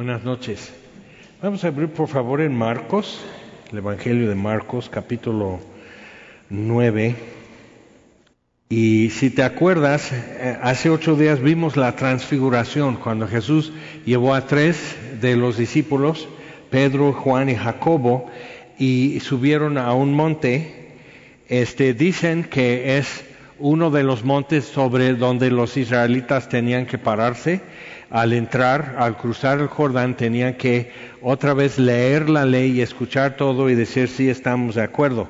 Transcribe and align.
Buenas 0.00 0.24
noches. 0.24 0.72
Vamos 1.42 1.62
a 1.62 1.68
abrir 1.68 1.90
por 1.90 2.08
favor 2.08 2.40
en 2.40 2.56
Marcos, 2.56 3.20
el 3.70 3.76
Evangelio 3.76 4.30
de 4.30 4.34
Marcos, 4.34 4.88
capítulo 4.88 5.60
9. 6.48 7.16
Y 8.70 9.10
si 9.10 9.28
te 9.28 9.42
acuerdas, 9.42 10.10
eh, 10.10 10.56
hace 10.62 10.88
ocho 10.88 11.16
días 11.16 11.42
vimos 11.42 11.76
la 11.76 11.96
transfiguración, 11.96 12.96
cuando 12.96 13.28
Jesús 13.28 13.74
llevó 14.06 14.32
a 14.32 14.46
tres 14.46 14.96
de 15.20 15.36
los 15.36 15.58
discípulos, 15.58 16.30
Pedro, 16.70 17.12
Juan 17.12 17.50
y 17.50 17.56
Jacobo, 17.56 18.30
y 18.78 19.20
subieron 19.20 19.76
a 19.76 19.92
un 19.92 20.14
monte. 20.14 20.94
Este, 21.46 21.92
dicen 21.92 22.44
que 22.44 22.96
es 22.96 23.22
uno 23.58 23.90
de 23.90 24.02
los 24.02 24.24
montes 24.24 24.64
sobre 24.64 25.12
donde 25.12 25.50
los 25.50 25.76
israelitas 25.76 26.48
tenían 26.48 26.86
que 26.86 26.96
pararse. 26.96 27.60
Al 28.10 28.32
entrar, 28.32 28.96
al 28.98 29.16
cruzar 29.16 29.60
el 29.60 29.68
Jordán, 29.68 30.16
tenían 30.16 30.54
que 30.54 30.90
otra 31.22 31.54
vez 31.54 31.78
leer 31.78 32.28
la 32.28 32.44
ley 32.44 32.72
y 32.72 32.80
escuchar 32.82 33.36
todo 33.36 33.70
y 33.70 33.74
decir 33.74 34.08
si 34.08 34.28
estamos 34.28 34.74
de 34.74 34.82
acuerdo 34.82 35.28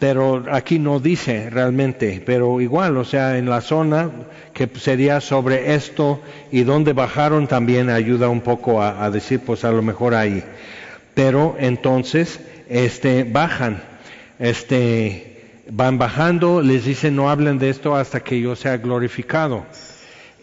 pero 0.00 0.44
aquí 0.50 0.78
no 0.78 0.98
dice 0.98 1.50
realmente, 1.50 2.22
pero 2.24 2.62
igual, 2.62 2.96
o 2.96 3.04
sea, 3.04 3.36
en 3.36 3.50
la 3.50 3.60
zona 3.60 4.10
que 4.54 4.66
sería 4.66 5.20
sobre 5.20 5.74
esto 5.74 6.22
y 6.50 6.62
donde 6.62 6.94
bajaron 6.94 7.46
también 7.46 7.90
ayuda 7.90 8.30
un 8.30 8.40
poco 8.40 8.82
a, 8.82 9.10
decir, 9.10 9.40
pues 9.40 9.62
a 9.62 9.70
lo 9.70 9.82
mejor 9.82 10.14
ahí. 10.14 10.42
Pero 11.12 11.54
entonces, 11.58 12.40
este, 12.70 13.24
bajan, 13.24 13.82
este, 14.38 15.60
van 15.70 15.98
bajando, 15.98 16.62
les 16.62 16.86
dicen 16.86 17.14
no 17.14 17.28
hablen 17.28 17.58
de 17.58 17.68
esto 17.68 17.94
hasta 17.94 18.20
que 18.20 18.40
yo 18.40 18.56
sea 18.56 18.78
glorificado. 18.78 19.66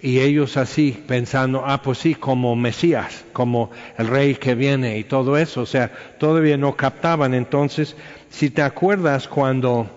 Y 0.02 0.20
ellos 0.20 0.58
así, 0.58 1.04
pensando, 1.08 1.64
ah, 1.66 1.82
pues 1.82 1.98
sí, 1.98 2.14
como 2.16 2.56
Mesías, 2.56 3.26
como 3.34 3.72
el 3.98 4.08
rey 4.08 4.36
que 4.36 4.54
viene 4.54 4.98
y 5.00 5.04
todo 5.04 5.38
eso, 5.38 5.62
o 5.62 5.66
sea, 5.66 5.92
todavía 6.20 6.58
no 6.58 6.76
captaban. 6.76 7.34
Entonces, 7.34 7.96
si 8.30 8.50
te 8.50 8.62
acuerdas 8.62 9.28
cuando 9.28 9.90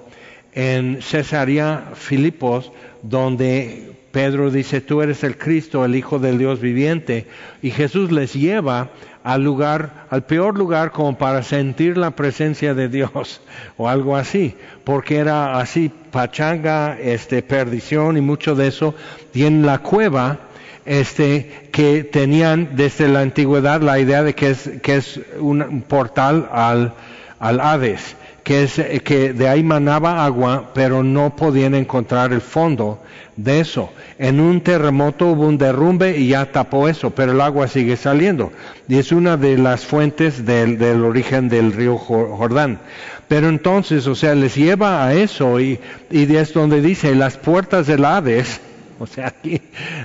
en 0.53 1.03
Cesarea 1.03 1.93
Filipos, 1.95 2.73
donde 3.03 3.93
Pedro 4.11 4.51
dice, 4.51 4.81
tú 4.81 5.03
eres 5.03 5.23
el 5.23 5.39
Cristo, 5.39 5.85
el 5.85 5.95
Hijo 5.95 6.19
del 6.19 6.39
Dios 6.39 6.61
viviente, 6.61 7.27
y 7.63 7.71
Jesús 7.71 8.11
les 8.11 8.35
lleva 8.35 8.91
al 9.23 9.43
lugar, 9.43 10.07
al 10.11 10.23
peor 10.25 10.57
lugar 10.57 10.93
como 10.93 11.17
para 11.19 11.43
sentir 11.43 11.97
la 11.97 12.13
presencia 12.13 12.75
de 12.75 12.89
Dios, 12.89 13.41
o 13.77 13.89
algo 13.89 14.17
así, 14.17 14.57
porque 14.85 15.19
era 15.19 15.59
así 15.59 15.91
pachanga, 16.11 16.99
este, 16.99 17.43
perdición 17.43 18.17
y 18.17 18.21
mucho 18.21 18.55
de 18.55 18.69
eso, 18.69 18.95
y 19.35 19.45
en 19.45 19.67
la 19.67 19.79
cueva, 19.79 20.39
este, 20.87 21.69
que 21.73 22.05
tenían 22.05 22.71
desde 22.77 23.09
la 23.09 23.21
antigüedad 23.21 23.83
la 23.83 23.99
idea 23.99 24.23
de 24.23 24.35
que 24.35 24.51
es, 24.51 24.71
que 24.83 24.97
es 24.97 25.21
un 25.39 25.83
portal 25.87 26.49
al, 26.53 26.95
al 27.39 27.61
Hades 27.61 28.17
que, 28.51 28.65
es, 28.65 28.81
eh, 28.81 29.01
que 29.05 29.33
de 29.33 29.47
ahí 29.47 29.63
manaba 29.63 30.25
agua, 30.25 30.73
pero 30.75 31.05
no 31.05 31.37
podían 31.37 31.73
encontrar 31.77 32.33
el 32.33 32.41
fondo 32.41 33.01
de 33.37 33.61
eso. 33.61 33.93
En 34.19 34.41
un 34.41 34.61
terremoto 34.61 35.29
hubo 35.29 35.47
un 35.47 35.57
derrumbe 35.57 36.19
y 36.19 36.31
ya 36.31 36.51
tapó 36.51 36.89
eso, 36.89 37.11
pero 37.11 37.31
el 37.31 37.41
agua 37.41 37.69
sigue 37.69 37.97
saliendo. 37.97 38.51
Y 38.89 38.99
es 38.99 39.13
una 39.13 39.37
de 39.37 39.57
las 39.57 39.87
fuentes 39.87 40.45
del, 40.45 40.83
origen 41.05 41.49
del 41.49 41.73
río 41.73 41.97
Jordán. 41.97 42.81
Pero 43.29 43.49
entonces, 43.49 44.09
o 44.09 44.17
sea, 44.17 44.35
les 44.35 44.57
lleva 44.57 45.07
a 45.07 45.15
eso 45.15 45.61
y, 45.61 45.79
y 46.11 46.35
es 46.35 46.53
donde 46.53 46.83
dice, 46.83 47.15
las 47.15 47.37
puertas 47.37 47.87
del 47.87 48.05
Hades, 48.05 48.61
o 48.99 49.07
sea, 49.07 49.29
aquí 49.29 49.63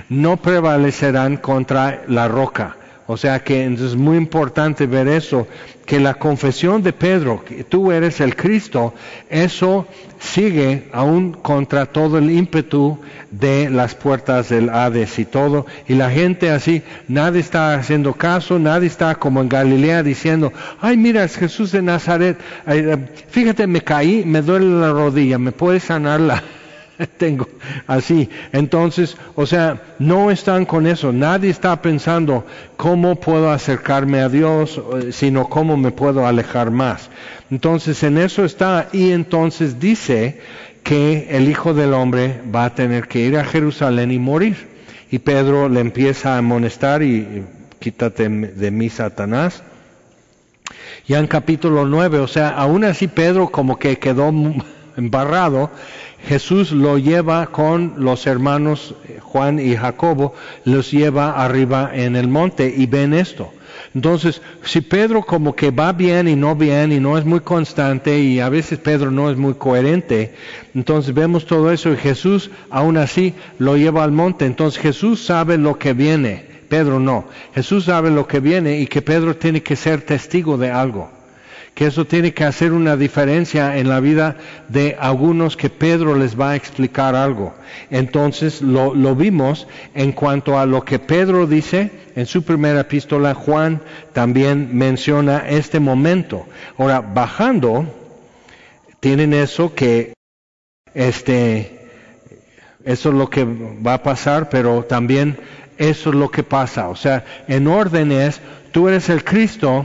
no 0.08 0.36
prevalecerán 0.36 1.38
contra 1.38 2.04
la 2.06 2.28
roca. 2.28 2.76
O 3.08 3.16
sea 3.16 3.38
que 3.44 3.64
es 3.66 3.94
muy 3.94 4.16
importante 4.16 4.86
ver 4.86 5.06
eso, 5.06 5.46
que 5.84 6.00
la 6.00 6.14
confesión 6.14 6.82
de 6.82 6.92
Pedro, 6.92 7.44
que 7.44 7.62
tú 7.62 7.92
eres 7.92 8.20
el 8.20 8.34
Cristo, 8.34 8.94
eso 9.30 9.86
sigue 10.18 10.88
aún 10.92 11.32
contra 11.32 11.86
todo 11.86 12.18
el 12.18 12.30
ímpetu 12.30 12.98
de 13.30 13.70
las 13.70 13.94
puertas 13.94 14.48
del 14.48 14.68
Hades 14.70 15.20
y 15.20 15.24
todo. 15.24 15.66
Y 15.86 15.94
la 15.94 16.10
gente 16.10 16.50
así, 16.50 16.82
nadie 17.06 17.40
está 17.40 17.74
haciendo 17.74 18.14
caso, 18.14 18.58
nadie 18.58 18.88
está 18.88 19.14
como 19.14 19.40
en 19.40 19.48
Galilea 19.48 20.02
diciendo, 20.02 20.52
ay 20.80 20.96
mira, 20.96 21.22
es 21.22 21.36
Jesús 21.36 21.70
de 21.70 21.82
Nazaret, 21.82 22.38
eh, 22.66 22.96
fíjate, 23.28 23.68
me 23.68 23.82
caí, 23.82 24.24
me 24.24 24.42
duele 24.42 24.80
la 24.80 24.90
rodilla, 24.90 25.38
¿me 25.38 25.52
puedes 25.52 25.84
sanarla? 25.84 26.42
tengo 27.18 27.48
así. 27.86 28.28
Entonces, 28.52 29.16
o 29.34 29.46
sea, 29.46 29.80
no 29.98 30.30
están 30.30 30.64
con 30.64 30.86
eso. 30.86 31.12
Nadie 31.12 31.50
está 31.50 31.80
pensando 31.82 32.46
cómo 32.76 33.16
puedo 33.16 33.50
acercarme 33.50 34.20
a 34.20 34.28
Dios, 34.28 34.80
eh, 35.00 35.12
sino 35.12 35.48
cómo 35.48 35.76
me 35.76 35.90
puedo 35.90 36.26
alejar 36.26 36.70
más. 36.70 37.10
Entonces, 37.50 38.02
en 38.02 38.18
eso 38.18 38.44
está. 38.44 38.88
Y 38.92 39.12
entonces 39.12 39.78
dice 39.78 40.40
que 40.82 41.28
el 41.30 41.48
Hijo 41.48 41.74
del 41.74 41.94
Hombre 41.94 42.40
va 42.54 42.66
a 42.66 42.74
tener 42.74 43.08
que 43.08 43.20
ir 43.20 43.36
a 43.36 43.44
Jerusalén 43.44 44.10
y 44.10 44.18
morir. 44.18 44.76
Y 45.10 45.18
Pedro 45.18 45.68
le 45.68 45.80
empieza 45.80 46.34
a 46.34 46.38
amonestar 46.38 47.02
y 47.02 47.44
quítate 47.78 48.28
de 48.28 48.70
mí, 48.70 48.88
Satanás. 48.88 49.62
Ya 51.06 51.18
en 51.20 51.28
capítulo 51.28 51.86
9, 51.86 52.18
o 52.18 52.26
sea, 52.26 52.48
aún 52.48 52.82
así 52.82 53.06
Pedro 53.06 53.48
como 53.50 53.78
que 53.78 53.98
quedó 53.98 54.32
embarrado 54.96 55.70
Jesús 56.26 56.72
lo 56.72 56.98
lleva 56.98 57.46
con 57.46 57.94
los 57.98 58.26
hermanos 58.26 58.94
eh, 59.08 59.20
Juan 59.22 59.60
y 59.60 59.76
Jacobo, 59.76 60.34
los 60.64 60.90
lleva 60.90 61.42
arriba 61.42 61.90
en 61.94 62.16
el 62.16 62.26
monte 62.26 62.72
y 62.76 62.86
ven 62.86 63.14
esto. 63.14 63.52
Entonces, 63.94 64.42
si 64.64 64.80
Pedro 64.80 65.22
como 65.22 65.54
que 65.54 65.70
va 65.70 65.92
bien 65.92 66.26
y 66.26 66.34
no 66.34 66.56
bien 66.56 66.92
y 66.92 66.98
no 66.98 67.16
es 67.16 67.24
muy 67.24 67.40
constante 67.40 68.18
y 68.18 68.40
a 68.40 68.48
veces 68.48 68.78
Pedro 68.80 69.10
no 69.12 69.30
es 69.30 69.36
muy 69.36 69.54
coherente, 69.54 70.34
entonces 70.74 71.14
vemos 71.14 71.46
todo 71.46 71.70
eso 71.70 71.92
y 71.92 71.96
Jesús 71.96 72.50
aún 72.70 72.96
así 72.96 73.32
lo 73.58 73.76
lleva 73.76 74.02
al 74.02 74.12
monte. 74.12 74.46
Entonces 74.46 74.82
Jesús 74.82 75.24
sabe 75.24 75.58
lo 75.58 75.78
que 75.78 75.92
viene, 75.92 76.44
Pedro 76.68 76.98
no. 76.98 77.26
Jesús 77.54 77.84
sabe 77.84 78.10
lo 78.10 78.26
que 78.26 78.40
viene 78.40 78.80
y 78.80 78.88
que 78.88 79.00
Pedro 79.00 79.36
tiene 79.36 79.62
que 79.62 79.76
ser 79.76 80.02
testigo 80.02 80.58
de 80.58 80.70
algo 80.72 81.15
que 81.76 81.84
eso 81.84 82.06
tiene 82.06 82.32
que 82.32 82.44
hacer 82.44 82.72
una 82.72 82.96
diferencia 82.96 83.76
en 83.76 83.90
la 83.90 84.00
vida 84.00 84.38
de 84.68 84.96
algunos 84.98 85.58
que 85.58 85.68
Pedro 85.68 86.16
les 86.16 86.40
va 86.40 86.52
a 86.52 86.56
explicar 86.56 87.14
algo. 87.14 87.52
Entonces 87.90 88.62
lo, 88.62 89.14
vimos 89.14 89.68
en 89.94 90.12
cuanto 90.12 90.58
a 90.58 90.64
lo 90.64 90.86
que 90.86 90.98
Pedro 90.98 91.46
dice 91.46 91.90
en 92.16 92.24
su 92.24 92.44
primera 92.44 92.80
epístola, 92.80 93.34
Juan 93.34 93.82
también 94.14 94.70
menciona 94.72 95.46
este 95.50 95.78
momento. 95.78 96.46
Ahora, 96.78 97.02
bajando, 97.02 97.84
tienen 99.00 99.34
eso 99.34 99.74
que, 99.74 100.14
este, 100.94 101.90
eso 102.86 103.10
es 103.10 103.14
lo 103.14 103.28
que 103.28 103.44
va 103.44 103.92
a 103.92 104.02
pasar, 104.02 104.48
pero 104.48 104.82
también 104.84 105.36
eso 105.76 106.08
es 106.08 106.16
lo 106.16 106.30
que 106.30 106.42
pasa. 106.42 106.88
O 106.88 106.96
sea, 106.96 107.26
en 107.48 107.66
orden 107.68 108.12
es, 108.12 108.40
tú 108.72 108.88
eres 108.88 109.10
el 109.10 109.24
Cristo, 109.24 109.84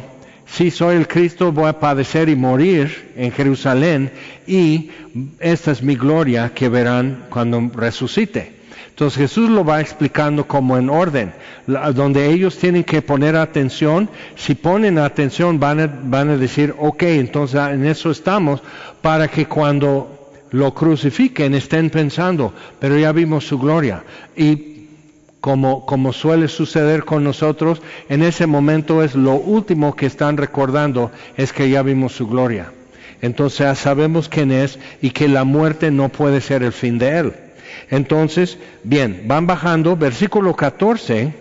si 0.52 0.70
soy 0.70 0.98
el 0.98 1.08
Cristo, 1.08 1.52
voy 1.52 1.68
a 1.68 1.80
padecer 1.80 2.28
y 2.28 2.36
morir 2.36 3.14
en 3.16 3.32
Jerusalén 3.32 4.12
y 4.46 4.90
esta 5.40 5.72
es 5.72 5.82
mi 5.82 5.96
gloria 5.96 6.52
que 6.54 6.68
verán 6.68 7.26
cuando 7.30 7.72
resucite. 7.74 8.60
Entonces 8.90 9.18
Jesús 9.18 9.50
lo 9.50 9.64
va 9.64 9.80
explicando 9.80 10.46
como 10.48 10.78
en 10.78 10.90
orden, 10.90 11.32
donde 11.96 12.30
ellos 12.30 12.58
tienen 12.58 12.84
que 12.84 13.02
poner 13.02 13.38
atención. 13.38 14.10
Si 14.36 14.54
ponen 14.54 14.98
atención 14.98 15.60
van 15.60 15.80
a, 15.80 15.88
van 15.88 16.30
a 16.30 16.38
decir, 16.38 16.76
ok, 16.78 17.04
entonces 17.04 17.60
en 17.72 17.86
eso 17.86 18.12
estamos, 18.12 18.62
para 19.02 19.30
que 19.30 19.46
cuando 19.46 20.32
lo 20.52 20.74
crucifiquen 20.74 21.56
estén 21.56 21.90
pensando, 21.90 22.54
pero 22.78 22.98
ya 22.98 23.14
vimos 23.14 23.48
su 23.48 23.58
gloria. 23.58 24.04
Y 24.36 24.71
como, 25.42 25.86
como 25.88 26.14
suele 26.14 26.48
suceder 26.48 27.04
con 27.04 27.24
nosotros, 27.24 27.82
en 28.10 28.22
ese 28.22 28.46
momento 28.46 29.04
es 29.04 29.16
lo 29.16 29.34
último 29.34 29.96
que 29.96 30.06
están 30.06 30.38
recordando, 30.38 31.12
es 31.36 31.52
que 31.52 31.70
ya 31.70 31.82
vimos 31.82 32.14
su 32.14 32.28
gloria. 32.28 32.72
Entonces 33.22 33.60
ya 33.60 33.76
sabemos 33.76 34.30
quién 34.30 34.52
es 34.52 34.80
y 35.02 35.10
que 35.10 35.28
la 35.28 35.44
muerte 35.44 35.92
no 35.92 36.10
puede 36.10 36.42
ser 36.42 36.64
el 36.64 36.72
fin 36.72 37.00
de 37.00 37.18
él. 37.18 37.34
Entonces, 37.90 38.58
bien, 38.84 39.24
van 39.26 39.48
bajando, 39.48 39.98
versículo 39.98 40.56
14, 40.56 41.34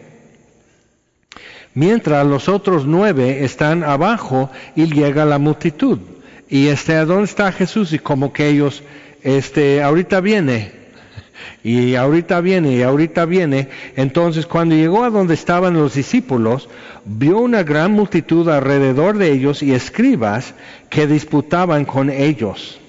mientras 1.75 2.27
los 2.27 2.49
otros 2.49 2.87
nueve 2.87 3.45
están 3.45 3.85
abajo 3.85 4.51
y 4.77 4.87
llega 4.87 5.25
la 5.27 5.39
multitud. 5.39 5.99
Y 6.49 6.69
este, 6.69 6.97
¿a 6.97 7.05
dónde 7.05 7.25
está 7.25 7.53
Jesús? 7.53 7.93
Y 7.93 7.99
como 7.99 8.33
que 8.33 8.49
ellos, 8.49 8.83
este, 9.23 9.83
ahorita 9.83 10.21
viene, 10.21 10.80
y 11.63 11.95
ahorita 11.95 12.41
viene, 12.41 12.77
y 12.77 12.83
ahorita 12.83 13.25
viene. 13.25 13.69
Entonces 13.97 14.47
cuando 14.47 14.75
llegó 14.75 15.05
a 15.05 15.11
donde 15.11 15.35
estaban 15.35 15.75
los 15.75 15.95
discípulos, 15.95 16.69
vio 17.05 17.39
una 17.39 17.63
gran 17.63 17.93
multitud 17.93 18.49
alrededor 18.49 19.19
de 19.19 19.33
ellos 19.33 19.63
y 19.63 19.73
escribas 19.73 20.55
que 20.89 21.07
disputaban 21.07 21.85
con 21.85 22.11
ellos. 22.11 22.81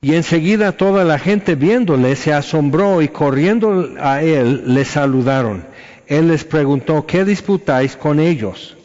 Y 0.00 0.14
enseguida 0.14 0.72
toda 0.72 1.04
la 1.04 1.18
gente 1.18 1.54
viéndole 1.54 2.14
se 2.16 2.32
asombró 2.32 3.02
y 3.02 3.08
corriendo 3.08 3.94
a 4.00 4.22
él 4.22 4.74
le 4.74 4.84
saludaron. 4.84 5.64
él 6.06 6.28
les 6.28 6.44
preguntó, 6.44 7.06
¿qué 7.06 7.24
disputáis 7.24 7.96
con 7.96 8.20
ellos? 8.20 8.76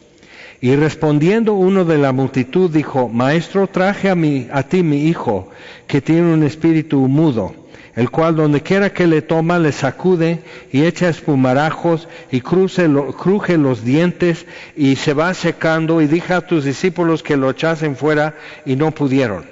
Y 0.61 0.75
respondiendo 0.75 1.53
uno 1.53 1.85
de 1.85 1.97
la 1.97 2.11
multitud 2.11 2.69
dijo, 2.69 3.09
Maestro, 3.09 3.67
traje 3.67 4.09
a, 4.09 4.15
mí, 4.15 4.47
a 4.51 4.61
ti 4.61 4.83
mi 4.83 5.07
hijo, 5.07 5.49
que 5.87 6.01
tiene 6.01 6.33
un 6.33 6.43
espíritu 6.43 6.99
mudo, 7.07 7.55
el 7.95 8.09
cual 8.09 8.35
donde 8.35 8.61
quiera 8.61 8.93
que 8.93 9.07
le 9.07 9.21
toma 9.21 9.59
le 9.59 9.71
sacude 9.71 10.41
y 10.71 10.83
echa 10.85 11.09
espumarajos 11.09 12.07
y 12.31 12.41
cruje 12.41 13.57
los 13.57 13.83
dientes 13.83 14.45
y 14.75 14.95
se 14.95 15.13
va 15.13 15.33
secando 15.33 16.01
y 16.01 16.07
dije 16.07 16.33
a 16.33 16.41
tus 16.41 16.63
discípulos 16.63 17.23
que 17.23 17.37
lo 17.37 17.49
echasen 17.49 17.95
fuera 17.95 18.35
y 18.65 18.75
no 18.75 18.91
pudieron. 18.91 19.45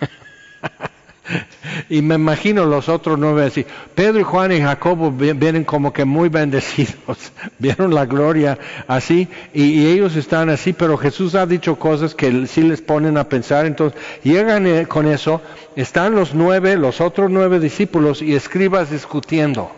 y 1.88 2.02
me 2.02 2.16
imagino 2.16 2.64
los 2.64 2.88
otros 2.88 3.18
nueve 3.18 3.44
así. 3.44 3.64
Pedro 3.94 4.20
y 4.20 4.22
Juan 4.22 4.52
y 4.52 4.60
Jacobo 4.60 5.10
vienen 5.10 5.64
como 5.64 5.92
que 5.92 6.04
muy 6.04 6.28
bendecidos, 6.28 7.32
vieron 7.58 7.94
la 7.94 8.06
gloria 8.06 8.58
así 8.86 9.28
y, 9.52 9.86
ellos 9.88 10.16
están 10.16 10.50
así, 10.50 10.72
pero 10.72 10.98
Jesús 10.98 11.34
ha 11.34 11.46
dicho 11.46 11.76
cosas 11.76 12.14
que 12.14 12.46
sí 12.46 12.62
les 12.62 12.80
ponen 12.80 13.16
a 13.16 13.24
pensar, 13.24 13.66
entonces 13.66 14.00
llegan 14.22 14.66
eh, 14.66 14.86
con 14.86 15.06
eso, 15.06 15.40
están 15.76 16.14
los 16.14 16.34
nueve, 16.34 16.76
los 16.76 17.00
otros 17.00 17.30
nueve 17.30 17.60
discípulos 17.60 18.22
y 18.22 18.34
escribas 18.34 18.90
discutiendo. 18.90 19.70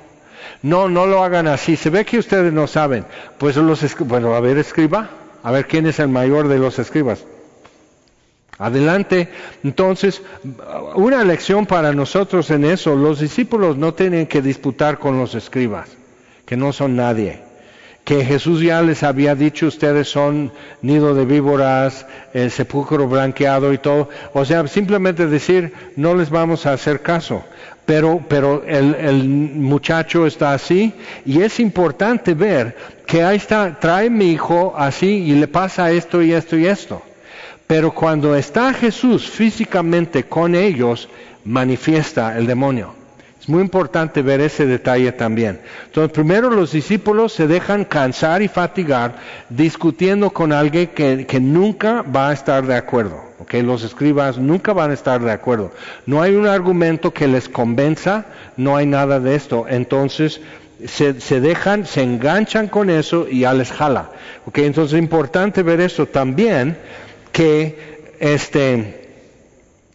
No, 0.62 0.88
no 0.88 1.06
lo 1.06 1.24
hagan 1.24 1.46
así. 1.46 1.76
Se 1.76 1.88
ve 1.88 2.04
que 2.04 2.18
ustedes 2.18 2.52
no 2.52 2.66
saben. 2.66 3.06
Pues 3.38 3.56
los, 3.56 3.80
bueno, 4.00 4.34
a 4.34 4.40
ver, 4.40 4.58
escriba. 4.58 5.08
A 5.42 5.50
ver 5.50 5.66
quién 5.66 5.86
es 5.86 5.98
el 5.98 6.08
mayor 6.08 6.48
de 6.48 6.58
los 6.58 6.78
escribas. 6.78 7.24
Adelante. 8.60 9.28
Entonces, 9.64 10.20
una 10.94 11.24
lección 11.24 11.64
para 11.64 11.94
nosotros 11.94 12.50
en 12.50 12.66
eso, 12.66 12.94
los 12.94 13.18
discípulos 13.18 13.78
no 13.78 13.94
tienen 13.94 14.26
que 14.26 14.42
disputar 14.42 14.98
con 14.98 15.18
los 15.18 15.34
escribas, 15.34 15.88
que 16.44 16.58
no 16.58 16.70
son 16.74 16.94
nadie. 16.94 17.40
Que 18.04 18.22
Jesús 18.22 18.60
ya 18.60 18.82
les 18.82 19.02
había 19.02 19.34
dicho, 19.34 19.66
ustedes 19.66 20.08
son 20.08 20.52
nido 20.82 21.14
de 21.14 21.24
víboras, 21.24 22.04
el 22.34 22.50
sepulcro 22.50 23.08
blanqueado 23.08 23.72
y 23.72 23.78
todo. 23.78 24.10
O 24.34 24.44
sea, 24.44 24.66
simplemente 24.68 25.26
decir, 25.26 25.72
no 25.96 26.14
les 26.14 26.28
vamos 26.28 26.66
a 26.66 26.74
hacer 26.74 27.00
caso. 27.00 27.42
Pero, 27.86 28.22
pero 28.28 28.62
el, 28.66 28.94
el 28.94 29.24
muchacho 29.26 30.26
está 30.26 30.52
así 30.52 30.92
y 31.24 31.40
es 31.40 31.58
importante 31.60 32.34
ver 32.34 32.76
que 33.06 33.22
ahí 33.22 33.38
está, 33.38 33.80
trae 33.80 34.10
mi 34.10 34.32
hijo 34.32 34.74
así 34.76 35.06
y 35.06 35.32
le 35.32 35.48
pasa 35.48 35.90
esto 35.90 36.20
y 36.22 36.34
esto 36.34 36.58
y 36.58 36.66
esto. 36.66 37.02
Pero 37.70 37.92
cuando 37.92 38.34
está 38.34 38.74
Jesús 38.74 39.30
físicamente 39.30 40.24
con 40.24 40.56
ellos, 40.56 41.08
manifiesta 41.44 42.36
el 42.36 42.48
demonio. 42.48 42.94
Es 43.40 43.48
muy 43.48 43.62
importante 43.62 44.22
ver 44.22 44.40
ese 44.40 44.66
detalle 44.66 45.12
también. 45.12 45.60
Entonces, 45.86 46.12
primero 46.12 46.50
los 46.50 46.72
discípulos 46.72 47.32
se 47.32 47.46
dejan 47.46 47.84
cansar 47.84 48.42
y 48.42 48.48
fatigar 48.48 49.14
discutiendo 49.50 50.30
con 50.30 50.52
alguien 50.52 50.88
que, 50.88 51.40
nunca 51.40 52.02
va 52.02 52.30
a 52.30 52.32
estar 52.32 52.66
de 52.66 52.74
acuerdo. 52.74 53.22
¿okay? 53.38 53.62
Los 53.62 53.84
escribas 53.84 54.36
nunca 54.36 54.72
van 54.72 54.90
a 54.90 54.94
estar 54.94 55.20
de 55.20 55.30
acuerdo. 55.30 55.70
No 56.06 56.22
hay 56.22 56.34
un 56.34 56.48
argumento 56.48 57.12
que 57.12 57.28
les 57.28 57.48
convenza, 57.48 58.24
no 58.56 58.74
hay 58.74 58.86
nada 58.86 59.20
de 59.20 59.36
esto. 59.36 59.66
Entonces, 59.68 60.40
se, 60.86 61.12
dejan, 61.40 61.86
se 61.86 62.02
enganchan 62.02 62.66
con 62.66 62.90
eso 62.90 63.28
y 63.30 63.42
ya 63.42 63.54
les 63.54 63.70
jala. 63.70 64.10
¿okay? 64.46 64.64
Entonces 64.64 64.94
es 64.94 64.98
importante 64.98 65.62
ver 65.62 65.80
eso 65.80 66.06
también 66.06 66.76
que 67.32 68.00
este 68.20 69.08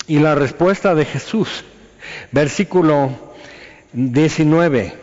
y 0.07 0.19
la 0.19 0.35
respuesta 0.35 0.93
de 0.93 1.05
Jesús, 1.05 1.63
versículo 2.31 3.09
19, 3.93 4.93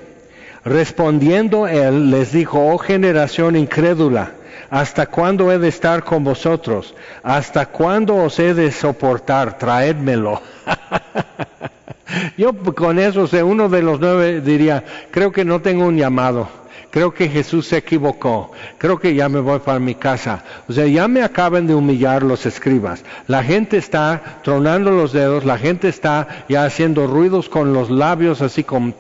respondiendo 0.65 1.67
él 1.67 2.11
les 2.11 2.33
dijo, 2.33 2.73
oh 2.73 2.79
generación 2.79 3.57
incrédula, 3.57 4.33
¿hasta 4.71 5.07
cuándo 5.07 5.51
he 5.51 5.59
de 5.59 5.69
estar 5.69 6.05
con 6.05 6.23
vosotros? 6.23 6.95
¿Hasta 7.23 7.67
cuándo 7.67 8.17
os 8.17 8.39
he 8.39 8.55
de 8.55 8.71
soportar? 8.71 9.59
Traédmelo. 9.59 10.41
Yo 12.37 12.53
con 12.55 12.99
eso, 12.99 13.29
uno 13.45 13.69
de 13.69 13.83
los 13.83 13.99
nueve 13.99 14.41
diría, 14.41 14.85
creo 15.11 15.33
que 15.33 15.45
no 15.45 15.61
tengo 15.63 15.87
un 15.87 15.97
llamado 15.97 16.62
creo 16.93 17.13
que 17.13 17.29
Jesús 17.29 17.67
se 17.67 17.79
equivocó, 17.79 18.53
creo 18.79 19.01
que 19.01 19.15
ya 19.15 19.29
me 19.29 19.41
voy 19.41 19.59
para 19.61 19.81
mi 19.81 19.95
casa. 19.95 20.45
O 20.69 20.73
sea, 20.73 20.87
ya 20.87 21.09
me 21.09 21.23
acaban 21.23 21.67
de 21.67 21.75
humillar 21.75 22.23
los 22.23 22.45
escribas. 22.47 23.03
La 23.27 23.43
gente 23.43 23.79
está 23.79 24.41
tronando 24.45 24.91
los 24.91 25.13
dedos, 25.13 25.45
la 25.45 25.59
gente 25.59 25.89
está 25.89 26.45
ya 26.49 26.65
haciendo 26.65 27.07
ruidos 27.07 27.49
con 27.49 27.73
los 27.73 27.91
labios, 27.91 28.43
así 28.43 28.63
como... 28.63 28.95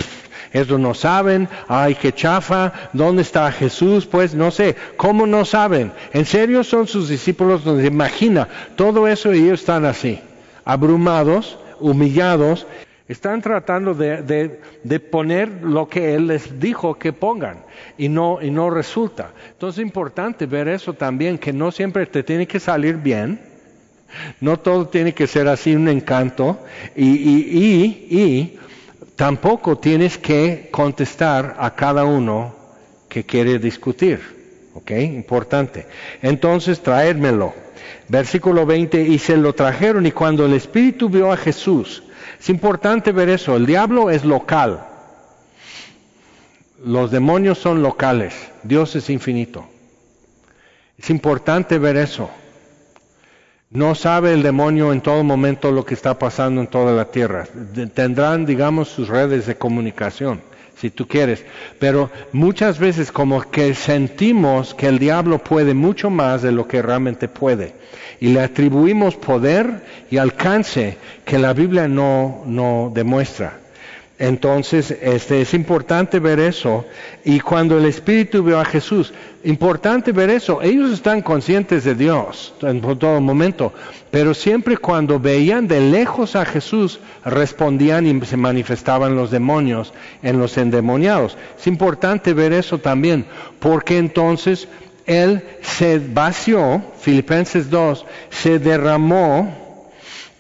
eso 0.55 0.79
no 0.79 0.94
saben, 0.94 1.49
ay, 1.69 1.94
qué 1.94 2.12
chafa, 2.12 2.73
¿dónde 2.94 3.23
está 3.23 3.53
Jesús? 3.53 4.06
Pues 4.06 4.35
no 4.35 4.50
sé, 4.50 4.75
¿cómo 4.97 5.27
no 5.27 5.44
saben? 5.44 5.93
¿En 6.15 6.25
serio 6.25 6.65
son 6.65 6.87
sus 6.87 7.09
discípulos 7.09 7.62
donde 7.62 7.87
imagina 7.87 8.49
todo 8.75 9.06
eso 9.06 9.35
y 9.35 9.44
ellos 9.44 9.61
están 9.61 9.85
así, 9.85 10.19
abrumados, 10.65 11.59
humillados, 11.79 12.67
están 13.08 13.43
tratando 13.43 13.94
de, 13.94 14.58
poner 15.10 15.49
lo 15.62 15.88
que 15.88 16.14
Él 16.14 16.28
les 16.28 16.58
dijo 16.60 16.99
que 16.99 17.12
pongan 17.12 17.58
y 17.99 18.08
no, 18.08 18.38
y 18.40 18.50
no 18.50 18.70
resulta. 18.70 19.31
Entonces 19.50 19.81
es 19.81 19.87
importante 19.87 20.46
ver 20.46 20.69
eso 20.69 20.94
también, 20.94 21.38
que 21.38 21.52
no 21.52 21.72
siempre 21.72 22.06
te 22.06 22.22
tiene 22.22 22.46
que 22.46 22.60
salir 22.60 22.96
bien, 22.96 23.40
no 24.40 24.58
todo 24.58 24.88
tiene 24.88 25.14
que 25.14 25.26
ser 25.26 25.49
así 25.49 25.75
un 25.75 25.88
encanto 25.88 26.60
y, 26.94 27.08
y, 27.08 28.08
y, 28.10 28.19
y 28.19 28.58
tampoco 29.16 29.78
tienes 29.78 30.19
que 30.19 30.69
contestar 30.70 31.56
a 31.58 31.75
cada 31.75 32.05
uno 32.05 32.55
que 33.08 33.25
quiere 33.25 33.58
discutir. 33.58 34.43
¿Ok? 34.75 34.90
Importante. 34.93 35.87
Entonces 36.22 36.81
traérmelo. 36.81 37.55
Versículo 38.08 38.66
20, 38.66 39.02
y 39.02 39.19
se 39.19 39.37
lo 39.37 39.55
trajeron 39.55 40.06
y 40.06 40.12
cuando 40.12 40.46
el 40.46 40.55
Espíritu 40.55 41.08
vio 41.08 41.31
a 41.31 41.37
Jesús, 41.37 42.02
es 42.43 42.50
importante 42.50 43.12
ver 43.12 43.29
eso. 43.29 43.55
El 43.55 43.67
diablo 43.67 44.11
es 44.11 44.25
local. 44.25 44.85
Los 46.85 47.12
demonios 47.12 47.59
son 47.59 47.85
locales. 47.85 48.35
Dios 48.65 48.97
es 48.97 49.11
infinito. 49.11 49.65
Es 50.99 51.09
importante 51.09 51.79
ver 51.79 51.97
eso. 51.97 52.31
No 53.71 53.94
sabe 53.94 54.33
el 54.33 54.43
demonio 54.43 54.93
en 54.93 55.03
todo 55.03 55.23
momento 55.23 55.71
lo 55.71 55.85
que 55.85 55.94
está 55.94 56.19
pasando 56.19 56.61
en 56.61 56.67
toda 56.67 56.93
la 56.93 57.12
tierra. 57.12 57.47
Tendrán, 57.94 58.44
digamos, 58.44 58.89
sus 58.89 59.06
redes 59.06 59.47
de 59.47 59.56
comunicación, 59.56 60.43
si 60.82 60.90
tú 60.90 61.06
quieres. 61.06 61.44
Pero 61.79 62.11
muchas 62.32 62.81
veces 62.81 63.12
como 63.12 63.40
que 63.40 63.73
sentimos 63.75 64.75
que 64.75 64.88
el 64.88 64.99
diablo 64.99 65.38
puede 65.38 65.75
mucho 65.75 66.11
más 66.11 66.43
de 66.43 66.50
lo 66.50 66.67
que 66.67 66.82
realmente 66.82 67.29
puede 67.29 67.74
y 68.20 68.29
le 68.29 68.41
atribuimos 68.41 69.15
poder 69.15 69.82
y 70.10 70.17
alcance 70.17 70.98
que 71.24 71.39
la 71.39 71.53
Biblia 71.53 71.86
no, 71.86 72.43
no 72.46 72.91
demuestra. 72.93 73.61
Entonces, 74.22 74.93
este, 75.02 75.41
es 75.41 75.52
importante 75.52 76.20
ver 76.20 76.38
eso. 76.38 76.84
Y 77.24 77.41
cuando 77.41 77.76
el 77.76 77.86
Espíritu 77.86 78.44
vio 78.44 78.60
a 78.60 78.64
Jesús, 78.64 79.12
importante 79.43 80.12
ver 80.12 80.31
eso. 80.31 80.62
Ellos 80.62 80.93
están 80.93 81.22
conscientes 81.22 81.82
de 81.82 81.96
Dios 81.96 82.55
en 82.62 82.81
todo 82.81 83.20
momento, 83.20 83.72
pero 84.12 84.32
siempre 84.32 84.76
cuando 84.76 85.19
veían 85.19 85.67
de 85.67 85.81
lejos 85.81 86.36
a 86.36 86.44
Jesús, 86.44 87.00
respondían 87.24 88.06
y 88.06 88.24
se 88.24 88.36
manifestaban 88.36 89.17
los 89.17 89.32
demonios 89.32 89.93
en 90.22 90.38
los 90.38 90.56
endemoniados. 90.56 91.36
Es 91.58 91.67
importante 91.67 92.32
ver 92.32 92.52
eso 92.52 92.79
también, 92.79 93.26
porque 93.58 93.98
entonces 93.98 94.69
él 95.05 95.43
se 95.62 95.98
vació, 95.98 96.81
Filipenses 97.00 97.70
2, 97.70 98.06
se 98.31 98.60
derramó 98.60 99.61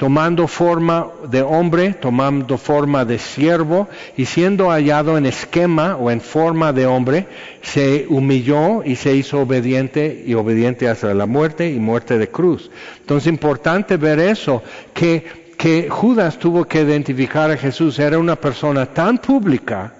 tomando 0.02 0.48
forma 0.48 1.06
de 1.30 1.42
hombre, 1.42 1.94
tomando 1.94 2.58
forma 2.58 3.04
de 3.04 3.20
siervo 3.20 3.86
y 4.16 4.24
siendo 4.24 4.70
hallado 4.70 5.16
en 5.16 5.26
esquema 5.26 5.94
o 5.94 6.10
en 6.10 6.20
forma 6.20 6.72
de 6.72 6.86
hombre, 6.86 7.28
se 7.62 8.06
humilló 8.08 8.82
y 8.82 8.96
se 8.96 9.14
hizo 9.14 9.38
obediente 9.42 10.24
y 10.26 10.34
obediente 10.34 10.88
hasta 10.88 11.14
la 11.14 11.26
muerte 11.26 11.70
y 11.70 11.78
muerte 11.78 12.18
de 12.18 12.28
cruz. 12.28 12.68
Entonces 12.98 13.28
es 13.28 13.32
importante 13.32 13.96
ver 13.96 14.18
eso, 14.18 14.64
que, 14.92 15.54
que 15.56 15.88
Judas 15.88 16.36
tuvo 16.36 16.64
que 16.64 16.80
identificar 16.80 17.52
a 17.52 17.56
Jesús, 17.56 17.96
era 18.00 18.18
una 18.18 18.34
persona 18.34 18.86
tan 18.86 19.18
pública, 19.18 19.94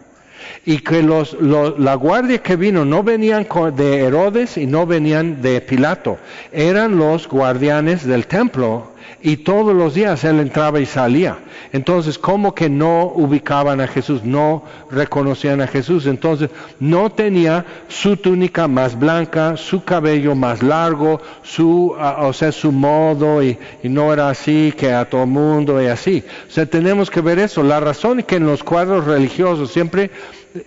y 0.67 0.79
que 0.79 1.01
los, 1.05 1.37
la 1.41 1.95
guardia 1.95 2.39
que 2.39 2.57
vino 2.57 2.85
no 2.85 3.05
venían 3.05 3.47
de 3.77 4.01
Herodes 4.01 4.57
y 4.57 4.67
no 4.67 4.85
venían 4.85 5.41
de 5.41 5.61
Pilato, 5.61 6.19
eran 6.51 6.99
los 6.99 7.29
guardianes 7.29 8.05
del 8.05 8.27
templo 8.27 8.92
y 9.21 9.39
todos 9.39 9.75
los 9.75 9.95
días 9.95 10.25
él 10.25 10.41
entraba 10.41 10.81
y 10.81 10.87
salía. 10.87 11.39
Entonces, 11.73 12.19
¿cómo 12.19 12.55
que 12.55 12.69
no 12.69 13.13
ubicaban 13.15 13.81
a 13.81 13.89
Jesús? 13.89 14.25
No 14.25 14.65
reconocían 14.91 15.61
a 15.61 15.67
Jesús. 15.67 16.07
Entonces, 16.07 16.51
no 16.81 17.11
tenía 17.11 17.65
su 17.89 18.17
túnica 18.17 18.69
más 18.69 18.99
blanca, 18.99 19.57
su 19.57 19.85
cabello 19.85 20.35
más 20.35 20.63
largo, 20.63 21.21
su, 21.43 21.95
o 21.99 22.33
sea, 22.33 22.53
su 22.53 22.73
modo, 22.73 23.43
y, 23.43 23.59
no 23.83 24.13
era 24.13 24.29
así 24.29 24.73
que 24.77 24.93
a 24.93 25.09
todo 25.09 25.27
mundo 25.27 25.83
y 25.83 25.87
así. 25.87 26.23
O 26.49 26.51
sea, 26.51 26.67
tenemos 26.67 27.11
que 27.11 27.21
ver 27.21 27.39
eso. 27.39 27.63
La 27.63 27.81
razón 27.81 28.23
que 28.23 28.37
en 28.37 28.47
los 28.47 28.63
cuadros 28.63 29.07
religiosos 29.07 29.71
siempre 29.71 30.11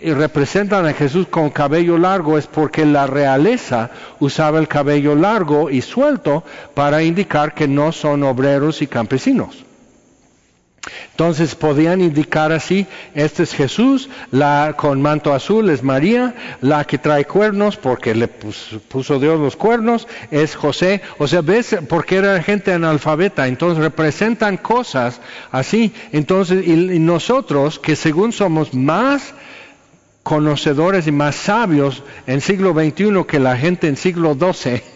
representan 0.02 0.86
a 0.88 0.94
Jesús 0.94 1.28
con 1.28 1.50
cabello 1.50 1.98
largo 1.98 2.38
es 2.38 2.48
porque 2.48 2.86
la 2.86 3.06
realeza 3.06 3.92
usaba 4.20 4.60
el 4.60 4.68
cabello 4.68 5.16
largo 5.16 5.70
y 5.70 5.82
suelto 5.82 6.44
para 6.74 7.04
indicar 7.04 7.54
que 7.54 7.68
no 7.68 7.92
son 7.92 8.24
obreros 8.36 8.82
y 8.82 8.88
campesinos. 8.88 9.66
Entonces 11.12 11.56
podían 11.56 12.02
indicar 12.02 12.52
así, 12.52 12.86
este 13.14 13.44
es 13.44 13.54
Jesús, 13.54 14.10
la 14.32 14.76
con 14.78 15.02
manto 15.02 15.34
azul 15.34 15.70
es 15.70 15.82
María, 15.82 16.36
la 16.62 16.84
que 16.84 16.98
trae 16.98 17.26
cuernos 17.26 17.78
porque 17.78 18.14
le 18.14 18.28
puso, 18.28 19.18
Dios 19.18 19.40
los 19.40 19.56
cuernos 19.56 20.08
es 20.30 20.56
José. 20.56 21.02
O 21.18 21.28
sea, 21.28 21.42
ves, 21.42 21.78
porque 21.88 22.18
era 22.18 22.44
gente 22.44 22.74
analfabeta, 22.74 23.48
entonces 23.48 23.82
representan 23.82 24.58
cosas 24.58 25.22
así. 25.52 25.94
Entonces, 26.12 26.68
y 26.68 27.00
nosotros 27.00 27.80
que 27.80 27.96
según 27.96 28.34
somos 28.34 28.74
más 28.74 29.34
conocedores 30.22 31.08
y 31.08 31.12
más 31.12 31.36
sabios 31.36 32.04
en 32.28 32.42
siglo 32.42 32.74
XXI 32.74 33.24
que 33.26 33.40
la 33.40 33.56
gente 33.56 33.88
en 33.88 33.96
siglo 33.96 34.36
XII, 34.36 34.95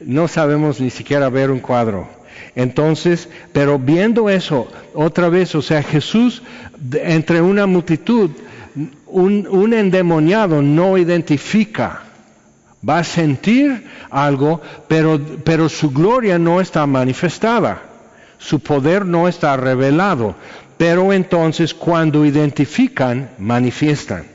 no 0.00 0.28
sabemos 0.28 0.80
ni 0.80 0.90
siquiera 0.90 1.28
ver 1.28 1.50
un 1.50 1.60
cuadro. 1.60 2.08
Entonces, 2.56 3.28
pero 3.52 3.78
viendo 3.78 4.28
eso 4.30 4.68
otra 4.94 5.28
vez, 5.28 5.54
o 5.54 5.62
sea, 5.62 5.82
Jesús 5.82 6.42
entre 6.92 7.40
una 7.40 7.66
multitud, 7.66 8.30
un, 9.06 9.72
endemoniado 9.72 10.62
no 10.62 10.98
identifica, 10.98 12.02
va 12.86 12.98
a 12.98 13.04
sentir 13.04 13.86
algo, 14.10 14.60
pero, 14.88 15.20
pero 15.44 15.68
su 15.68 15.90
gloria 15.90 16.38
no 16.38 16.60
está 16.60 16.86
manifestada, 16.86 17.82
su 18.38 18.60
poder 18.60 19.06
no 19.06 19.26
está 19.28 19.56
revelado, 19.56 20.34
pero 20.76 21.12
entonces 21.12 21.72
cuando 21.72 22.24
identifican, 22.24 23.30
manifiestan. 23.38 24.26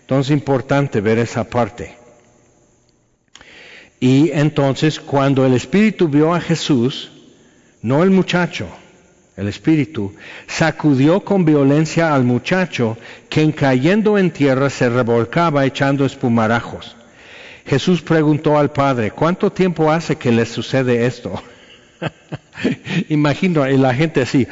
Entonces 0.00 0.30
es 0.30 0.38
importante 0.38 1.00
ver 1.00 1.18
esa 1.18 1.44
parte. 1.44 1.97
Y 4.00 4.30
entonces 4.32 5.00
cuando 5.00 5.44
el 5.44 5.54
Espíritu 5.54 6.08
vio 6.08 6.34
a 6.34 6.40
Jesús, 6.40 7.10
no 7.82 8.02
el 8.02 8.10
muchacho, 8.10 8.68
el 9.38 9.46
espíritu, 9.46 10.12
sacudió 10.48 11.20
con 11.20 11.44
violencia 11.44 12.12
al 12.12 12.24
muchacho, 12.24 12.98
quien 13.28 13.52
cayendo 13.52 14.18
en 14.18 14.32
tierra 14.32 14.68
se 14.68 14.88
revolcaba 14.88 15.64
echando 15.64 16.04
espumarajos. 16.04 16.96
Jesús 17.64 18.02
preguntó 18.02 18.58
al 18.58 18.72
padre, 18.72 19.12
¿cuánto 19.12 19.52
tiempo 19.52 19.92
hace 19.92 20.16
que 20.16 20.32
le 20.32 20.44
sucede 20.44 21.06
esto? 21.06 21.40
Imagino, 23.08 23.68
y 23.70 23.76
la 23.76 23.94
gente 23.94 24.22
así, 24.22 24.48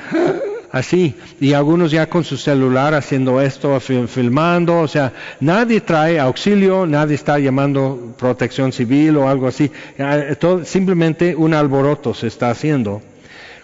así, 0.78 1.14
y 1.40 1.52
algunos 1.52 1.90
ya 1.90 2.09
con 2.09 2.25
su 2.25 2.37
celular 2.37 2.95
haciendo 2.95 3.40
esto, 3.40 3.78
filmando, 3.80 4.80
o 4.80 4.88
sea, 4.88 5.12
nadie 5.40 5.80
trae 5.80 6.18
auxilio, 6.18 6.87
nadie 6.87 7.14
está 7.14 7.38
llamando 7.38 8.14
protección 8.18 8.73
civil 8.73 9.16
o 9.16 9.28
algo 9.28 9.47
así, 9.47 9.71
eh, 9.99 10.37
simplemente 10.64 11.35
un 11.35 11.54
alboroto 11.54 12.14
se 12.14 12.26
está 12.26 12.50
haciendo. 12.50 13.02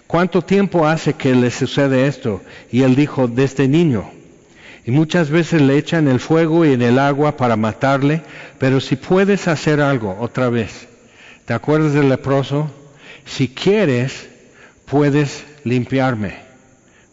¿Cuánto 0.07 0.41
tiempo 0.43 0.85
hace 0.85 1.13
que 1.13 1.33
le 1.33 1.49
sucede 1.49 2.05
esto? 2.07 2.41
Y 2.71 2.83
él 2.83 2.95
dijo, 2.95 3.27
desde 3.27 3.43
este 3.43 3.67
niño. 3.67 4.11
Y 4.85 4.91
muchas 4.91 5.29
veces 5.29 5.61
le 5.61 5.77
echan 5.77 6.07
el 6.07 6.19
fuego 6.19 6.65
y 6.65 6.73
en 6.73 6.81
el 6.81 6.99
agua 6.99 7.37
para 7.37 7.55
matarle, 7.55 8.21
pero 8.59 8.81
si 8.81 8.95
puedes 8.95 9.47
hacer 9.47 9.79
algo, 9.79 10.17
otra 10.19 10.49
vez, 10.49 10.87
¿te 11.45 11.53
acuerdas 11.53 11.93
del 11.93 12.09
leproso? 12.09 12.69
Si 13.25 13.47
quieres, 13.47 14.27
puedes 14.85 15.45
limpiarme. 15.63 16.35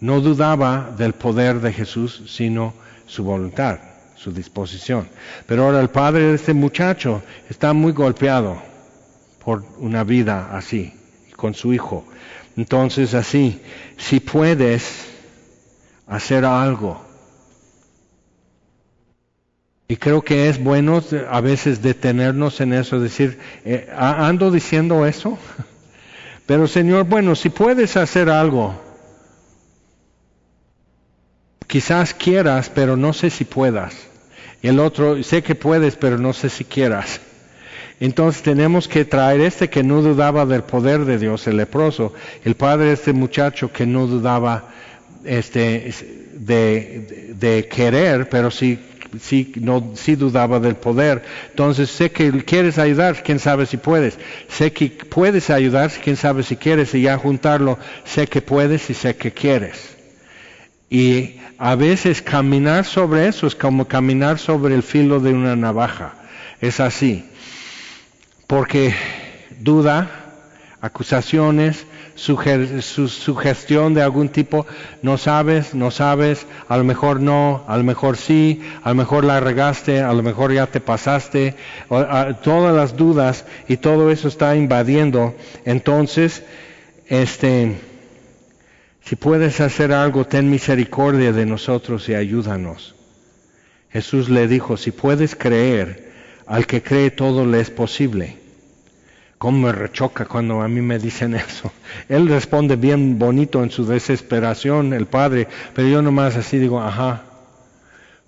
No 0.00 0.20
dudaba 0.20 0.94
del 0.96 1.12
poder 1.12 1.60
de 1.60 1.72
Jesús, 1.72 2.22
sino 2.26 2.74
su 3.06 3.24
voluntad, 3.24 3.78
su 4.16 4.32
disposición. 4.32 5.08
Pero 5.46 5.64
ahora 5.64 5.80
el 5.80 5.90
padre 5.90 6.24
de 6.24 6.34
este 6.34 6.54
muchacho 6.54 7.22
está 7.48 7.72
muy 7.72 7.92
golpeado 7.92 8.62
por 9.44 9.64
una 9.78 10.04
vida 10.04 10.56
así, 10.56 10.94
con 11.36 11.54
su 11.54 11.72
hijo. 11.72 12.04
Entonces 12.56 13.14
así, 13.14 13.60
si 13.96 14.20
puedes 14.20 15.06
hacer 16.06 16.44
algo, 16.44 17.04
y 19.90 19.96
creo 19.96 20.22
que 20.22 20.48
es 20.48 20.62
bueno 20.62 21.02
a 21.28 21.40
veces 21.40 21.82
detenernos 21.82 22.60
en 22.60 22.74
eso, 22.74 23.00
decir, 23.00 23.38
eh, 23.64 23.88
ando 23.96 24.50
diciendo 24.52 25.04
eso, 25.04 25.36
pero 26.46 26.68
Señor, 26.68 27.06
bueno, 27.06 27.34
si 27.34 27.48
puedes 27.48 27.96
hacer 27.96 28.30
algo, 28.30 28.89
quizás 31.70 32.14
quieras, 32.14 32.68
pero 32.74 32.96
no 32.96 33.12
sé 33.12 33.30
si 33.30 33.44
puedas. 33.44 33.94
El 34.60 34.80
otro, 34.80 35.22
sé 35.22 35.42
que 35.42 35.54
puedes, 35.54 35.94
pero 35.94 36.18
no 36.18 36.32
sé 36.32 36.50
si 36.50 36.64
quieras. 36.64 37.20
Entonces 38.00 38.42
tenemos 38.42 38.88
que 38.88 39.04
traer 39.04 39.40
este 39.40 39.70
que 39.70 39.84
no 39.84 40.02
dudaba 40.02 40.46
del 40.46 40.64
poder 40.64 41.04
de 41.04 41.16
Dios, 41.16 41.46
el 41.46 41.58
leproso, 41.58 42.12
el 42.44 42.56
padre 42.56 42.86
de 42.86 42.94
este 42.94 43.12
muchacho 43.12 43.72
que 43.72 43.86
no 43.86 44.08
dudaba 44.08 44.64
este, 45.24 45.94
de, 46.34 47.68
querer, 47.70 48.28
pero 48.28 48.50
sí, 48.50 48.80
sí, 49.20 49.52
no, 49.60 49.92
sí 49.94 50.16
dudaba 50.16 50.58
del 50.58 50.74
poder. 50.74 51.22
Entonces 51.50 51.88
sé 51.88 52.10
que 52.10 52.32
quieres 52.44 52.78
ayudar, 52.78 53.22
quién 53.22 53.38
sabe 53.38 53.64
si 53.66 53.76
puedes. 53.76 54.18
Sé 54.48 54.72
que 54.72 54.88
puedes 54.88 55.50
ayudar, 55.50 55.92
quién 56.02 56.16
sabe 56.16 56.42
si 56.42 56.56
quieres, 56.56 56.92
y 56.96 57.02
ya 57.02 57.16
juntarlo, 57.16 57.78
sé 58.04 58.26
que 58.26 58.42
puedes 58.42 58.90
y 58.90 58.94
sé 58.94 59.14
que 59.14 59.30
quieres. 59.30 59.99
Y 60.90 61.36
a 61.56 61.76
veces 61.76 62.20
caminar 62.20 62.84
sobre 62.84 63.28
eso 63.28 63.46
es 63.46 63.54
como 63.54 63.86
caminar 63.86 64.38
sobre 64.38 64.74
el 64.74 64.82
filo 64.82 65.20
de 65.20 65.32
una 65.32 65.56
navaja. 65.56 66.14
Es 66.60 66.80
así 66.80 67.24
porque 68.50 68.92
duda, 69.60 70.10
acusaciones, 70.80 71.86
sugestión 72.16 73.94
de 73.94 74.02
algún 74.02 74.28
tipo, 74.28 74.66
no 75.02 75.18
sabes, 75.18 75.72
no 75.72 75.92
sabes, 75.92 76.48
a 76.68 76.76
lo 76.76 76.82
mejor 76.82 77.20
no, 77.20 77.62
a 77.68 77.76
lo 77.76 77.84
mejor 77.84 78.16
sí, 78.16 78.60
a 78.82 78.88
lo 78.88 78.96
mejor 78.96 79.22
la 79.22 79.38
regaste, 79.38 80.00
a 80.00 80.12
lo 80.12 80.24
mejor 80.24 80.52
ya 80.52 80.66
te 80.66 80.80
pasaste, 80.80 81.54
todas 81.88 82.74
las 82.74 82.96
dudas 82.96 83.44
y 83.68 83.76
todo 83.76 84.10
eso 84.10 84.26
está 84.26 84.56
invadiendo. 84.56 85.36
Entonces, 85.64 86.42
este, 87.06 87.76
si 89.02 89.16
puedes 89.16 89.60
hacer 89.60 89.92
algo, 89.92 90.26
ten 90.26 90.50
misericordia 90.50 91.32
de 91.32 91.46
nosotros 91.46 92.08
y 92.08 92.14
ayúdanos. 92.14 92.94
Jesús 93.90 94.28
le 94.28 94.46
dijo, 94.46 94.76
si 94.76 94.92
puedes 94.92 95.34
creer, 95.34 96.10
al 96.46 96.66
que 96.66 96.82
cree 96.82 97.10
todo 97.10 97.46
le 97.46 97.60
es 97.60 97.70
posible. 97.70 98.36
¿Cómo 99.38 99.66
me 99.66 99.72
rechoca 99.72 100.26
cuando 100.26 100.60
a 100.60 100.68
mí 100.68 100.80
me 100.80 100.98
dicen 100.98 101.34
eso? 101.34 101.72
Él 102.08 102.28
responde 102.28 102.76
bien 102.76 103.18
bonito 103.18 103.62
en 103.62 103.70
su 103.70 103.86
desesperación, 103.86 104.92
el 104.92 105.06
padre, 105.06 105.48
pero 105.74 105.88
yo 105.88 106.02
nomás 106.02 106.36
así 106.36 106.58
digo, 106.58 106.80
ajá. 106.80 107.22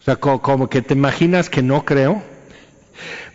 O 0.00 0.05
sea, 0.05 0.17
como, 0.17 0.69
que 0.69 0.83
te 0.83 0.95
imaginas 0.95 1.49
que 1.49 1.62
no 1.62 1.85
creo. 1.85 2.23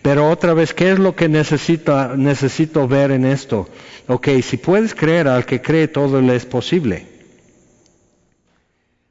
Pero 0.02 0.30
otra 0.30 0.54
vez, 0.54 0.74
¿qué 0.74 0.92
es 0.92 1.00
lo 1.00 1.16
que 1.16 1.30
necesito, 1.30 2.16
necesito 2.18 2.88
ver 2.88 3.12
en 3.12 3.26
esto? 3.26 3.70
Ok, 4.08 4.28
si 4.42 4.58
puedes 4.58 4.94
creer 4.94 5.28
al 5.28 5.46
que 5.46 5.62
cree, 5.62 5.88
todo 5.88 6.22
le 6.22 6.36
es 6.36 6.46
posible. 6.46 7.17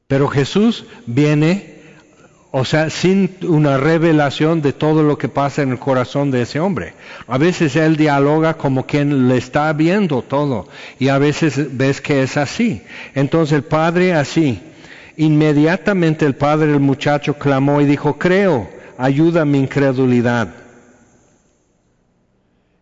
Pero 0.06 0.28
Jesús 0.28 0.84
viene 1.06 1.76
o 2.58 2.64
sea, 2.64 2.88
sin 2.88 3.36
una 3.42 3.76
revelación 3.76 4.62
de 4.62 4.72
todo 4.72 5.02
lo 5.02 5.18
que 5.18 5.28
pasa 5.28 5.60
en 5.60 5.72
el 5.72 5.78
corazón 5.78 6.30
de 6.30 6.40
ese 6.40 6.58
hombre. 6.58 6.94
A 7.26 7.36
veces 7.36 7.76
él 7.76 7.98
dialoga 7.98 8.54
como 8.54 8.86
quien 8.86 9.28
le 9.28 9.36
está 9.36 9.70
viendo 9.74 10.22
todo 10.22 10.66
y 10.98 11.08
a 11.08 11.18
veces 11.18 11.76
ves 11.76 12.00
que 12.00 12.22
es 12.22 12.38
así. 12.38 12.80
Entonces 13.14 13.56
el 13.56 13.62
padre 13.62 14.14
así, 14.14 14.58
inmediatamente 15.18 16.24
el 16.24 16.34
padre 16.34 16.68
del 16.68 16.80
muchacho 16.80 17.34
clamó 17.34 17.82
y 17.82 17.84
dijo, 17.84 18.16
creo, 18.16 18.70
ayuda 18.96 19.44
mi 19.44 19.58
incredulidad. 19.58 20.65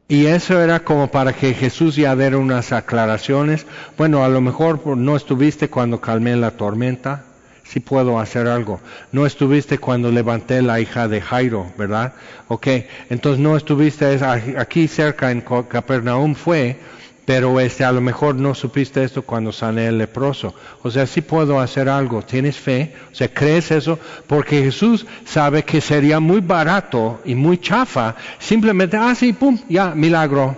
Y 0.06 0.26
eso 0.26 0.60
era 0.60 0.80
como 0.80 1.10
para 1.10 1.32
que 1.32 1.54
Jesús 1.54 1.96
ya 1.96 2.14
diera 2.14 2.36
unas 2.36 2.72
aclaraciones. 2.72 3.66
Bueno, 3.96 4.22
a 4.22 4.28
lo 4.28 4.42
mejor 4.42 4.86
no 4.96 5.16
estuviste 5.16 5.70
cuando 5.70 6.00
calmé 6.00 6.36
la 6.36 6.50
tormenta 6.50 7.24
si 7.64 7.80
puedo 7.80 8.20
hacer 8.20 8.46
algo. 8.46 8.80
No 9.12 9.24
estuviste 9.24 9.78
cuando 9.78 10.12
levanté 10.12 10.60
la 10.60 10.78
hija 10.78 11.08
de 11.08 11.22
Jairo, 11.22 11.72
¿verdad? 11.78 12.12
Ok, 12.48 12.66
entonces 13.08 13.40
no 13.40 13.56
estuviste 13.56 14.20
aquí 14.58 14.88
cerca 14.88 15.30
en 15.30 15.40
Capernaum 15.40 16.34
fue, 16.34 16.78
pero 17.24 17.58
este, 17.60 17.84
a 17.84 17.92
lo 17.92 18.00
mejor 18.00 18.34
no 18.34 18.54
supiste 18.54 19.02
esto 19.02 19.22
cuando 19.22 19.52
sané 19.52 19.86
el 19.86 19.98
leproso. 19.98 20.54
O 20.82 20.90
sea, 20.90 21.06
sí 21.06 21.22
puedo 21.22 21.58
hacer 21.58 21.88
algo. 21.88 22.22
¿Tienes 22.22 22.56
fe? 22.56 22.94
O 23.10 23.14
sea, 23.14 23.28
¿crees 23.28 23.70
eso? 23.70 23.98
Porque 24.26 24.62
Jesús 24.62 25.06
sabe 25.24 25.62
que 25.62 25.80
sería 25.80 26.20
muy 26.20 26.40
barato 26.40 27.20
y 27.24 27.34
muy 27.34 27.58
chafa 27.58 28.14
simplemente, 28.38 28.96
ah, 28.96 29.14
pum, 29.38 29.58
ya, 29.68 29.94
milagro. 29.94 30.56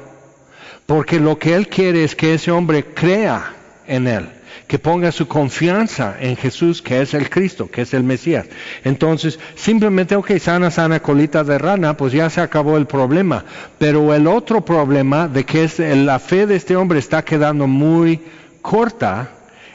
Porque 0.86 1.20
lo 1.20 1.38
que 1.38 1.54
Él 1.54 1.68
quiere 1.68 2.04
es 2.04 2.16
que 2.16 2.34
ese 2.34 2.50
hombre 2.50 2.84
crea 2.84 3.54
en 3.86 4.08
Él 4.08 4.28
que 4.66 4.78
ponga 4.78 5.12
su 5.12 5.28
confianza 5.28 6.16
en 6.20 6.36
Jesús, 6.36 6.82
que 6.82 7.00
es 7.00 7.14
el 7.14 7.30
Cristo, 7.30 7.70
que 7.70 7.82
es 7.82 7.94
el 7.94 8.02
Mesías. 8.02 8.46
Entonces, 8.84 9.38
simplemente, 9.54 10.16
ok, 10.16 10.38
sana, 10.38 10.70
sana, 10.70 11.00
colita 11.00 11.44
de 11.44 11.58
rana, 11.58 11.96
pues 11.96 12.12
ya 12.12 12.28
se 12.30 12.40
acabó 12.40 12.76
el 12.76 12.86
problema. 12.86 13.44
Pero 13.78 14.14
el 14.14 14.26
otro 14.26 14.64
problema 14.64 15.28
de 15.28 15.44
que 15.44 15.64
es, 15.64 15.78
la 15.78 16.18
fe 16.18 16.46
de 16.46 16.56
este 16.56 16.76
hombre 16.76 16.98
está 16.98 17.24
quedando 17.24 17.66
muy 17.66 18.20
corta, 18.62 19.30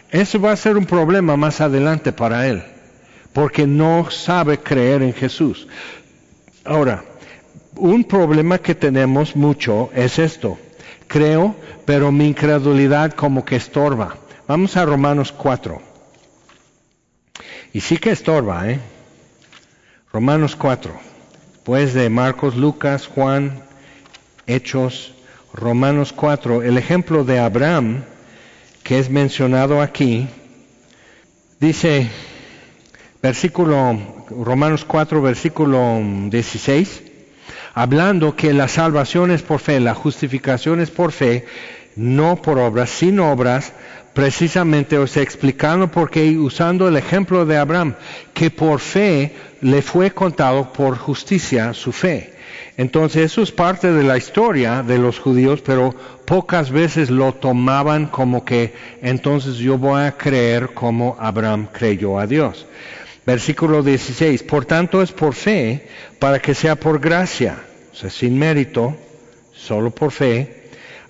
eso 0.09 0.41
va 0.41 0.51
a 0.51 0.57
ser 0.57 0.75
un 0.75 0.85
problema 0.85 1.38
más 1.38 1.61
adelante 1.61 2.11
para 2.11 2.47
él, 2.47 2.63
porque 3.31 3.65
no 3.65 4.11
sabe 4.11 4.57
creer 4.57 5.01
en 5.01 5.13
Jesús. 5.13 5.67
Ahora, 6.65 7.03
un 7.75 8.03
problema 8.03 8.57
que 8.57 8.75
tenemos 8.75 9.35
mucho 9.35 9.89
es 9.95 10.19
esto. 10.19 10.57
Creo, 11.07 11.55
pero 11.85 12.11
mi 12.11 12.27
incredulidad 12.27 13.13
como 13.13 13.43
que 13.43 13.55
estorba. 13.55 14.15
Vamos 14.51 14.75
a 14.75 14.84
Romanos 14.84 15.31
4. 15.31 15.81
Y 17.72 17.79
sí 17.79 17.96
que 17.96 18.12
estorba, 18.12 18.70
¿eh? 18.70 18.81
Romanos 20.12 20.58
4. 20.58 20.91
Después 21.53 21.93
de 21.93 22.10
Marcos, 22.10 22.58
Lucas, 22.58 23.08
Juan, 23.08 23.63
Hechos, 24.48 25.13
Romanos 25.53 26.12
4. 26.12 26.63
El 26.63 26.77
ejemplo 26.77 27.24
de 27.24 27.39
Abraham, 27.39 28.03
que 28.84 29.00
es 29.00 29.10
mencionado 29.10 29.81
aquí, 29.81 30.27
dice, 31.62 32.10
versículo, 33.22 34.25
Romanos 34.31 34.84
4, 34.84 35.22
versículo 35.22 36.01
16 36.27 37.03
hablando 37.74 38.36
que 38.36 38.51
la 38.51 38.67
salvación 38.67 39.31
es 39.31 39.43
por 39.43 39.62
fe, 39.62 39.79
la 39.79 39.96
justificación 39.96 40.81
es 40.81 40.91
por 40.91 41.13
fe, 41.13 41.46
no 41.96 42.41
por 42.41 42.60
obras, 42.60 42.89
sin 42.89 43.17
obras, 43.22 43.74
precisamente, 44.13 44.98
o 44.98 45.08
sea, 45.08 45.24
explicando 45.24 45.89
por 45.89 46.10
qué, 46.10 46.38
usando 46.38 46.88
el 46.88 46.98
ejemplo 46.98 47.46
de 47.46 47.58
Abraham, 47.58 47.96
que 48.34 48.50
por 48.50 48.80
fe 48.80 49.36
le 49.62 49.82
fue 49.82 50.12
contado 50.12 50.74
por 50.74 50.98
justicia 50.98 51.74
su 51.74 51.91
fe. 51.91 52.34
Entonces 52.77 53.24
eso 53.32 53.41
es 53.41 53.51
parte 53.51 53.91
de 53.91 54.03
la 54.03 54.18
historia 54.18 54.84
de 54.84 54.98
los 54.98 55.20
judíos, 55.20 55.62
pero 55.62 55.94
pocas 56.25 56.72
veces 56.72 57.10
lo 57.10 57.34
tomaban 57.34 58.08
como 58.08 58.44
que 58.44 58.74
entonces 59.01 59.58
yo 59.58 59.77
voy 59.77 60.01
a 60.01 60.18
creer 60.18 60.74
como 60.74 61.15
Abraham 61.20 61.68
creyó 61.72 62.18
a 62.20 62.27
Dios. 62.27 62.65
Versículo 63.25 63.84
16, 63.84 64.44
por 64.44 64.65
tanto 64.65 65.01
es 65.01 65.12
por 65.12 65.34
fe 65.34 65.88
para 66.18 66.39
que 66.39 66.56
sea 66.56 66.75
por 66.75 67.00
gracia, 67.00 67.60
o 67.91 67.96
sea, 67.96 68.10
sin 68.10 68.38
mérito, 68.38 68.96
solo 69.53 69.91
por 69.91 70.12
fe, 70.12 70.61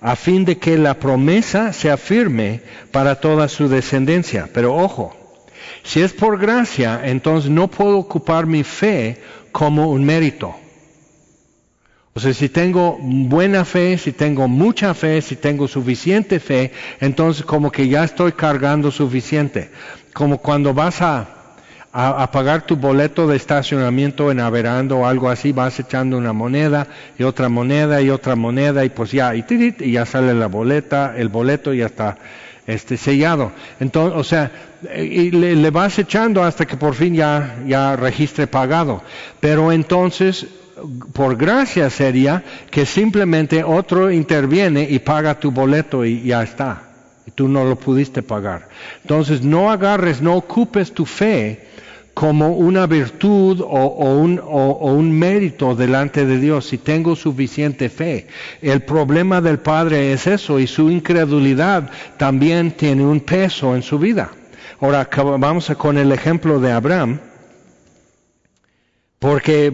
a 0.02 0.16
fin 0.16 0.44
de 0.44 0.58
que 0.58 0.76
la 0.76 0.94
promesa 0.94 1.72
sea 1.72 1.96
firme 1.96 2.60
para 2.90 3.20
toda 3.20 3.48
su 3.48 3.68
descendencia. 3.68 4.48
Pero 4.52 4.74
ojo, 4.74 5.16
si 5.84 6.00
es 6.00 6.12
por 6.12 6.38
gracia, 6.38 7.00
entonces 7.04 7.50
no 7.50 7.68
puedo 7.68 7.98
ocupar 7.98 8.46
mi 8.46 8.64
fe 8.64 9.22
como 9.52 9.90
un 9.90 10.04
mérito. 10.04 10.56
O 12.14 12.20
sea, 12.20 12.34
si 12.34 12.48
tengo 12.48 12.98
buena 13.00 13.64
fe, 13.64 13.96
si 13.96 14.12
tengo 14.12 14.48
mucha 14.48 14.92
fe, 14.92 15.22
si 15.22 15.36
tengo 15.36 15.66
suficiente 15.66 16.40
fe, 16.40 16.72
entonces 17.00 17.44
como 17.44 17.70
que 17.70 17.88
ya 17.88 18.04
estoy 18.04 18.32
cargando 18.32 18.90
suficiente. 18.90 19.70
Como 20.12 20.38
cuando 20.38 20.74
vas 20.74 21.00
a, 21.00 21.41
a, 21.92 22.30
pagar 22.30 22.64
tu 22.64 22.76
boleto 22.76 23.26
de 23.26 23.36
estacionamiento 23.36 24.30
en 24.30 24.40
Averando 24.40 24.98
o 24.98 25.06
algo 25.06 25.28
así, 25.28 25.52
vas 25.52 25.78
echando 25.78 26.16
una 26.16 26.32
moneda 26.32 26.86
y 27.18 27.22
otra 27.22 27.48
moneda 27.50 28.00
y 28.00 28.08
otra 28.08 28.34
moneda 28.34 28.84
y 28.84 28.88
pues 28.88 29.12
ya, 29.12 29.34
y, 29.34 29.44
y 29.78 29.92
ya 29.92 30.06
sale 30.06 30.32
la 30.32 30.46
boleta, 30.46 31.14
el 31.16 31.28
boleto 31.28 31.74
ya 31.74 31.86
está 31.86 32.16
este, 32.66 32.96
sellado. 32.96 33.52
Entonces, 33.78 34.18
o 34.18 34.24
sea, 34.24 34.50
y 34.96 35.30
le, 35.30 35.70
vas 35.70 35.98
echando 35.98 36.42
hasta 36.42 36.66
que 36.66 36.76
por 36.76 36.94
fin 36.94 37.14
ya, 37.14 37.58
ya 37.66 37.94
registre 37.96 38.46
pagado. 38.46 39.02
Pero 39.40 39.70
entonces, 39.70 40.46
por 41.12 41.36
gracia 41.36 41.90
sería 41.90 42.42
que 42.70 42.86
simplemente 42.86 43.62
otro 43.62 44.10
interviene 44.10 44.86
y 44.88 44.98
paga 44.98 45.38
tu 45.38 45.50
boleto 45.50 46.06
y 46.06 46.22
ya 46.22 46.42
está. 46.42 46.84
Y 47.26 47.30
tú 47.32 47.48
no 47.48 47.64
lo 47.64 47.76
pudiste 47.76 48.22
pagar. 48.22 48.68
Entonces, 49.02 49.42
no 49.42 49.70
agarres, 49.70 50.22
no 50.22 50.34
ocupes 50.34 50.92
tu 50.92 51.04
fe 51.04 51.71
como 52.14 52.50
una 52.50 52.86
virtud 52.86 53.60
o, 53.60 54.14
un, 54.14 55.18
mérito 55.18 55.74
delante 55.74 56.26
de 56.26 56.38
Dios, 56.38 56.66
si 56.66 56.78
tengo 56.78 57.16
suficiente 57.16 57.88
fe. 57.88 58.26
El 58.60 58.82
problema 58.82 59.40
del 59.40 59.58
Padre 59.58 60.12
es 60.12 60.26
eso 60.26 60.58
y 60.58 60.66
su 60.66 60.90
incredulidad 60.90 61.90
también 62.18 62.72
tiene 62.72 63.04
un 63.04 63.20
peso 63.20 63.74
en 63.74 63.82
su 63.82 63.98
vida. 63.98 64.30
Ahora 64.80 65.08
vamos 65.38 65.68
con 65.78 65.96
el 65.96 66.12
ejemplo 66.12 66.60
de 66.60 66.72
Abraham, 66.72 67.20
porque 69.18 69.72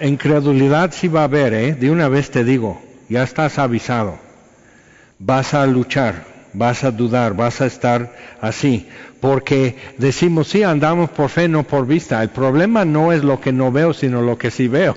incredulidad 0.00 0.92
sí 0.92 1.08
va 1.08 1.20
a 1.20 1.24
haber, 1.24 1.52
¿eh? 1.52 1.74
de 1.74 1.90
una 1.90 2.08
vez 2.08 2.30
te 2.30 2.42
digo, 2.42 2.80
ya 3.08 3.22
estás 3.22 3.58
avisado, 3.58 4.18
vas 5.18 5.52
a 5.52 5.66
luchar 5.66 6.36
vas 6.56 6.84
a 6.84 6.90
dudar, 6.90 7.34
vas 7.34 7.60
a 7.60 7.66
estar 7.66 8.12
así, 8.40 8.88
porque 9.20 9.76
decimos, 9.98 10.48
sí, 10.48 10.62
andamos 10.62 11.10
por 11.10 11.30
fe, 11.30 11.48
no 11.48 11.62
por 11.62 11.86
vista. 11.86 12.22
El 12.22 12.30
problema 12.30 12.84
no 12.84 13.12
es 13.12 13.24
lo 13.24 13.40
que 13.40 13.52
no 13.52 13.72
veo, 13.72 13.92
sino 13.92 14.22
lo 14.22 14.38
que 14.38 14.50
sí 14.50 14.68
veo. 14.68 14.96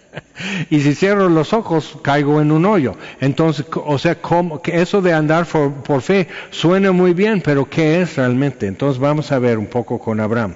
y 0.70 0.80
si 0.80 0.94
cierro 0.94 1.28
los 1.28 1.52
ojos, 1.52 1.98
caigo 2.02 2.40
en 2.40 2.52
un 2.52 2.66
hoyo. 2.66 2.96
Entonces, 3.20 3.66
o 3.72 3.98
sea, 3.98 4.18
eso 4.64 5.02
de 5.02 5.12
andar 5.12 5.46
por, 5.46 6.02
fe 6.02 6.28
suena 6.50 6.92
muy 6.92 7.14
bien, 7.14 7.40
pero 7.40 7.68
¿qué 7.68 8.02
es 8.02 8.16
realmente? 8.16 8.66
Entonces 8.66 9.00
vamos 9.00 9.32
a 9.32 9.38
ver 9.38 9.58
un 9.58 9.66
poco 9.66 9.98
con 9.98 10.20
Abraham. 10.20 10.54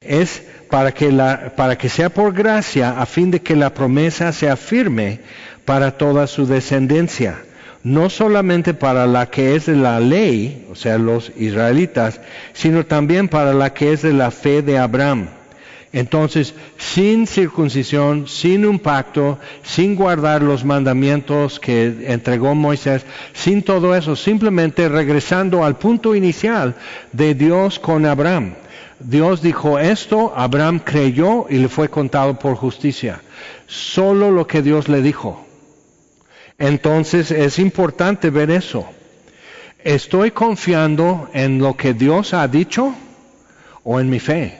Es 0.00 0.42
para 0.70 0.92
que, 0.92 1.12
la, 1.12 1.52
para 1.56 1.76
que 1.76 1.88
sea 1.88 2.08
por 2.08 2.32
gracia, 2.32 3.00
a 3.00 3.06
fin 3.06 3.30
de 3.30 3.40
que 3.40 3.56
la 3.56 3.74
promesa 3.74 4.32
sea 4.32 4.56
firme 4.56 5.20
para 5.64 5.98
toda 5.98 6.26
su 6.26 6.46
descendencia 6.46 7.42
no 7.82 8.10
solamente 8.10 8.74
para 8.74 9.06
la 9.06 9.30
que 9.30 9.54
es 9.54 9.66
de 9.66 9.76
la 9.76 10.00
ley, 10.00 10.66
o 10.70 10.74
sea, 10.74 10.98
los 10.98 11.32
israelitas, 11.36 12.20
sino 12.52 12.84
también 12.84 13.28
para 13.28 13.54
la 13.54 13.72
que 13.72 13.92
es 13.92 14.02
de 14.02 14.12
la 14.12 14.30
fe 14.30 14.62
de 14.62 14.78
Abraham. 14.78 15.28
Entonces, 15.92 16.54
sin 16.78 17.26
circuncisión, 17.26 18.28
sin 18.28 18.64
un 18.64 18.78
pacto, 18.78 19.38
sin 19.64 19.96
guardar 19.96 20.40
los 20.40 20.64
mandamientos 20.64 21.58
que 21.58 22.04
entregó 22.06 22.54
Moisés, 22.54 23.04
sin 23.32 23.62
todo 23.62 23.96
eso, 23.96 24.14
simplemente 24.14 24.88
regresando 24.88 25.64
al 25.64 25.78
punto 25.78 26.14
inicial 26.14 26.76
de 27.12 27.34
Dios 27.34 27.80
con 27.80 28.06
Abraham. 28.06 28.54
Dios 29.00 29.42
dijo 29.42 29.78
esto, 29.78 30.32
Abraham 30.36 30.80
creyó 30.84 31.46
y 31.48 31.56
le 31.56 31.68
fue 31.68 31.88
contado 31.88 32.38
por 32.38 32.54
justicia. 32.54 33.22
Solo 33.66 34.30
lo 34.30 34.46
que 34.46 34.62
Dios 34.62 34.88
le 34.88 35.02
dijo. 35.02 35.49
Entonces 36.60 37.30
es 37.30 37.58
importante 37.58 38.28
ver 38.28 38.50
eso. 38.50 38.86
¿Estoy 39.82 40.30
confiando 40.30 41.30
en 41.32 41.58
lo 41.58 41.74
que 41.74 41.94
Dios 41.94 42.34
ha 42.34 42.46
dicho 42.48 42.94
o 43.82 43.98
en 43.98 44.10
mi 44.10 44.20
fe? 44.20 44.58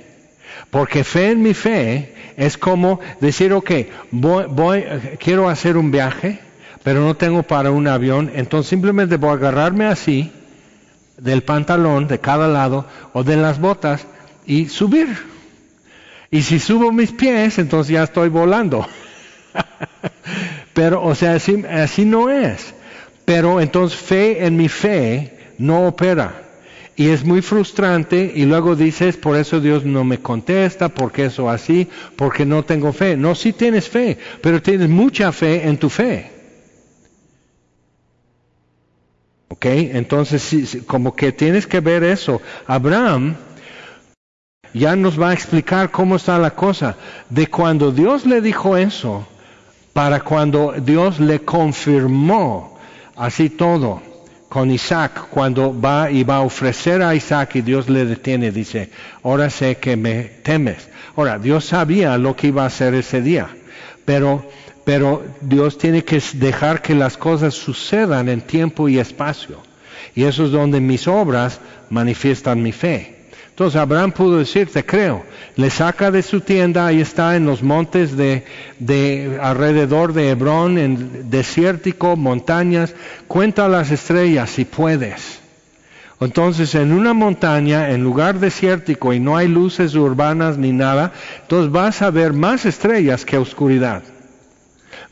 Porque 0.71 1.05
fe 1.05 1.33
en 1.33 1.43
mi 1.43 1.53
fe 1.53 2.15
es 2.39 2.57
como 2.57 3.01
decir, 3.21 3.53
ok, 3.53 3.71
voy, 4.13 4.85
quiero 5.19 5.51
hacer 5.51 5.77
un 5.77 5.91
viaje, 5.91 6.41
pero 6.83 7.01
no 7.01 7.17
tengo 7.17 7.43
para 7.43 7.71
un 7.71 7.87
avión, 7.87 8.33
entonces 8.35 8.71
simplemente 8.71 9.17
voy 9.17 9.31
a 9.31 9.35
agarrarme 9.35 9.85
así 9.85 10.33
del 11.19 11.43
pantalón 11.43 12.09
de 12.09 12.19
cada 12.19 12.49
lado 12.49 12.87
o 13.13 13.25
de 13.25 13.37
las 13.37 13.61
botas 13.61 14.07
y 14.47 14.71
subir. 14.71 15.19
Y 16.31 16.41
si 16.43 16.61
subo 16.61 16.93
mis 16.93 17.13
pies, 17.13 17.59
entonces 17.59 17.93
ya 17.93 18.05
estoy 18.05 18.31
volando. 18.31 18.87
Pero, 20.81 21.03
o 21.03 21.15
sea, 21.15 21.35
así, 21.35 22.07
no 22.07 22.31
es. 22.31 22.73
Pero 23.27 23.61
entonces 23.61 23.99
fe 24.01 24.47
en 24.47 24.57
mi 24.57 24.71
fe 24.71 25.53
no 25.59 25.87
opera. 25.87 26.33
Y 26.97 27.11
es 27.11 27.23
muy 27.23 27.43
frustrante 27.43 28.33
y 28.35 28.47
luego 28.47 28.75
dices, 28.75 29.19
por 29.19 29.37
eso 29.37 29.61
Dios 29.61 29.85
no 29.85 30.05
me 30.05 30.21
contesta, 30.21 30.89
porque 30.89 31.27
eso 31.27 31.51
así, 31.51 31.87
porque 32.17 32.47
no 32.47 32.65
tengo 32.65 32.95
fe. 32.95 33.15
No, 33.15 33.35
sí 33.35 33.53
tienes 33.53 33.91
fe, 33.91 34.17
pero 34.41 34.63
tienes 34.63 34.89
mucha 34.89 35.33
fe 35.33 35.69
en 35.69 35.77
tu 35.77 35.91
fe. 35.91 36.31
¿Ok? 39.49 39.67
Entonces, 39.67 40.79
como 40.87 41.15
que 41.15 41.33
tienes 41.33 41.67
que 41.67 41.81
ver 41.81 42.05
eso. 42.05 42.41
Abraham 42.67 43.37
ya 44.73 44.97
nos 44.97 45.21
va 45.21 45.29
a 45.29 45.35
explicar 45.35 45.91
cómo 45.91 46.17
está 46.17 46.39
la 46.39 46.55
cosa. 46.55 46.97
De 47.29 47.49
cuando 47.49 47.93
Dios 47.93 48.25
le 48.25 48.41
dijo 48.41 48.79
eso, 48.79 49.27
para 49.93 50.21
cuando 50.21 50.75
Dios 50.79 51.21
le 51.21 51.41
confirmó 51.41 52.79
así 53.17 53.51
todo 53.51 54.03
con 54.49 54.71
Isaac, 54.71 55.29
cuando 55.31 55.79
va 55.79 56.11
y 56.11 56.25
va 56.25 56.37
a 56.37 56.41
ofrecer 56.41 57.03
a 57.03 57.15
Isaac 57.15 57.55
y 57.55 57.61
Dios 57.61 57.89
le 57.89 58.05
detiene, 58.05 58.51
dice, 58.51 58.91
ahora 59.23 59.49
sé 59.49 59.77
que 59.77 59.97
me 59.97 60.25
temes. 60.25 60.89
Ahora, 61.17 61.39
Dios 61.39 61.67
sabía 61.67 62.19
lo 62.19 62.35
que 62.35 62.49
iba 62.49 62.65
a 62.65 62.67
hacer 62.67 62.95
ese 62.95 63.23
día, 63.23 63.49
pero, 64.05 64.45
pero 64.85 65.23
Dios 65.41 65.79
tiene 65.79 66.03
que 66.05 66.21
dejar 66.35 66.83
que 66.83 66.95
las 66.95 67.17
cosas 67.17 67.55
sucedan 67.55 68.29
en 68.29 68.41
tiempo 68.41 68.89
y 68.89 68.99
espacio. 68.99 69.59
Y 70.17 70.25
eso 70.25 70.47
es 70.47 70.51
donde 70.51 70.81
mis 70.81 71.07
obras 71.07 71.61
manifiestan 71.89 72.61
mi 72.61 72.73
fe. 72.73 73.20
Entonces 73.61 73.79
Abraham 73.79 74.13
pudo 74.13 74.39
decir, 74.39 74.73
te 74.73 74.87
creo. 74.87 75.23
Le 75.57 75.69
saca 75.69 76.11
de 76.11 76.23
su 76.23 76.41
tienda, 76.41 76.87
ahí 76.87 77.03
está 77.03 77.37
en 77.37 77.45
los 77.45 77.63
montes 77.63 78.17
de, 78.17 78.47
de 78.79 79.39
alrededor 79.43 80.15
de 80.15 80.31
Hebrón, 80.31 80.79
en 80.79 81.29
desértico, 81.29 82.17
montañas. 82.17 82.95
Cuenta 83.29 83.69
las 83.69 83.91
estrellas 83.91 84.49
si 84.49 84.65
puedes. 84.65 85.41
Entonces 86.21 86.75
en 86.75 86.91
una 86.91 87.13
montaña, 87.13 87.91
en 87.91 88.03
lugar 88.03 88.41
desértico 88.41 89.13
y 89.13 89.21
no 89.21 89.37
hay 89.37 89.49
luces 89.49 89.95
urbanas 89.95 90.57
ni 90.57 90.73
nada, 90.73 91.13
entonces 91.43 91.71
vas 91.71 92.01
a 92.01 92.11
ver 92.11 92.33
más 92.33 92.65
estrellas 92.65 93.27
que 93.27 93.37
oscuridad 93.37 94.03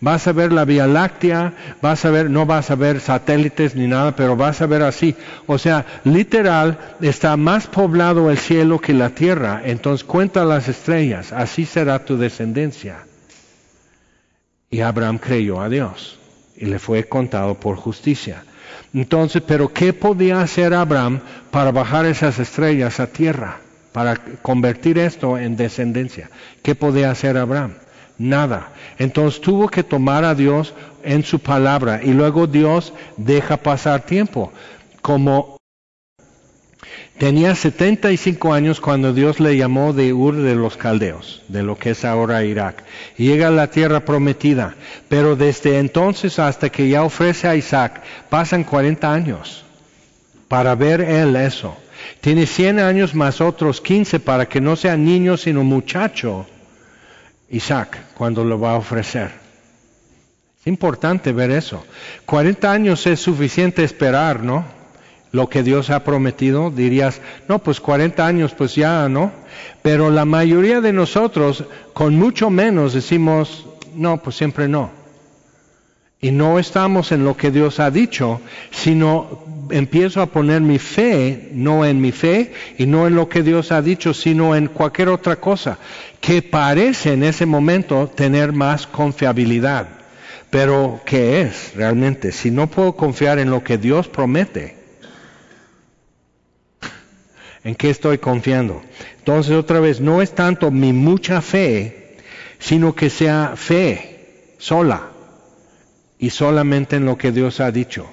vas 0.01 0.27
a 0.27 0.33
ver 0.33 0.53
la 0.53 0.65
Vía 0.65 0.87
Láctea, 0.87 1.53
vas 1.83 2.05
a 2.05 2.11
ver, 2.11 2.31
no 2.31 2.47
vas 2.47 2.71
a 2.71 2.75
ver 2.75 3.01
satélites 3.01 3.75
ni 3.75 3.87
nada, 3.87 4.15
pero 4.15 4.37
vas 4.37 4.61
a 4.61 4.67
ver 4.67 4.83
así. 4.83 5.15
O 5.47 5.59
sea, 5.59 5.85
literal, 6.05 6.79
está 7.01 7.37
más 7.37 7.67
poblado 7.67 8.31
el 8.31 8.39
cielo 8.39 8.81
que 8.81 8.95
la 8.95 9.11
tierra, 9.11 9.63
entonces 9.65 10.05
cuenta 10.05 10.45
las 10.45 10.69
estrellas, 10.69 11.33
así 11.33 11.65
será 11.65 12.05
tu 12.05 12.17
descendencia. 12.17 12.99
Y 14.71 14.81
Abraham 14.81 15.19
creyó 15.19 15.61
a 15.61 15.69
Dios 15.69 16.19
y 16.57 16.67
le 16.67 16.79
fue 16.79 17.05
contado 17.05 17.55
por 17.55 17.77
justicia. 17.77 18.45
Entonces, 18.93 19.43
pero 19.47 19.73
¿qué 19.73 19.93
podía 19.93 20.41
hacer 20.41 20.75
Abraham 20.75 21.21
para 21.51 21.73
bajar 21.73 22.07
esas 22.07 22.39
estrellas 22.39 23.01
a 23.01 23.07
tierra? 23.07 23.59
Para 23.93 24.17
convertir 24.43 24.99
esto 24.99 25.39
en 25.39 25.57
descendencia. 25.57 26.31
¿Qué 26.63 26.75
podía 26.75 27.11
hacer 27.11 27.37
Abraham? 27.37 27.75
Nada. 28.19 28.73
Entonces 28.99 29.41
tuvo 29.41 29.69
que 29.69 29.83
tomar 29.83 30.25
a 30.25 30.35
Dios 30.35 30.75
en 31.03 31.23
su 31.23 31.39
palabra 31.39 32.01
y 32.03 32.13
luego 32.13 32.47
Dios 32.47 32.93
deja 33.17 33.57
pasar 33.57 34.05
tiempo. 34.05 34.53
Como 35.01 35.57
tenía 37.19 37.55
75 37.55 38.53
años 38.53 38.81
cuando 38.81 39.13
Dios 39.13 39.41
le 39.41 39.57
llamó 39.57 39.93
de 39.93 40.13
Ur 40.13 40.37
de 40.37 40.55
los 40.55 40.77
Caldeos, 40.77 41.43
de 41.49 41.63
lo 41.63 41.79
que 41.79 41.91
es 41.91 42.05
ahora 42.05 42.45
Irak. 42.45 42.83
Y 43.17 43.27
llega 43.29 43.49
a 43.49 43.53
la 43.53 43.71
tierra 43.71 44.05
prometida, 44.05 44.75
pero 45.09 45.37
desde 45.37 45.79
entonces 45.79 46.39
hasta 46.39 46.71
que 46.71 46.89
ya 46.89 47.05
ofrece 47.05 47.49
a 47.49 47.57
Isaac 47.57 48.03
pasan 48.29 48.65
40 48.65 49.13
años 49.13 49.65
para 50.49 50.75
ver 50.75 51.01
él 51.01 51.37
eso. 51.37 51.77
Tiene 52.21 52.47
100 52.47 52.81
años 52.81 53.15
más 53.15 53.41
otros 53.41 53.81
15 53.81 54.21
para 54.21 54.47
que 54.47 54.61
no 54.61 54.77
sea 54.77 54.97
niño 54.97 55.37
sino 55.37 55.63
muchacho 55.63 56.47
Isaac 57.51 57.99
cuando 58.15 58.45
lo 58.45 58.59
va 58.61 58.73
a 58.73 58.79
ofrecer. 58.79 59.31
Es 60.61 60.67
importante 60.67 61.33
ver 61.33 61.51
eso. 61.51 61.85
40 62.27 62.71
años 62.71 63.07
es 63.07 63.21
suficiente 63.21 63.85
esperar, 63.85 64.43
¿no? 64.43 64.65
Lo 65.31 65.49
que 65.49 65.63
Dios 65.63 65.91
ha 65.91 66.05
prometido, 66.05 66.71
dirías, 66.71 67.21
no, 67.49 67.59
pues 67.59 67.81
40 67.81 68.27
años, 68.27 68.55
pues 68.55 68.75
ya, 68.75 69.09
¿no? 69.09 69.31
Pero 69.83 70.11
la 70.11 70.25
mayoría 70.25 70.81
de 70.81 70.93
nosotros, 70.93 71.65
con 71.93 72.17
mucho 72.17 72.51
menos, 72.51 72.95
decimos, 72.95 73.67
no, 73.95 74.23
pues 74.23 74.37
siempre 74.37 74.69
no. 74.69 74.98
Y 76.21 76.33
no 76.33 76.59
estamos 76.59 77.13
en 77.13 77.25
lo 77.25 77.37
que 77.37 77.53
Dios 77.53 77.79
ha 77.79 77.93
dicho, 77.93 78.41
sino 78.73 79.45
empiezo 79.71 80.21
a 80.21 80.27
poner 80.27 80.61
mi 80.61 80.81
fe, 80.81 81.51
no 81.53 81.85
en 81.85 82.01
mi 82.01 82.11
fe 82.11 82.53
y 82.77 82.87
no 82.87 83.07
en 83.07 83.15
lo 83.15 83.29
que 83.29 83.45
Dios 83.45 83.71
ha 83.71 83.83
dicho, 83.83 84.13
sino 84.13 84.57
en 84.57 84.67
cualquier 84.67 85.11
otra 85.11 85.37
cosa 85.37 85.79
que 86.21 86.43
parece 86.43 87.13
en 87.13 87.23
ese 87.23 87.47
momento 87.47 88.11
tener 88.13 88.53
más 88.53 88.89
confiabilidad. 88.89 89.89
Pero 90.51 91.01
¿qué 91.05 91.43
es 91.43 91.75
realmente? 91.77 92.33
Si 92.33 92.51
no 92.51 92.67
puedo 92.67 92.97
confiar 92.97 93.39
en 93.39 93.51
lo 93.51 93.63
que 93.63 93.79
Dios 93.79 94.09
promete, 94.09 94.77
¿en 97.63 97.77
qué 97.77 97.91
estoy 97.91 98.19
confiando? 98.19 98.83
Entonces 99.19 99.53
otra 99.53 99.79
vez, 99.79 100.01
no 100.01 100.21
es 100.21 100.35
tanto 100.35 100.73
mi 100.73 100.93
mucha 100.93 101.41
fe, 101.43 102.17
sino 102.59 102.97
que 102.97 103.09
sea 103.09 103.53
fe 103.55 104.55
sola 104.59 105.11
y 106.19 106.31
solamente 106.31 106.97
en 106.97 107.05
lo 107.05 107.17
que 107.17 107.33
Dios 107.33 107.61
ha 107.61 107.71
dicho, 107.71 108.07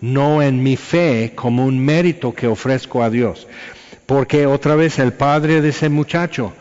no 0.00 0.42
en 0.42 0.62
mi 0.62 0.76
fe 0.76 1.32
como 1.34 1.66
un 1.66 1.78
mérito 1.78 2.34
que 2.34 2.46
ofrezco 2.46 3.02
a 3.02 3.10
Dios. 3.10 3.46
Porque 4.06 4.46
otra 4.46 4.74
vez 4.74 4.98
el 4.98 5.12
padre 5.12 5.60
de 5.60 5.68
ese 5.68 5.88
muchacho, 5.88 6.52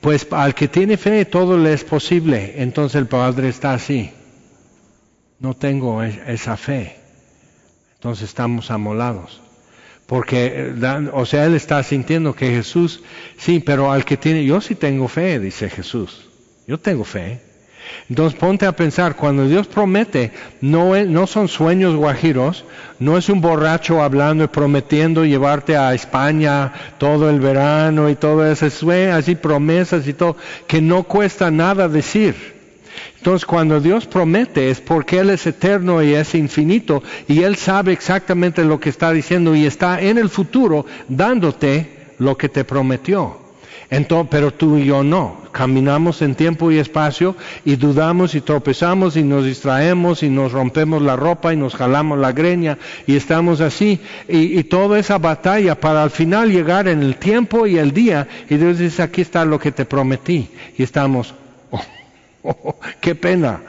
pues 0.00 0.26
al 0.30 0.54
que 0.54 0.68
tiene 0.68 0.96
fe 0.96 1.24
todo 1.24 1.56
le 1.56 1.72
es 1.72 1.84
posible, 1.84 2.54
entonces 2.62 2.96
el 2.96 3.06
padre 3.06 3.48
está 3.48 3.74
así. 3.74 4.10
No 5.38 5.54
tengo 5.54 6.02
esa 6.02 6.56
fe. 6.56 6.96
Entonces 7.94 8.28
estamos 8.28 8.70
amolados. 8.70 9.40
Porque, 10.06 10.74
o 11.12 11.24
sea, 11.24 11.46
él 11.46 11.54
está 11.54 11.82
sintiendo 11.82 12.34
que 12.34 12.50
Jesús, 12.50 13.02
sí, 13.38 13.60
pero 13.60 13.90
al 13.90 14.04
que 14.04 14.16
tiene, 14.16 14.44
yo 14.44 14.60
sí 14.60 14.74
tengo 14.74 15.08
fe, 15.08 15.38
dice 15.38 15.70
Jesús. 15.70 16.28
Yo 16.66 16.78
tengo 16.78 17.04
fe. 17.04 17.40
Entonces 18.08 18.38
ponte 18.38 18.66
a 18.66 18.72
pensar, 18.72 19.16
cuando 19.16 19.48
Dios 19.48 19.66
promete, 19.66 20.32
no, 20.60 20.94
no 21.04 21.26
son 21.26 21.48
sueños 21.48 21.94
guajiros, 21.96 22.64
no 22.98 23.16
es 23.16 23.28
un 23.28 23.40
borracho 23.40 24.02
hablando 24.02 24.44
y 24.44 24.48
prometiendo 24.48 25.24
llevarte 25.24 25.76
a 25.76 25.94
España 25.94 26.72
todo 26.98 27.30
el 27.30 27.40
verano 27.40 28.10
y 28.10 28.16
todo 28.16 28.46
eso, 28.46 28.68
sueños 28.70 29.28
y 29.28 29.34
promesas 29.34 30.06
y 30.06 30.12
todo, 30.12 30.36
que 30.66 30.80
no 30.80 31.04
cuesta 31.04 31.50
nada 31.50 31.88
decir. 31.88 32.60
Entonces 33.16 33.46
cuando 33.46 33.80
Dios 33.80 34.06
promete 34.06 34.70
es 34.70 34.80
porque 34.80 35.18
Él 35.18 35.30
es 35.30 35.46
eterno 35.46 36.02
y 36.02 36.14
es 36.14 36.34
infinito 36.34 37.02
y 37.28 37.42
Él 37.42 37.56
sabe 37.56 37.92
exactamente 37.92 38.64
lo 38.64 38.80
que 38.80 38.88
está 38.88 39.12
diciendo 39.12 39.54
y 39.54 39.64
está 39.64 40.00
en 40.00 40.18
el 40.18 40.28
futuro 40.28 40.86
dándote 41.08 42.14
lo 42.18 42.36
que 42.36 42.48
te 42.48 42.64
prometió 42.64 43.41
pero 44.30 44.52
tú 44.52 44.78
y 44.78 44.86
yo 44.86 45.04
no. 45.04 45.42
Caminamos 45.52 46.22
en 46.22 46.34
tiempo 46.34 46.70
y 46.70 46.78
espacio 46.78 47.36
y 47.62 47.76
dudamos 47.76 48.34
y 48.34 48.40
tropezamos 48.40 49.18
y 49.18 49.22
nos 49.22 49.44
distraemos 49.44 50.22
y 50.22 50.30
nos 50.30 50.52
rompemos 50.52 51.02
la 51.02 51.14
ropa 51.14 51.52
y 51.52 51.58
nos 51.58 51.74
jalamos 51.74 52.18
la 52.18 52.32
greña 52.32 52.78
y 53.06 53.16
estamos 53.16 53.60
así. 53.60 54.00
Y, 54.28 54.62
toda 54.64 54.98
esa 54.98 55.18
batalla 55.18 55.78
para 55.78 56.02
al 56.02 56.10
final 56.10 56.50
llegar 56.50 56.88
en 56.88 57.02
el 57.02 57.16
tiempo 57.16 57.66
y 57.66 57.76
el 57.76 57.92
día 57.92 58.26
y 58.48 58.56
Dios 58.56 58.78
dice, 58.78 59.02
aquí 59.02 59.20
está 59.20 59.44
lo 59.44 59.58
que 59.58 59.72
te 59.72 59.84
prometí. 59.84 60.48
Y 60.78 60.82
estamos, 60.82 61.34
oh, 61.70 61.82
oh, 62.44 62.56
oh, 62.64 62.76
qué 63.00 63.14
pena. 63.14 63.60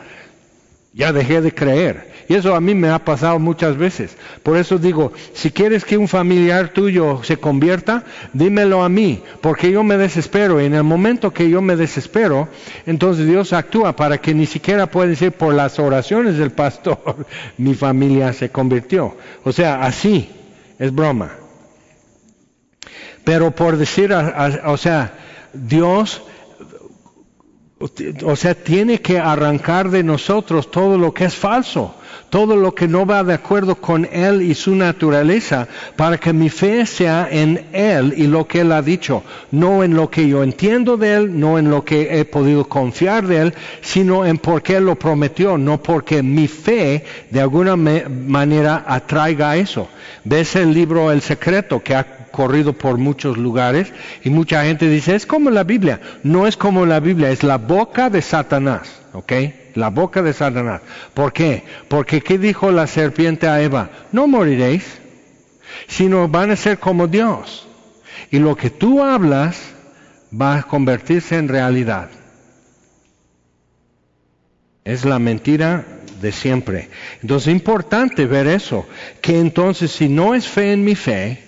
Ya 0.94 1.12
dejé 1.12 1.42
de 1.42 1.54
creer. 1.54 2.13
Y 2.28 2.36
eso 2.36 2.56
a 2.56 2.62
mí 2.62 2.74
me 2.74 2.90
ha 2.90 3.00
pasado 3.00 3.40
muchas 3.40 3.78
veces. 3.78 4.16
Por 4.44 4.58
eso 4.58 4.78
digo, 4.78 5.12
si 5.34 5.52
quieres 5.52 5.84
que 5.84 5.98
un 5.98 6.08
familiar 6.08 6.70
tuyo 6.70 7.22
se 7.24 7.38
convierta, 7.38 8.04
dímelo 8.32 8.84
a 8.84 8.90
mí, 8.90 9.22
porque 9.42 9.72
yo 9.72 9.84
me 9.84 9.98
desespero. 9.98 10.62
Y 10.62 10.66
en 10.66 10.74
el 10.74 10.84
momento 10.84 11.34
que 11.34 11.50
yo 11.50 11.62
me 11.62 11.76
desespero, 11.76 12.48
entonces 12.86 13.28
Dios 13.28 13.54
actúa 13.54 13.96
para 13.96 14.20
que 14.20 14.34
ni 14.34 14.46
siquiera 14.46 14.88
pueda 14.88 15.10
decir 15.10 15.32
por 15.32 15.54
las 15.54 15.80
oraciones 15.80 16.38
del 16.38 16.52
pastor, 16.52 17.26
mi 17.58 17.74
familia 17.74 18.34
se 18.34 18.50
convirtió. 18.50 19.16
O 19.44 19.52
sea, 19.52 19.84
así, 19.84 20.30
es 20.80 20.94
broma. 20.94 21.32
Pero 23.24 23.52
por 23.52 23.78
decir, 23.78 24.14
o 24.14 24.78
sea, 24.78 25.14
Dios 25.54 26.22
o 28.26 28.36
sea, 28.38 28.56
tiene 28.56 29.02
que 29.02 29.20
arrancar 29.20 29.90
de 29.90 30.04
nosotros 30.04 30.72
todo 30.72 30.98
lo 30.98 31.14
que 31.14 31.26
es 31.26 31.36
falso 31.36 31.94
todo 32.34 32.56
lo 32.56 32.74
que 32.74 32.88
no 32.88 33.06
va 33.06 33.24
de 33.24 33.36
acuerdo 33.36 33.76
con 33.76 34.06
Él 34.12 34.42
y 34.42 34.56
su 34.56 34.74
naturaleza, 34.76 35.68
para 35.96 36.18
que 36.18 36.34
mi 36.34 36.50
fe 36.50 36.88
sea 36.88 37.28
en 37.30 37.68
Él 37.74 38.12
y 38.18 38.26
lo 38.26 38.48
que 38.48 38.62
Él 38.62 38.72
ha 38.72 38.82
dicho, 38.82 39.22
no 39.52 39.84
en 39.84 39.94
lo 39.94 40.10
que 40.10 40.28
yo 40.28 40.42
entiendo 40.42 40.98
de 40.98 41.14
Él, 41.14 41.40
no 41.40 41.60
en 41.60 41.70
lo 41.70 41.86
que 41.86 42.20
he 42.20 42.26
podido 42.26 42.68
confiar 42.68 43.28
de 43.28 43.38
Él, 43.38 43.54
sino 43.82 44.26
en 44.26 44.40
por 44.40 44.64
qué 44.64 44.80
lo 44.80 44.96
prometió, 44.96 45.60
no 45.60 45.84
porque 45.84 46.24
mi 46.24 46.48
fe 46.48 47.06
de 47.30 47.40
alguna 47.40 47.76
manera 47.76 48.84
atraiga 48.88 49.56
eso. 49.56 49.88
¿Ves 50.24 50.56
el 50.56 50.74
libro 50.74 51.12
El 51.12 51.22
Secreto 51.22 51.84
que 51.84 51.94
ha 51.94 52.26
corrido 52.32 52.74
por 52.74 52.98
muchos 52.98 53.38
lugares 53.38 53.94
y 54.24 54.32
mucha 54.32 54.64
gente 54.64 54.90
dice, 54.90 55.14
es 55.14 55.28
como 55.28 55.52
la 55.52 55.64
Biblia. 55.66 56.02
No 56.24 56.48
es 56.48 56.58
como 56.58 56.88
la 56.88 57.00
Biblia, 57.00 57.30
es 57.30 57.44
la 57.44 57.60
boca 57.60 58.10
de 58.10 58.24
Satanás, 58.24 58.90
¿ok? 59.14 59.34
La 59.76 59.90
boca 59.90 60.22
de 60.22 60.34
Satanás. 60.34 60.82
¿Por 61.14 61.34
qué? 61.34 61.64
Porque 61.88 62.22
¿qué 62.22 62.38
dijo 62.38 62.72
la 62.72 62.88
serpiente 62.88 63.48
a 63.48 63.62
Eva? 63.62 63.90
No 64.12 64.28
moriréis, 64.28 65.00
sino 65.88 66.28
van 66.28 66.52
a 66.52 66.56
ser 66.56 66.80
como 66.80 67.08
Dios. 67.08 67.68
Y 68.32 68.40
lo 68.40 68.56
que 68.56 68.70
tú 68.70 69.04
hablas 69.04 69.60
va 70.34 70.58
a 70.58 70.64
convertirse 70.64 71.38
en 71.38 71.48
realidad. 71.48 72.10
Es 74.84 75.06
la 75.06 75.20
mentira 75.20 75.86
de 76.22 76.32
siempre. 76.32 76.90
Entonces 77.22 77.48
es 77.48 77.54
importante 77.54 78.26
ver 78.26 78.48
eso, 78.48 78.88
que 79.22 79.40
entonces 79.40 79.92
si 79.92 80.10
no 80.10 80.34
es 80.34 80.48
fe 80.48 80.74
en 80.74 80.84
mi 80.84 80.96
fe, 80.96 81.44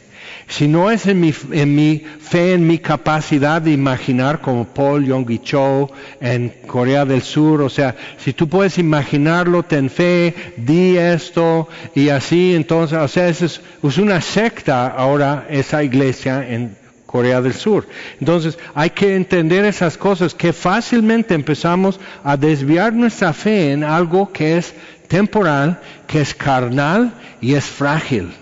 Si 0.48 0.68
no 0.68 0.92
es 0.92 1.08
en 1.08 1.20
mi, 1.20 1.34
en 1.52 1.76
mi 1.76 2.00
fe, 2.20 2.54
en 2.54 2.68
mi 2.68 2.78
capacidad 2.78 3.62
de 3.62 3.72
imaginar, 3.72 4.42
como 4.42 4.66
Paul 4.66 5.06
Yonggi 5.06 5.40
Cho 5.40 5.90
en 6.22 6.54
Corea 6.68 7.04
del 7.04 7.24
Sur, 7.24 7.62
o 7.62 7.70
sea, 7.70 7.96
si 8.18 8.34
tú 8.34 8.48
puedes 8.48 8.78
imaginarlo, 8.78 9.64
ten 9.64 9.90
fe, 9.90 10.54
di 10.58 10.98
esto 10.98 11.68
y 11.96 12.10
así, 12.10 12.54
entonces, 12.54 12.98
o 12.98 13.08
sea, 13.08 13.28
es, 13.28 13.42
es 13.42 13.98
una 13.98 14.22
secta 14.22 14.88
ahora 14.88 15.48
esa 15.50 15.84
iglesia 15.84 16.48
en 16.48 16.78
Corea 17.16 17.42
del 17.42 17.54
Sur. 17.54 17.88
Entonces, 18.20 18.58
hay 18.76 18.92
que 18.92 19.16
entender 19.16 19.66
esas 19.66 19.98
cosas 19.98 20.36
que 20.36 20.54
fácilmente 20.54 21.34
empezamos 21.34 22.00
a 22.24 22.38
desviar 22.38 22.94
nuestra 22.94 23.34
fe 23.34 23.72
en 23.72 23.84
algo 23.84 24.32
que 24.32 24.58
es 24.58 24.74
temporal, 25.08 25.80
que 26.08 26.22
es 26.22 26.36
carnal 26.36 27.14
y 27.42 27.54
es 27.54 27.66
frágil. 27.66 28.34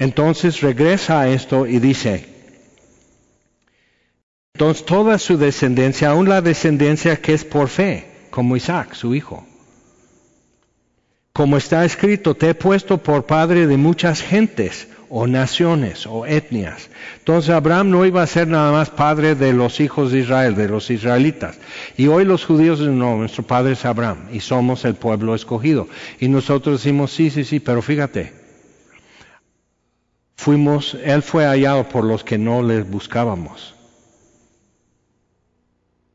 Entonces 0.00 0.62
regresa 0.62 1.20
a 1.20 1.28
esto 1.28 1.66
y 1.66 1.78
dice, 1.78 2.24
entonces 4.54 4.86
toda 4.86 5.18
su 5.18 5.36
descendencia, 5.36 6.08
aún 6.08 6.26
la 6.26 6.40
descendencia 6.40 7.20
que 7.20 7.34
es 7.34 7.44
por 7.44 7.68
fe, 7.68 8.06
como 8.30 8.56
Isaac, 8.56 8.94
su 8.94 9.14
hijo. 9.14 9.46
Como 11.34 11.58
está 11.58 11.84
escrito, 11.84 12.34
te 12.34 12.48
he 12.48 12.54
puesto 12.54 12.96
por 12.96 13.26
padre 13.26 13.66
de 13.66 13.76
muchas 13.76 14.22
gentes 14.22 14.88
o 15.10 15.26
naciones 15.26 16.06
o 16.06 16.24
etnias. 16.24 16.88
Entonces 17.18 17.50
Abraham 17.50 17.90
no 17.90 18.06
iba 18.06 18.22
a 18.22 18.26
ser 18.26 18.48
nada 18.48 18.72
más 18.72 18.88
padre 18.88 19.34
de 19.34 19.52
los 19.52 19.80
hijos 19.80 20.12
de 20.12 20.20
Israel, 20.20 20.54
de 20.54 20.68
los 20.68 20.90
israelitas. 20.90 21.58
Y 21.98 22.06
hoy 22.06 22.24
los 22.24 22.46
judíos 22.46 22.80
no, 22.80 23.18
nuestro 23.18 23.42
padre 23.42 23.72
es 23.72 23.84
Abraham 23.84 24.28
y 24.32 24.40
somos 24.40 24.86
el 24.86 24.94
pueblo 24.94 25.34
escogido. 25.34 25.88
Y 26.20 26.28
nosotros 26.28 26.82
decimos, 26.82 27.12
sí, 27.12 27.28
sí, 27.28 27.44
sí, 27.44 27.60
pero 27.60 27.82
fíjate, 27.82 28.39
fuimos, 30.40 30.96
Él 31.04 31.22
fue 31.22 31.44
hallado 31.44 31.86
por 31.86 32.02
los 32.02 32.24
que 32.24 32.38
no 32.38 32.62
le 32.62 32.82
buscábamos. 32.82 33.74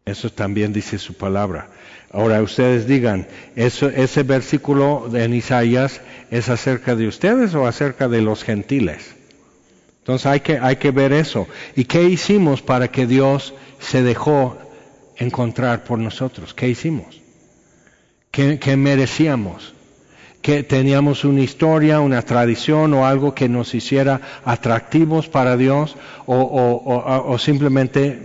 Eso 0.04 0.32
también 0.32 0.74
dice 0.74 0.98
su 0.98 1.14
palabra. 1.14 1.70
Ahora 2.12 2.42
ustedes 2.42 2.88
digan, 2.88 3.28
eso, 3.56 3.88
ese 3.88 4.24
versículo 4.24 5.12
en 5.14 5.36
Isaías 5.36 6.02
es 6.32 6.50
acerca 6.50 6.96
de 6.96 7.08
ustedes 7.08 7.54
o 7.54 7.68
acerca 7.68 8.08
de 8.08 8.22
los 8.22 8.44
gentiles. 8.44 9.16
Entonces 10.00 10.26
hay 10.26 10.40
que, 10.40 10.58
hay 10.58 10.78
que 10.78 10.90
ver 10.90 11.14
eso. 11.14 11.48
¿Y 11.76 11.86
qué 11.86 12.04
hicimos 12.06 12.64
para 12.64 12.88
que 12.88 13.06
Dios 13.06 13.54
se 13.80 14.02
dejó 14.02 14.58
encontrar 15.18 15.84
por 15.84 16.00
nosotros? 16.00 16.56
¿Qué 16.56 16.68
hicimos? 16.68 17.22
¿Qué, 18.32 18.58
qué 18.58 18.76
merecíamos? 18.76 19.75
Que 20.46 20.62
teníamos 20.62 21.26
una 21.26 21.42
historia, 21.42 22.02
una 22.02 22.22
tradición 22.22 22.94
o 22.94 23.08
algo 23.08 23.34
que 23.34 23.50
nos 23.50 23.74
hiciera 23.74 24.22
atractivos 24.46 25.28
para 25.28 25.58
Dios 25.58 25.98
o, 26.28 27.36
simplemente 27.40 28.20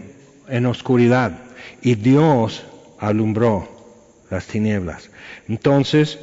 en 0.46 0.66
oscuridad. 0.66 1.38
Y 1.80 1.94
Dios 1.94 2.62
alumbró 2.98 3.66
las 4.28 4.44
tinieblas. 4.44 5.08
Entonces, 5.48 6.18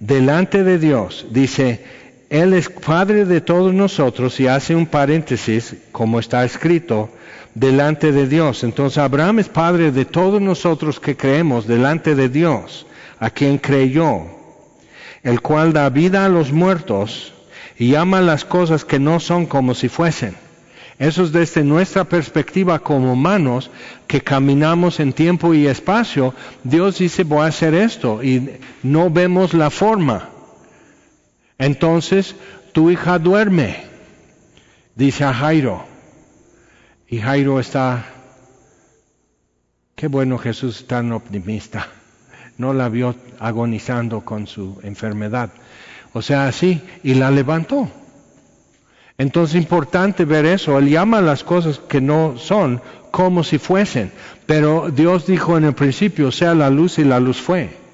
delante 0.00 0.64
de 0.64 0.80
Dios, 0.80 1.26
dice, 1.30 1.84
Él 2.28 2.52
es 2.52 2.68
Padre 2.68 3.24
de 3.24 3.40
todos 3.40 3.72
nosotros 3.72 4.40
y 4.40 4.48
hace 4.48 4.74
un 4.74 4.86
paréntesis, 4.86 5.76
como 5.92 6.18
está 6.18 6.44
escrito, 6.44 7.08
delante 7.54 8.10
de 8.10 8.26
Dios. 8.26 8.64
Entonces, 8.64 8.98
Abraham 8.98 9.38
es 9.38 9.48
Padre 9.48 9.92
de 9.92 10.06
todos 10.06 10.42
nosotros 10.42 10.98
que 10.98 11.16
creemos 11.16 11.68
delante 11.68 12.16
de 12.16 12.28
Dios, 12.28 12.88
a 13.20 13.30
quien 13.30 13.58
creyó 13.58 14.34
el 15.26 15.40
cual 15.40 15.72
da 15.72 15.90
vida 15.90 16.24
a 16.24 16.28
los 16.28 16.52
muertos 16.52 17.32
y 17.76 17.90
llama 17.90 18.20
las 18.20 18.44
cosas 18.44 18.84
que 18.84 19.00
no 19.00 19.18
son 19.18 19.46
como 19.46 19.74
si 19.74 19.88
fuesen. 19.88 20.36
Eso 21.00 21.24
es 21.24 21.32
desde 21.32 21.64
nuestra 21.64 22.04
perspectiva 22.04 22.78
como 22.78 23.12
humanos 23.12 23.72
que 24.06 24.20
caminamos 24.20 25.00
en 25.00 25.12
tiempo 25.12 25.52
y 25.52 25.66
espacio. 25.66 26.32
Dios 26.62 26.98
dice 26.98 27.24
voy 27.24 27.40
a 27.40 27.46
hacer 27.46 27.74
esto 27.74 28.22
y 28.22 28.60
no 28.84 29.10
vemos 29.10 29.52
la 29.52 29.70
forma. 29.70 30.28
Entonces 31.58 32.36
tu 32.72 32.88
hija 32.92 33.18
duerme, 33.18 33.82
dice 34.94 35.24
a 35.24 35.34
Jairo. 35.34 35.84
Y 37.08 37.18
Jairo 37.18 37.58
está, 37.58 38.06
qué 39.96 40.06
bueno 40.06 40.38
Jesús 40.38 40.86
tan 40.86 41.10
optimista 41.10 41.88
no 42.58 42.72
la 42.72 42.88
vio 42.88 43.14
agonizando 43.38 44.20
con 44.20 44.46
su 44.46 44.78
enfermedad. 44.82 45.50
O 46.12 46.22
sea, 46.22 46.46
así, 46.46 46.80
y 47.02 47.14
la 47.14 47.30
levantó. 47.30 47.88
Entonces 49.18 49.56
es 49.56 49.62
importante 49.62 50.24
ver 50.24 50.44
eso. 50.46 50.78
Él 50.78 50.88
llama 50.88 51.20
las 51.20 51.44
cosas 51.44 51.78
que 51.78 52.00
no 52.00 52.36
son 52.38 52.80
como 53.10 53.44
si 53.44 53.58
fuesen. 53.58 54.12
Pero 54.46 54.90
Dios 54.90 55.26
dijo 55.26 55.56
en 55.56 55.64
el 55.64 55.74
principio, 55.74 56.30
sea 56.32 56.54
la 56.54 56.70
luz 56.70 56.98
y 56.98 57.04
la 57.04 57.20
luz 57.20 57.40
fue. 57.40 57.85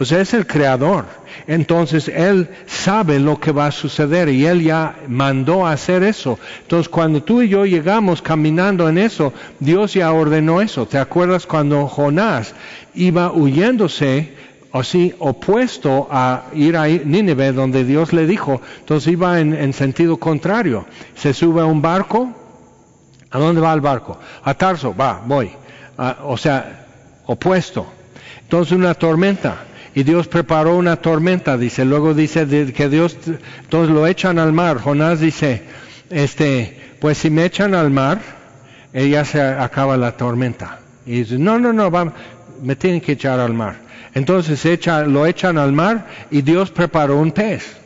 O 0.00 0.04
sea, 0.04 0.20
es 0.20 0.32
el 0.32 0.46
creador. 0.46 1.06
Entonces 1.48 2.06
Él 2.08 2.48
sabe 2.66 3.18
lo 3.18 3.40
que 3.40 3.50
va 3.50 3.66
a 3.66 3.72
suceder 3.72 4.28
y 4.28 4.46
Él 4.46 4.62
ya 4.62 4.96
mandó 5.08 5.66
a 5.66 5.72
hacer 5.72 6.04
eso. 6.04 6.38
Entonces 6.62 6.88
cuando 6.88 7.22
tú 7.22 7.42
y 7.42 7.48
yo 7.48 7.66
llegamos 7.66 8.22
caminando 8.22 8.88
en 8.88 8.98
eso, 8.98 9.32
Dios 9.58 9.94
ya 9.94 10.12
ordenó 10.12 10.60
eso. 10.60 10.86
¿Te 10.86 10.98
acuerdas 10.98 11.46
cuando 11.46 11.88
Jonás 11.88 12.54
iba 12.94 13.32
huyéndose 13.32 14.34
así 14.72 15.14
opuesto 15.18 16.06
a 16.10 16.44
ir 16.54 16.76
a 16.76 16.86
Nínive 16.86 17.52
donde 17.52 17.84
Dios 17.84 18.12
le 18.12 18.26
dijo? 18.26 18.62
Entonces 18.78 19.12
iba 19.12 19.40
en, 19.40 19.72
sentido 19.72 20.16
contrario. 20.16 20.86
Se 21.16 21.34
sube 21.34 21.60
a 21.60 21.64
un 21.64 21.82
barco. 21.82 22.32
¿A 23.30 23.38
dónde 23.38 23.60
va 23.60 23.74
el 23.74 23.80
barco? 23.80 24.16
A 24.44 24.54
Tarso, 24.54 24.94
va, 24.94 25.20
voy. 25.26 25.50
Ah, 25.98 26.18
o 26.24 26.36
sea, 26.36 26.86
opuesto. 27.26 27.84
Entonces 28.42 28.72
una 28.72 28.94
tormenta 28.94 29.64
y 29.94 30.02
Dios 30.02 30.28
preparó 30.28 30.76
una 30.76 30.96
tormenta, 30.96 31.56
dice. 31.56 31.84
Luego 31.84 32.14
dice 32.14 32.46
que 32.72 32.88
Dios, 32.88 33.16
todos 33.68 33.88
lo 33.88 34.06
echan 34.06 34.38
al 34.38 34.52
mar. 34.52 34.78
Jonás 34.78 35.20
dice, 35.20 35.62
este, 36.10 36.78
pues 37.00 37.18
si 37.18 37.30
me 37.30 37.44
echan 37.44 37.74
al 37.74 37.90
mar, 37.90 38.20
ella 38.92 39.24
se 39.24 39.40
acaba 39.40 39.96
la 39.96 40.16
tormenta. 40.16 40.80
Y 41.06 41.20
dice, 41.20 41.38
no, 41.38 41.58
no, 41.58 41.72
no, 41.72 41.90
me 42.62 42.76
tienen 42.76 43.00
que 43.00 43.12
echar 43.12 43.40
al 43.40 43.54
mar. 43.54 43.76
Entonces 44.14 44.62
lo 45.06 45.26
echan 45.26 45.58
al 45.58 45.72
mar 45.72 46.06
y 46.30 46.42
Dios 46.42 46.70
preparó 46.70 47.18
un 47.18 47.32
pez. 47.32 47.76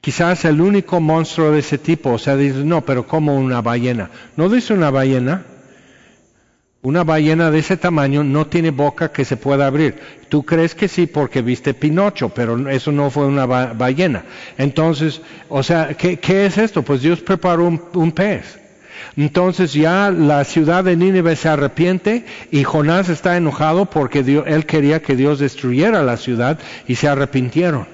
Quizás 0.00 0.44
el 0.44 0.60
único 0.60 1.00
monstruo 1.00 1.50
de 1.50 1.60
ese 1.60 1.78
tipo. 1.78 2.12
O 2.12 2.18
sea, 2.18 2.36
dice, 2.36 2.62
no, 2.62 2.82
pero 2.82 3.06
como 3.06 3.36
una 3.36 3.62
ballena. 3.62 4.10
No 4.36 4.50
dice 4.50 4.74
una 4.74 4.90
ballena, 4.90 5.44
una 6.84 7.02
ballena 7.02 7.50
de 7.50 7.60
ese 7.60 7.78
tamaño 7.78 8.22
no 8.22 8.46
tiene 8.46 8.70
boca 8.70 9.10
que 9.10 9.24
se 9.24 9.38
pueda 9.38 9.66
abrir. 9.66 9.94
Tú 10.28 10.44
crees 10.44 10.74
que 10.74 10.86
sí 10.86 11.06
porque 11.06 11.40
viste 11.40 11.72
Pinocho, 11.72 12.28
pero 12.28 12.68
eso 12.68 12.92
no 12.92 13.10
fue 13.10 13.24
una 13.24 13.46
ballena. 13.46 14.24
Entonces, 14.58 15.22
o 15.48 15.62
sea, 15.62 15.94
¿qué, 15.94 16.18
es 16.44 16.58
esto? 16.58 16.82
Pues 16.82 17.00
Dios 17.00 17.20
preparó 17.20 17.66
un, 17.66 18.12
pez. 18.12 18.58
Entonces 19.16 19.72
ya 19.72 20.10
la 20.10 20.44
ciudad 20.44 20.84
de 20.84 20.94
Nínive 20.94 21.36
se 21.36 21.48
arrepiente 21.48 22.26
y 22.50 22.64
Jonás 22.64 23.08
está 23.08 23.38
enojado 23.38 23.86
porque 23.86 24.18
él 24.18 24.66
quería 24.66 25.00
que 25.00 25.16
Dios 25.16 25.38
destruyera 25.38 26.02
la 26.02 26.18
ciudad 26.18 26.58
y 26.86 26.96
se 26.96 27.08
arrepintieron. 27.08 27.86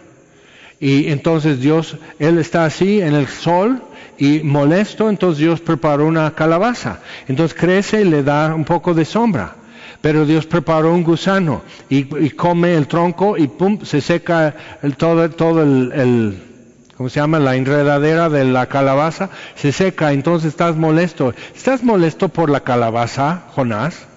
Y 0.81 1.13
entonces 1.13 1.61
Dios, 1.61 1.97
él 2.19 2.39
está 2.39 2.65
así 2.65 3.01
en 3.01 3.15
el 3.15 3.29
sol 3.29 3.83
y 4.21 4.43
molesto, 4.45 5.09
entonces 5.09 5.39
Dios 5.39 5.61
preparó 5.61 6.07
una 6.07 6.31
calabaza. 6.33 7.01
Entonces 7.27 7.59
crece 7.59 8.03
y 8.03 8.05
le 8.05 8.23
da 8.23 8.55
un 8.55 8.65
poco 8.65 8.93
de 8.93 9.07
sombra. 9.07 9.55
Pero 10.03 10.27
Dios 10.27 10.47
preparó 10.47 10.93
un 10.93 11.03
gusano 11.03 11.63
y, 11.89 12.05
come 12.31 12.75
el 12.75 12.87
tronco 12.87 13.37
y 13.37 13.49
pum, 13.49 13.81
se 13.83 14.01
seca 14.01 14.55
el, 14.83 14.97
todo, 14.97 15.29
todo 15.31 15.63
el, 15.63 15.93
el, 15.93 16.43
¿cómo 16.97 17.09
se 17.09 17.21
llama? 17.21 17.39
La 17.39 17.57
enredadera 17.57 18.29
de 18.29 18.45
la 18.45 18.67
calabaza, 18.67 19.31
se 19.57 19.73
seca, 19.73 20.13
entonces 20.13 20.51
estás 20.51 20.77
molesto. 20.77 21.35
¿Estás 21.55 21.83
molesto 21.83 22.29
por 22.29 22.51
la 22.51 22.61
calabaza, 22.61 23.45
Jonás? 23.55 24.10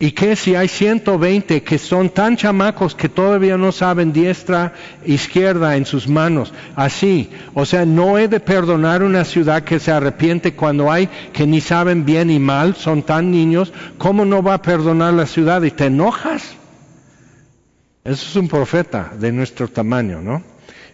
¿Y 0.00 0.12
qué 0.12 0.36
si 0.36 0.54
hay 0.54 0.68
120 0.68 1.64
que 1.64 1.76
son 1.76 2.10
tan 2.10 2.36
chamacos 2.36 2.94
que 2.94 3.08
todavía 3.08 3.56
no 3.56 3.72
saben 3.72 4.12
diestra, 4.12 4.72
izquierda 5.04 5.76
en 5.76 5.86
sus 5.86 6.06
manos? 6.06 6.54
Así, 6.76 7.30
o 7.52 7.66
sea, 7.66 7.84
no 7.84 8.16
he 8.16 8.28
de 8.28 8.38
perdonar 8.38 9.02
una 9.02 9.24
ciudad 9.24 9.64
que 9.64 9.80
se 9.80 9.90
arrepiente 9.90 10.54
cuando 10.54 10.92
hay 10.92 11.08
que 11.32 11.48
ni 11.48 11.60
saben 11.60 12.04
bien 12.04 12.30
y 12.30 12.38
mal, 12.38 12.76
son 12.76 13.02
tan 13.02 13.32
niños, 13.32 13.72
¿cómo 13.98 14.24
no 14.24 14.40
va 14.40 14.54
a 14.54 14.62
perdonar 14.62 15.14
la 15.14 15.26
ciudad? 15.26 15.62
Y 15.62 15.72
te 15.72 15.86
enojas. 15.86 16.54
Eso 18.04 18.28
es 18.28 18.36
un 18.36 18.46
profeta 18.46 19.12
de 19.18 19.32
nuestro 19.32 19.66
tamaño, 19.66 20.22
¿no? 20.22 20.44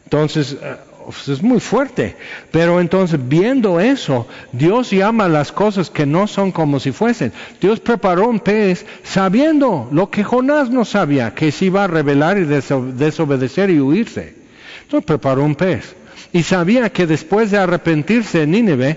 Entonces, 0.05 0.57
eh, 0.63 0.77
es 1.09 1.43
muy 1.43 1.61
fuerte. 1.61 2.17
Pero 2.51 2.81
entonces, 2.81 3.19
viendo 3.23 3.81
eso, 3.81 4.27
Dios 4.53 4.91
llama 4.91 5.29
las 5.29 5.53
cosas 5.53 5.91
que 5.91 6.07
no 6.07 6.27
son 6.27 6.53
como 6.53 6.81
si 6.81 6.93
fuesen. 6.93 7.33
Dios 7.61 7.81
preparó 7.81 8.29
un 8.29 8.41
pez 8.41 8.87
sabiendo 9.03 9.89
lo 9.91 10.11
que 10.11 10.25
Jonás 10.25 10.71
no 10.71 10.85
sabía, 10.85 11.35
que 11.35 11.51
se 11.53 11.67
iba 11.67 11.85
a 11.85 11.89
rebelar 11.89 12.39
y 12.39 12.45
desobedecer 12.45 13.71
y 13.71 13.81
huirse. 13.81 14.35
Entonces 14.83 15.07
preparó 15.07 15.45
un 15.45 15.55
pez. 15.55 15.95
Y 16.33 16.43
sabía 16.43 16.91
que 16.91 17.07
después 17.07 17.53
de 17.53 17.59
arrepentirse 17.59 18.43
en 18.43 18.51
Nínive, 18.51 18.97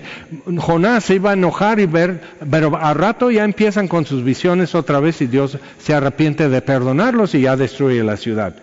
Jonás 0.56 1.04
se 1.04 1.14
iba 1.14 1.30
a 1.30 1.34
enojar 1.34 1.78
y 1.78 1.86
ver, 1.86 2.20
pero 2.50 2.76
a 2.76 2.92
rato 2.94 3.30
ya 3.30 3.44
empiezan 3.44 3.86
con 3.86 4.04
sus 4.06 4.24
visiones 4.24 4.74
otra 4.74 4.98
vez 4.98 5.20
y 5.20 5.28
Dios 5.28 5.56
se 5.78 5.94
arrepiente 5.94 6.48
de 6.48 6.60
perdonarlos 6.62 7.36
y 7.36 7.42
ya 7.42 7.56
destruye 7.56 8.02
la 8.02 8.16
ciudad. 8.16 8.56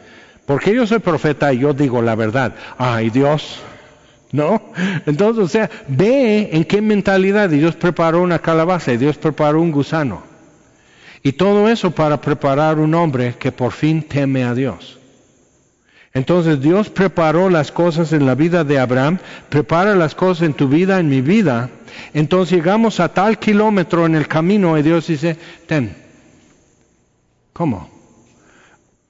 Porque 0.46 0.74
yo 0.74 0.86
soy 0.86 1.00
profeta 1.00 1.52
y 1.54 1.60
yo 1.60 1.74
digo 1.74 2.02
la 2.02 2.16
verdad. 2.16 2.54
Ay, 2.78 3.10
Dios, 3.10 3.60
¿no? 4.32 4.62
Entonces, 5.06 5.44
o 5.44 5.48
sea, 5.48 5.70
ve 5.88 6.50
en 6.52 6.66
qué 6.66 6.82
mentalidad 6.82 7.50
Dios 7.50 7.76
preparó 7.76 8.22
una 8.22 8.40
calabaza 8.40 8.94
y 8.94 8.98
Dios 8.98 9.18
preparó 9.18 9.62
un 9.62 9.72
gusano. 9.72 10.22
Y 11.24 11.34
todo 11.34 11.68
eso 11.70 11.90
para 11.90 12.22
preparar 12.22 12.78
un 12.78 12.94
hombre 12.94 13.36
que 13.40 13.52
por 13.52 13.72
fin 13.72 14.04
teme 14.04 14.44
a 14.44 14.54
Dios. 14.54 15.00
Entonces 16.14 16.62
Dios 16.62 16.90
preparó 16.90 17.50
las 17.50 17.72
cosas 17.72 18.14
en 18.14 18.26
la 18.26 18.36
vida 18.36 18.64
de 18.64 18.80
Abraham, 18.80 19.18
prepara 19.50 19.96
las 19.96 20.16
cosas 20.16 20.46
en 20.46 20.54
tu 20.54 20.70
vida, 20.70 21.00
en 21.00 21.10
mi 21.10 21.22
vida. 21.22 21.72
Entonces 22.14 22.56
llegamos 22.56 23.00
a 23.00 23.14
tal 23.14 23.40
kilómetro 23.40 24.06
en 24.06 24.16
el 24.16 24.28
camino 24.28 24.78
y 24.78 24.84
Dios 24.84 25.08
dice, 25.08 25.36
ten. 25.66 25.98
¿Cómo? 27.52 27.90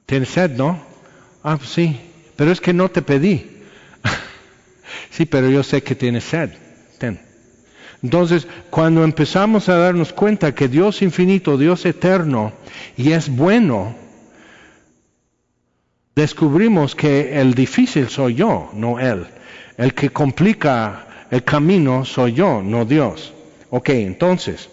¿Tienes 0.05 0.29
sed, 0.29 0.51
no? 0.51 0.84
Ah, 1.47 1.59
sí, 1.63 1.95
pero 2.35 2.51
es 2.51 2.59
que 2.59 2.73
no 2.73 2.89
te 2.89 3.03
pedí. 3.03 3.61
sí, 5.11 5.27
pero 5.27 5.47
yo 5.47 5.61
sé 5.61 5.83
que 5.83 5.93
tienes 5.93 6.23
sed. 6.23 6.49
Ten. 6.97 7.19
Entonces, 8.01 8.47
cuando 8.71 9.03
empezamos 9.03 9.69
a 9.69 9.77
darnos 9.77 10.11
cuenta 10.11 10.55
que 10.55 10.67
Dios 10.67 11.03
infinito, 11.03 11.55
Dios 11.55 11.85
eterno, 11.85 12.51
y 12.97 13.11
es 13.11 13.29
bueno, 13.29 13.95
descubrimos 16.15 16.95
que 16.95 17.39
el 17.39 17.53
difícil 17.53 18.09
soy 18.09 18.33
yo, 18.33 18.71
no 18.73 18.99
Él. 18.99 19.27
El 19.77 19.93
que 19.93 20.09
complica 20.09 21.27
el 21.29 21.43
camino 21.43 22.05
soy 22.05 22.33
yo, 22.33 22.63
no 22.63 22.85
Dios. 22.85 23.35
Ok, 23.69 23.89
entonces, 23.89 24.67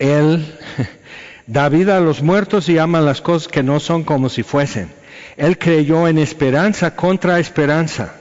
Él 0.00 0.58
da 1.50 1.68
vida 1.68 1.96
a 1.96 2.00
los 2.00 2.22
muertos 2.22 2.68
y 2.68 2.78
ama 2.78 3.00
las 3.00 3.20
cosas 3.20 3.48
que 3.48 3.64
no 3.64 3.80
son 3.80 4.04
como 4.04 4.28
si 4.28 4.44
fuesen. 4.44 4.92
Él 5.36 5.58
creyó 5.58 6.06
en 6.06 6.18
esperanza 6.18 6.94
contra 6.94 7.40
esperanza. 7.40 8.14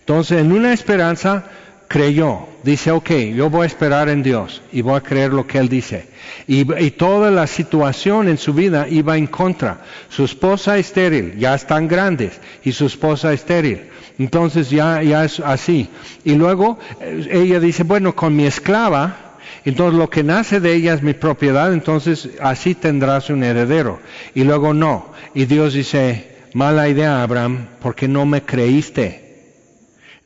Entonces, 0.00 0.40
en 0.40 0.50
una 0.50 0.72
esperanza 0.72 1.44
creyó, 1.86 2.48
dice, 2.64 2.90
ok, 2.90 3.10
yo 3.36 3.48
voy 3.48 3.62
a 3.62 3.66
esperar 3.66 4.08
en 4.08 4.24
Dios 4.24 4.60
y 4.72 4.82
voy 4.82 4.96
a 4.96 5.02
creer 5.02 5.32
lo 5.32 5.46
que 5.46 5.58
Él 5.58 5.68
dice. 5.68 6.08
Y, 6.48 6.64
toda 6.92 7.30
la 7.30 7.46
situación 7.46 8.28
en 8.28 8.38
su 8.38 8.52
vida 8.52 8.88
iba 8.88 9.16
en 9.16 9.28
contra. 9.28 9.78
Su 10.08 10.24
esposa 10.24 10.78
estéril, 10.78 11.38
ya 11.38 11.54
están 11.54 11.86
grandes, 11.86 12.40
y 12.64 12.72
su 12.72 12.86
esposa 12.86 13.32
estéril. 13.32 13.82
Entonces 14.18 14.68
ya, 14.68 15.00
ya 15.02 15.24
es 15.24 15.38
así. 15.38 15.88
Y 16.24 16.34
luego 16.34 16.78
eh, 17.00 17.28
ella 17.30 17.60
dice, 17.60 17.84
bueno, 17.84 18.16
con 18.16 18.34
mi 18.34 18.46
esclava, 18.46 19.27
entonces 19.64 19.98
lo 19.98 20.10
que 20.10 20.22
nace 20.22 20.60
de 20.60 20.74
ella 20.74 20.94
es 20.94 21.02
mi 21.02 21.14
propiedad, 21.14 21.72
entonces 21.72 22.30
así 22.40 22.74
tendrás 22.74 23.30
un 23.30 23.44
heredero. 23.44 24.00
Y 24.34 24.44
luego 24.44 24.74
no. 24.74 25.12
Y 25.34 25.44
Dios 25.46 25.74
dice, 25.74 26.36
mala 26.54 26.88
idea, 26.88 27.22
Abraham, 27.22 27.66
porque 27.80 28.08
no 28.08 28.26
me 28.26 28.42
creíste. 28.42 29.28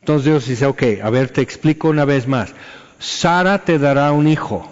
Entonces 0.01 0.25
Dios 0.25 0.46
dice, 0.46 0.66
ok, 0.66 0.83
a 1.03 1.11
ver, 1.11 1.31
te 1.31 1.40
explico 1.40 1.88
una 1.88 2.05
vez 2.05 2.27
más. 2.27 2.55
Sara 2.98 3.64
te 3.64 3.79
dará 3.79 4.12
un 4.12 4.29
hijo 4.29 4.68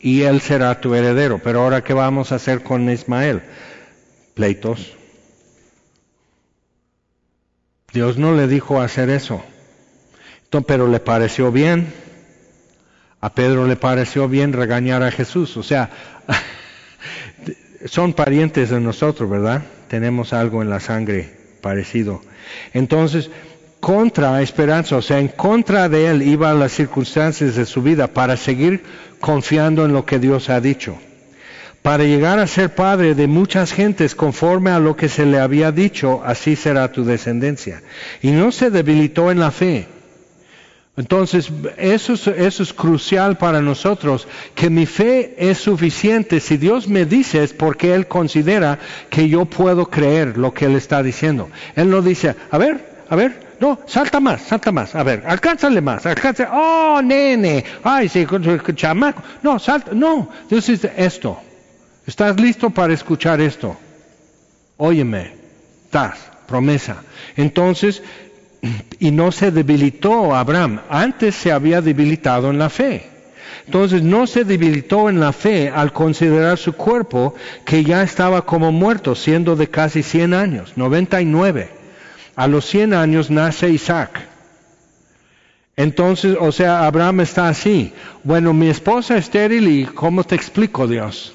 y 0.00 0.22
él 0.22 0.40
será 0.40 0.80
tu 0.80 0.94
heredero. 0.94 1.40
Pero 1.42 1.62
ahora, 1.62 1.84
¿qué 1.84 1.92
vamos 1.92 2.32
a 2.32 2.36
hacer 2.36 2.62
con 2.62 2.90
Ismael? 2.90 3.42
Pleitos. 4.34 4.94
Dios 7.92 8.16
no 8.16 8.34
le 8.34 8.46
dijo 8.46 8.80
hacer 8.80 9.10
eso. 9.10 9.42
pero 10.66 10.88
le 10.88 11.00
pareció 11.00 11.52
bien. 11.52 11.92
A 13.20 13.34
Pedro 13.34 13.66
le 13.66 13.76
pareció 13.76 14.28
bien 14.28 14.52
regañar 14.52 15.02
a 15.02 15.10
Jesús. 15.10 15.56
O 15.56 15.62
sea, 15.62 15.90
son 17.84 18.14
parientes 18.14 18.70
de 18.70 18.80
nosotros, 18.80 19.28
¿verdad? 19.28 19.62
Tenemos 19.88 20.32
algo 20.32 20.62
en 20.62 20.70
la 20.70 20.80
sangre 20.80 21.30
parecido. 21.60 22.22
Entonces, 22.72 23.30
contra 23.80 24.40
esperanza, 24.42 24.96
o 24.96 25.02
sea, 25.02 25.18
en 25.18 25.28
contra 25.28 25.88
de 25.88 26.08
él 26.08 26.22
iban 26.22 26.58
las 26.58 26.72
circunstancias 26.72 27.56
de 27.56 27.66
su 27.66 27.82
vida 27.82 28.08
para 28.08 28.36
seguir 28.36 28.82
confiando 29.20 29.84
en 29.84 29.92
lo 29.92 30.06
que 30.06 30.18
Dios 30.18 30.48
ha 30.50 30.60
dicho. 30.60 30.98
Para 31.82 32.04
llegar 32.04 32.38
a 32.38 32.46
ser 32.46 32.74
padre 32.74 33.14
de 33.14 33.26
muchas 33.26 33.72
gentes 33.72 34.14
conforme 34.14 34.70
a 34.70 34.78
lo 34.78 34.96
que 34.96 35.08
se 35.08 35.24
le 35.24 35.40
había 35.40 35.72
dicho, 35.72 36.22
así 36.24 36.54
será 36.54 36.92
tu 36.92 37.04
descendencia. 37.04 37.82
Y 38.20 38.32
no 38.32 38.52
se 38.52 38.70
debilitó 38.70 39.30
en 39.30 39.40
la 39.40 39.50
fe. 39.50 39.88
Entonces, 40.96 41.50
eso 41.78 42.12
es, 42.12 42.26
eso 42.26 42.62
es 42.62 42.72
crucial 42.72 43.38
para 43.38 43.62
nosotros, 43.62 44.26
que 44.54 44.68
mi 44.68 44.86
fe 44.86 45.34
es 45.38 45.58
suficiente. 45.58 46.40
Si 46.40 46.56
Dios 46.56 46.88
me 46.88 47.06
dice 47.06 47.42
es 47.42 47.52
porque 47.52 47.94
Él 47.94 48.06
considera 48.06 48.78
que 49.08 49.28
yo 49.28 49.44
puedo 49.44 49.86
creer 49.86 50.36
lo 50.36 50.52
que 50.52 50.66
Él 50.66 50.76
está 50.76 51.02
diciendo. 51.02 51.48
Él 51.76 51.90
no 51.90 52.02
dice, 52.02 52.34
a 52.50 52.58
ver, 52.58 53.04
a 53.08 53.16
ver, 53.16 53.50
no, 53.60 53.78
salta 53.86 54.20
más, 54.20 54.42
salta 54.42 54.72
más. 54.72 54.94
A 54.94 55.02
ver, 55.02 55.22
alcánzale 55.26 55.80
más, 55.80 56.06
alcánzale. 56.06 56.48
Oh, 56.50 57.00
nene. 57.02 57.62
Ay, 57.84 58.08
sí, 58.08 58.26
chamaco. 58.74 59.22
No, 59.42 59.58
salta. 59.58 59.92
No. 59.92 60.30
Entonces, 60.42 60.88
esto. 60.96 61.38
¿Estás 62.06 62.40
listo 62.40 62.70
para 62.70 62.94
escuchar 62.94 63.40
esto? 63.40 63.76
Óyeme. 64.78 65.34
Estás. 65.84 66.30
Promesa. 66.46 67.02
Entonces, 67.36 68.02
y 68.98 69.10
no 69.10 69.32
se 69.32 69.50
debilitó 69.50 70.34
Abraham. 70.34 70.80
Antes 70.88 71.34
se 71.34 71.52
había 71.52 71.80
debilitado 71.80 72.50
en 72.50 72.58
la 72.58 72.70
fe. 72.70 73.08
Entonces 73.66 74.02
no 74.02 74.26
se 74.26 74.44
debilitó 74.44 75.08
en 75.08 75.20
la 75.20 75.32
fe 75.32 75.70
al 75.70 75.92
considerar 75.92 76.58
su 76.58 76.72
cuerpo 76.72 77.34
que 77.64 77.84
ya 77.84 78.02
estaba 78.02 78.44
como 78.44 78.72
muerto, 78.72 79.14
siendo 79.14 79.54
de 79.54 79.68
casi 79.68 80.02
100 80.02 80.34
años, 80.34 80.72
99 80.76 81.80
a 82.40 82.46
los 82.46 82.64
100 82.64 82.94
años 82.94 83.30
nace 83.30 83.68
Isaac. 83.68 84.26
Entonces, 85.76 86.38
o 86.40 86.52
sea, 86.52 86.86
Abraham 86.86 87.20
está 87.20 87.48
así. 87.48 87.92
Bueno, 88.24 88.54
mi 88.54 88.70
esposa 88.70 89.18
es 89.18 89.24
estéril 89.24 89.68
y 89.68 89.84
¿cómo 89.84 90.24
te 90.24 90.36
explico, 90.36 90.86
Dios? 90.86 91.34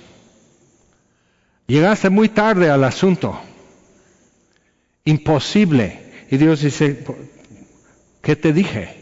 Llegaste 1.67 2.09
muy 2.09 2.29
tarde 2.29 2.71
al 2.71 2.83
asunto. 2.83 3.39
Imposible. 5.03 6.04
Y 6.29 6.37
Dios 6.37 6.61
dice, 6.61 7.03
¿qué 8.21 8.35
te 8.35 8.53
dije? 8.53 8.95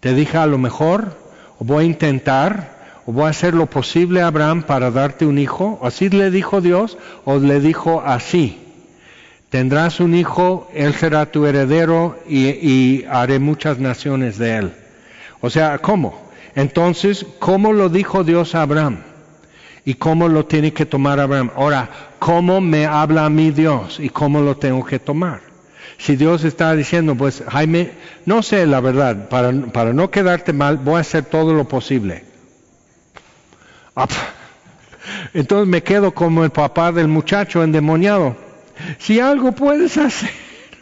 Te 0.00 0.14
dije 0.14 0.38
a 0.38 0.46
lo 0.46 0.58
mejor, 0.58 1.16
o 1.58 1.64
voy 1.64 1.84
a 1.84 1.86
intentar, 1.86 2.80
o 3.06 3.12
voy 3.12 3.24
a 3.24 3.28
hacer 3.28 3.54
lo 3.54 3.66
posible 3.66 4.22
Abraham 4.22 4.62
para 4.62 4.90
darte 4.90 5.26
un 5.26 5.38
hijo. 5.38 5.78
¿Así 5.82 6.08
le 6.08 6.30
dijo 6.30 6.60
Dios? 6.60 6.98
¿O 7.24 7.38
le 7.38 7.60
dijo 7.60 8.02
así? 8.04 8.58
Tendrás 9.50 10.00
un 10.00 10.14
hijo, 10.14 10.70
él 10.74 10.94
será 10.94 11.26
tu 11.26 11.44
heredero 11.44 12.16
y, 12.28 13.04
haré 13.10 13.40
muchas 13.40 13.78
naciones 13.78 14.38
de 14.38 14.56
él. 14.56 14.72
O 15.40 15.50
sea, 15.50 15.78
¿cómo? 15.78 16.30
Entonces, 16.54 17.26
¿cómo 17.40 17.72
lo 17.72 17.88
dijo 17.88 18.22
Dios 18.22 18.54
a 18.54 18.62
Abraham? 18.62 18.98
¿Y 19.84 19.94
cómo 19.94 20.28
lo 20.28 20.46
tiene 20.46 20.72
que 20.72 20.86
tomar 20.86 21.18
Abraham? 21.18 21.50
Ahora, 21.56 21.90
¿cómo 22.18 22.60
me 22.60 22.86
habla 22.86 23.24
a 23.24 23.30
mí 23.30 23.50
Dios? 23.50 23.98
¿Y 23.98 24.08
cómo 24.08 24.40
lo 24.40 24.56
tengo 24.56 24.84
que 24.84 24.98
tomar? 24.98 25.49
Si 26.00 26.16
Dios 26.16 26.44
está 26.44 26.74
diciendo, 26.74 27.14
pues 27.14 27.44
Jaime, 27.46 27.92
no 28.24 28.42
sé 28.42 28.66
la 28.66 28.80
verdad, 28.80 29.28
para, 29.28 29.52
para 29.52 29.92
no 29.92 30.10
quedarte 30.10 30.52
mal, 30.52 30.78
voy 30.78 30.96
a 30.96 31.00
hacer 31.00 31.24
todo 31.26 31.52
lo 31.52 31.68
posible. 31.68 32.24
Ah, 33.94 34.08
entonces 35.34 35.68
me 35.68 35.82
quedo 35.82 36.12
como 36.12 36.42
el 36.42 36.50
papá 36.50 36.90
del 36.90 37.08
muchacho 37.08 37.62
endemoniado 37.62 38.36
si 38.98 39.20
algo 39.20 39.52
puedes 39.52 39.96
hacer, 39.98 40.30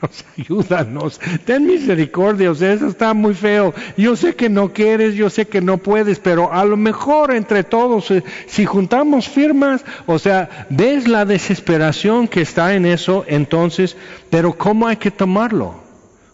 ayúdanos, 0.38 1.20
ten 1.44 1.66
misericordia, 1.66 2.50
o 2.50 2.54
sea, 2.54 2.72
eso 2.72 2.86
está 2.86 3.14
muy 3.14 3.34
feo. 3.34 3.74
Yo 3.96 4.16
sé 4.16 4.34
que 4.34 4.48
no 4.48 4.72
quieres, 4.72 5.14
yo 5.14 5.30
sé 5.30 5.46
que 5.46 5.60
no 5.60 5.78
puedes, 5.78 6.18
pero 6.18 6.52
a 6.52 6.64
lo 6.64 6.76
mejor 6.76 7.32
entre 7.34 7.64
todos, 7.64 8.10
eh, 8.10 8.22
si 8.46 8.64
juntamos 8.64 9.28
firmas, 9.28 9.84
o 10.06 10.18
sea, 10.18 10.66
ves 10.70 11.08
la 11.08 11.24
desesperación 11.24 12.28
que 12.28 12.42
está 12.42 12.74
en 12.74 12.86
eso, 12.86 13.24
entonces, 13.26 13.96
pero 14.30 14.56
¿cómo 14.56 14.86
hay 14.86 14.96
que 14.96 15.10
tomarlo? 15.10 15.74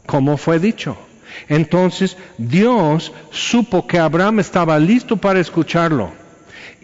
Como 0.06 0.36
fue 0.36 0.58
dicho. 0.58 0.96
Entonces, 1.48 2.16
Dios 2.38 3.12
supo 3.30 3.86
que 3.86 3.98
Abraham 3.98 4.40
estaba 4.40 4.78
listo 4.78 5.16
para 5.16 5.40
escucharlo 5.40 6.23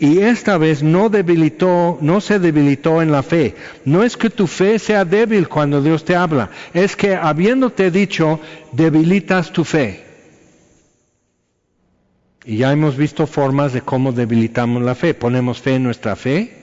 y 0.00 0.20
esta 0.20 0.56
vez 0.56 0.82
no 0.82 1.10
debilitó, 1.10 1.98
no 2.00 2.22
se 2.22 2.38
debilitó 2.38 3.02
en 3.02 3.12
la 3.12 3.22
fe. 3.22 3.54
No 3.84 4.02
es 4.02 4.16
que 4.16 4.30
tu 4.30 4.46
fe 4.46 4.78
sea 4.78 5.04
débil 5.04 5.46
cuando 5.46 5.82
Dios 5.82 6.06
te 6.06 6.16
habla, 6.16 6.48
es 6.72 6.96
que 6.96 7.14
habiéndote 7.14 7.90
dicho, 7.90 8.40
debilitas 8.72 9.52
tu 9.52 9.62
fe. 9.62 10.06
Y 12.46 12.56
ya 12.56 12.72
hemos 12.72 12.96
visto 12.96 13.26
formas 13.26 13.74
de 13.74 13.82
cómo 13.82 14.12
debilitamos 14.12 14.82
la 14.82 14.94
fe. 14.94 15.12
Ponemos 15.12 15.60
fe 15.60 15.74
en 15.74 15.82
nuestra 15.82 16.16
fe, 16.16 16.56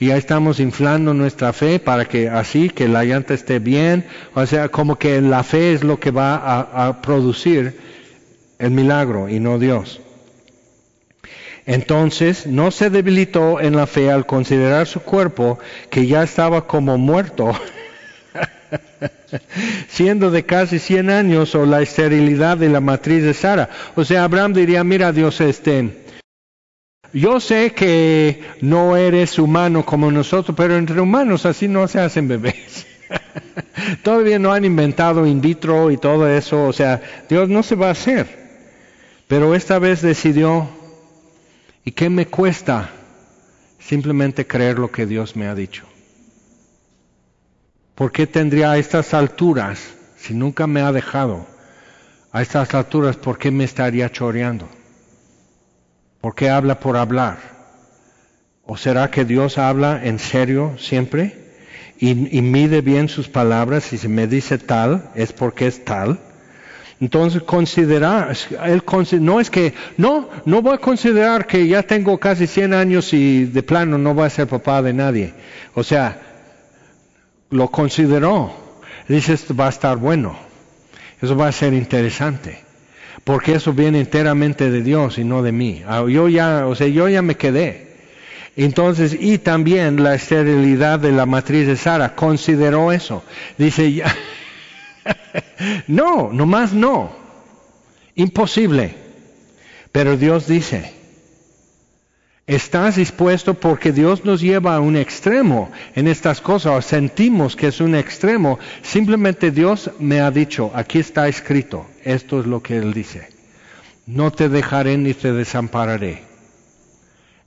Y 0.00 0.08
ya 0.08 0.16
estamos 0.16 0.58
inflando 0.58 1.14
nuestra 1.14 1.52
fe 1.52 1.78
para 1.78 2.04
que 2.06 2.28
así, 2.28 2.68
que 2.68 2.88
la 2.88 3.04
llanta 3.04 3.34
esté 3.34 3.60
bien. 3.60 4.04
O 4.34 4.44
sea, 4.46 4.68
como 4.68 4.98
que 4.98 5.20
la 5.20 5.44
fe 5.44 5.72
es 5.72 5.84
lo 5.84 6.00
que 6.00 6.10
va 6.10 6.34
a, 6.34 6.88
a 6.88 7.00
producir 7.00 7.78
el 8.58 8.72
milagro 8.72 9.28
y 9.28 9.38
no 9.38 9.60
Dios. 9.60 10.00
Entonces 11.70 12.48
no 12.48 12.72
se 12.72 12.90
debilitó 12.90 13.60
en 13.60 13.76
la 13.76 13.86
fe 13.86 14.10
al 14.10 14.26
considerar 14.26 14.88
su 14.88 15.02
cuerpo 15.02 15.60
que 15.88 16.04
ya 16.08 16.24
estaba 16.24 16.66
como 16.66 16.98
muerto, 16.98 17.52
siendo 19.88 20.32
de 20.32 20.44
casi 20.44 20.80
100 20.80 21.10
años 21.10 21.54
o 21.54 21.66
la 21.66 21.80
esterilidad 21.80 22.56
de 22.56 22.70
la 22.70 22.80
matriz 22.80 23.22
de 23.22 23.34
Sara. 23.34 23.70
O 23.94 24.04
sea, 24.04 24.24
Abraham 24.24 24.52
diría, 24.52 24.82
mira 24.82 25.12
Dios, 25.12 25.40
este, 25.40 26.06
yo 27.12 27.38
sé 27.38 27.70
que 27.70 28.42
no 28.60 28.96
eres 28.96 29.38
humano 29.38 29.86
como 29.86 30.10
nosotros, 30.10 30.56
pero 30.56 30.76
entre 30.76 31.00
humanos 31.00 31.46
así 31.46 31.68
no 31.68 31.86
se 31.86 32.00
hacen 32.00 32.26
bebés. 32.26 32.84
Todavía 34.02 34.40
no 34.40 34.52
han 34.52 34.64
inventado 34.64 35.24
in 35.24 35.40
vitro 35.40 35.92
y 35.92 35.98
todo 35.98 36.28
eso, 36.28 36.64
o 36.64 36.72
sea, 36.72 37.00
Dios 37.28 37.48
no 37.48 37.62
se 37.62 37.76
va 37.76 37.86
a 37.86 37.92
hacer. 37.92 38.26
Pero 39.28 39.54
esta 39.54 39.78
vez 39.78 40.02
decidió, 40.02 40.79
¿y 41.84 41.92
qué 41.92 42.10
me 42.10 42.26
cuesta 42.26 42.90
simplemente 43.78 44.46
creer 44.46 44.78
lo 44.78 44.90
que 44.90 45.06
Dios 45.06 45.36
me 45.36 45.46
ha 45.46 45.54
dicho? 45.54 45.84
¿Por 47.94 48.12
qué 48.12 48.26
tendría 48.26 48.72
a 48.72 48.78
estas 48.78 49.12
alturas, 49.14 49.94
si 50.16 50.34
nunca 50.34 50.66
me 50.66 50.80
ha 50.80 50.92
dejado, 50.92 51.46
a 52.32 52.42
estas 52.42 52.74
alturas, 52.74 53.16
por 53.16 53.38
qué 53.38 53.50
me 53.50 53.64
estaría 53.64 54.10
choreando? 54.10 54.68
¿Por 56.20 56.34
qué 56.34 56.50
habla 56.50 56.80
por 56.80 56.96
hablar? 56.96 57.38
¿O 58.64 58.76
será 58.76 59.10
que 59.10 59.24
Dios 59.24 59.58
habla 59.58 60.00
en 60.04 60.18
serio 60.18 60.76
siempre 60.78 61.50
y, 61.98 62.36
y 62.36 62.42
mide 62.42 62.82
bien 62.82 63.08
sus 63.08 63.28
palabras 63.28 63.92
y 63.92 63.98
si 63.98 64.08
me 64.08 64.26
dice 64.26 64.58
tal 64.58 65.10
es 65.14 65.32
porque 65.32 65.66
es 65.66 65.84
tal? 65.84 66.20
Entonces 67.00 67.42
considerar, 67.42 68.36
él 68.64 68.82
no 69.20 69.40
es 69.40 69.50
que, 69.50 69.72
no, 69.96 70.28
no 70.44 70.60
voy 70.60 70.74
a 70.74 70.78
considerar 70.78 71.46
que 71.46 71.66
ya 71.66 71.82
tengo 71.82 72.18
casi 72.18 72.46
100 72.46 72.74
años 72.74 73.14
y 73.14 73.46
de 73.46 73.62
plano 73.62 73.96
no 73.96 74.12
voy 74.12 74.26
a 74.26 74.30
ser 74.30 74.46
papá 74.46 74.82
de 74.82 74.92
nadie. 74.92 75.32
O 75.74 75.82
sea, 75.82 76.20
lo 77.48 77.68
consideró. 77.68 78.52
Dice, 79.08 79.32
esto 79.32 79.56
va 79.56 79.66
a 79.66 79.70
estar 79.70 79.96
bueno. 79.96 80.36
Eso 81.22 81.36
va 81.36 81.48
a 81.48 81.52
ser 81.52 81.72
interesante. 81.72 82.60
Porque 83.24 83.54
eso 83.54 83.72
viene 83.72 84.00
enteramente 84.00 84.70
de 84.70 84.82
Dios 84.82 85.18
y 85.18 85.24
no 85.24 85.42
de 85.42 85.52
mí. 85.52 85.82
Ah, 85.86 86.04
yo 86.08 86.28
ya, 86.28 86.66
o 86.66 86.74
sea, 86.74 86.86
yo 86.86 87.08
ya 87.08 87.22
me 87.22 87.36
quedé. 87.36 87.90
Entonces, 88.56 89.16
y 89.18 89.38
también 89.38 90.02
la 90.02 90.14
esterilidad 90.14 90.98
de 90.98 91.12
la 91.12 91.24
matriz 91.24 91.66
de 91.66 91.76
Sara 91.76 92.14
consideró 92.14 92.92
eso. 92.92 93.24
Dice, 93.56 93.92
ya, 93.92 94.14
no, 95.86 96.32
nomás 96.32 96.72
no. 96.72 97.10
Imposible. 98.14 98.94
Pero 99.92 100.16
Dios 100.16 100.46
dice, 100.46 100.92
¿estás 102.46 102.96
dispuesto 102.96 103.54
porque 103.54 103.92
Dios 103.92 104.24
nos 104.24 104.40
lleva 104.40 104.76
a 104.76 104.80
un 104.80 104.96
extremo 104.96 105.70
en 105.94 106.06
estas 106.06 106.40
cosas 106.40 106.84
sentimos 106.84 107.56
que 107.56 107.68
es 107.68 107.80
un 107.80 107.94
extremo? 107.94 108.58
Simplemente 108.82 109.50
Dios 109.50 109.90
me 109.98 110.20
ha 110.20 110.30
dicho, 110.30 110.70
aquí 110.74 110.98
está 110.98 111.28
escrito, 111.28 111.86
esto 112.04 112.40
es 112.40 112.46
lo 112.46 112.62
que 112.62 112.76
Él 112.76 112.92
dice. 112.92 113.28
No 114.06 114.30
te 114.30 114.48
dejaré 114.48 114.96
ni 114.96 115.14
te 115.14 115.32
desampararé. 115.32 116.22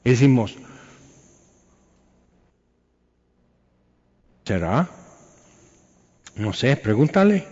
Decimos, 0.03 0.57
¿será? 4.45 4.89
No 6.35 6.53
sé, 6.53 6.75
pregúntale. 6.75 7.47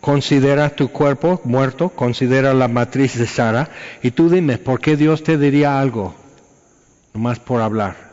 Considera 0.00 0.70
tu 0.70 0.88
cuerpo 0.88 1.40
muerto, 1.44 1.90
considera 1.90 2.54
la 2.54 2.66
matriz 2.66 3.16
de 3.16 3.26
Sara, 3.26 3.70
y 4.02 4.10
tú 4.10 4.28
dime, 4.28 4.58
¿por 4.58 4.80
qué 4.80 4.96
Dios 4.96 5.22
te 5.22 5.38
diría 5.38 5.80
algo? 5.80 6.14
Nomás 7.14 7.38
por 7.38 7.60
hablar. 7.60 8.12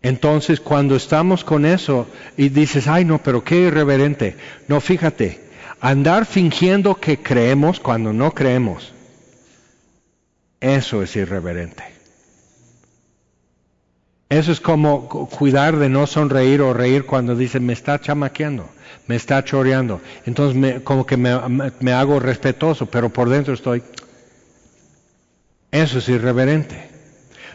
Entonces, 0.00 0.60
cuando 0.60 0.96
estamos 0.96 1.44
con 1.44 1.66
eso 1.66 2.06
y 2.36 2.48
dices, 2.48 2.86
ay 2.86 3.04
no, 3.04 3.18
pero 3.18 3.44
qué 3.44 3.56
irreverente. 3.56 4.36
No, 4.68 4.80
fíjate, 4.80 5.40
andar 5.80 6.24
fingiendo 6.24 6.94
que 6.94 7.18
creemos 7.18 7.80
cuando 7.80 8.12
no 8.12 8.32
creemos, 8.32 8.92
eso 10.60 11.02
es 11.02 11.14
irreverente. 11.16 11.97
Eso 14.30 14.52
es 14.52 14.60
como 14.60 15.08
cuidar 15.08 15.78
de 15.78 15.88
no 15.88 16.06
sonreír 16.06 16.60
o 16.60 16.74
reír 16.74 17.06
cuando 17.06 17.34
dicen, 17.34 17.64
me 17.64 17.72
está 17.72 17.98
chamaqueando, 17.98 18.68
me 19.06 19.16
está 19.16 19.42
choreando. 19.42 20.02
Entonces 20.26 20.82
como 20.82 21.06
que 21.06 21.16
me, 21.16 21.34
me 21.80 21.92
hago 21.92 22.20
respetuoso, 22.20 22.86
pero 22.86 23.08
por 23.08 23.30
dentro 23.30 23.54
estoy... 23.54 23.82
Eso 25.70 25.98
es 25.98 26.08
irreverente. 26.10 26.88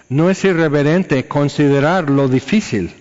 No 0.09 0.31
es 0.31 0.43
irreverente 0.43 1.27
considerar 1.27 2.09
lo 2.09 2.27
difícil 2.27 2.91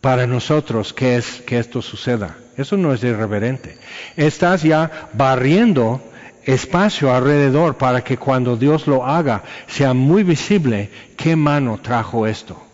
para 0.00 0.26
nosotros 0.26 0.92
que 0.92 1.16
es 1.16 1.40
que 1.42 1.60
esto 1.60 1.82
suceda. 1.82 2.36
Eso 2.56 2.76
no 2.76 2.92
es 2.92 3.04
irreverente. 3.04 3.78
Estás 4.16 4.64
ya 4.64 5.08
barriendo 5.12 6.00
espacio 6.44 7.14
alrededor 7.14 7.76
para 7.76 8.02
que 8.02 8.16
cuando 8.16 8.56
Dios 8.56 8.88
lo 8.88 9.06
haga 9.06 9.44
sea 9.68 9.94
muy 9.94 10.24
visible 10.24 10.90
qué 11.16 11.36
mano 11.36 11.78
trajo 11.80 12.26
esto 12.26 12.71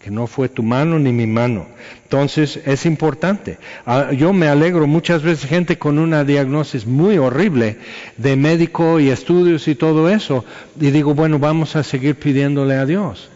que 0.00 0.10
no 0.10 0.26
fue 0.26 0.48
tu 0.48 0.62
mano 0.62 0.98
ni 0.98 1.12
mi 1.12 1.26
mano. 1.26 1.66
Entonces 2.04 2.58
es 2.64 2.86
importante. 2.86 3.58
Ah, 3.84 4.12
yo 4.12 4.32
me 4.32 4.48
alegro 4.48 4.86
muchas 4.86 5.22
veces 5.22 5.48
gente 5.48 5.76
con 5.78 5.98
una 5.98 6.24
diagnosis 6.24 6.86
muy 6.86 7.18
horrible 7.18 7.76
de 8.16 8.34
médico 8.34 8.98
y 8.98 9.10
estudios 9.10 9.68
y 9.68 9.74
todo 9.74 10.08
eso, 10.08 10.44
y 10.80 10.90
digo, 10.90 11.14
bueno, 11.14 11.38
vamos 11.38 11.76
a 11.76 11.82
seguir 11.82 12.14
pidiéndole 12.16 12.76
a 12.76 12.86
Dios. 12.86 13.28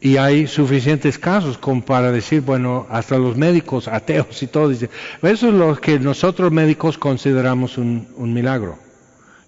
Y 0.00 0.16
hay 0.16 0.46
suficientes 0.46 1.18
casos 1.18 1.58
como 1.58 1.84
para 1.84 2.10
decir, 2.12 2.40
bueno, 2.40 2.86
hasta 2.88 3.18
los 3.18 3.36
médicos 3.36 3.86
ateos 3.88 4.42
y 4.42 4.46
todo, 4.46 4.70
dicen, 4.70 4.88
eso 5.22 5.48
es 5.48 5.54
lo 5.54 5.76
que 5.76 5.98
nosotros 5.98 6.50
médicos 6.50 6.96
consideramos 6.96 7.76
un, 7.76 8.06
milagro. 8.18 8.78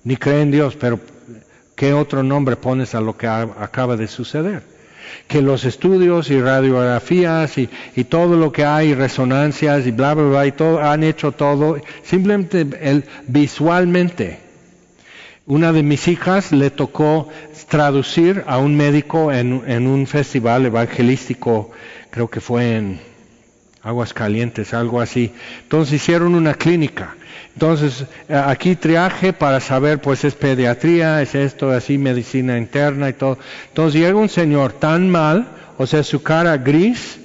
Ni 0.05 0.19
creen 0.19 0.41
en 0.41 0.51
Dios, 0.51 0.77
pero 0.77 1.01
¿qué 1.75 1.95
otro 1.95 2.23
nombre 2.23 2.57
pones 2.57 2.95
a 2.95 3.01
lo 3.01 3.17
que 3.17 3.27
acaba 3.27 3.97
de 3.97 4.07
suceder? 4.07 4.78
Que 5.27 5.43
los 5.43 5.65
estudios 5.65 6.31
y 6.31 6.41
radiografías 6.41 7.59
y, 7.59 7.69
todo 8.05 8.37
lo 8.37 8.53
que 8.53 8.65
hay, 8.65 8.95
resonancias 8.95 9.87
y 9.87 9.91
bla, 9.91 10.15
bla, 10.15 10.25
bla, 10.25 10.47
y 10.47 10.53
todo, 10.53 10.83
han 10.83 11.05
hecho 11.05 11.33
todo, 11.33 11.81
simplemente 12.03 12.67
visualmente. 13.27 14.41
Una 15.47 15.73
de 15.73 15.83
mis 15.83 16.09
hijas 16.09 16.53
le 16.53 16.71
tocó 16.71 17.29
traducir 17.69 18.45
a 18.47 18.59
un 18.59 18.77
médico 18.77 19.33
en, 19.33 19.63
en 19.67 19.87
un 19.87 20.07
festival 20.07 20.67
evangelístico, 20.67 21.71
creo 22.11 22.29
que 22.29 22.41
fue 22.41 22.77
en 22.77 23.01
Aguas 23.83 24.13
Calientes, 24.13 24.75
algo 24.75 25.01
así. 25.01 25.33
Entonces 25.63 25.95
hicieron 25.95 26.35
una 26.35 26.55
clínica 26.55 27.17
entonces, 27.59 28.05
aquí 28.29 28.77
triaje 28.77 29.33
para 29.33 29.59
saber, 29.59 30.01
pues 30.01 30.23
es 30.23 30.37
pediatría, 30.37 31.21
es 31.23 31.35
esto, 31.35 31.73
así, 31.73 31.99
medicina 31.99 32.57
interna 32.57 33.09
y 33.09 33.15
todo. 33.15 33.37
Entonces 33.67 34.01
llega 34.01 34.17
un 34.17 34.29
señor 34.29 34.75
tan 34.75 35.11
mal, 35.11 35.49
o 35.77 35.85
sea, 35.85 36.05
su 36.05 36.23
cara 36.23 36.57
gris, 36.59 37.19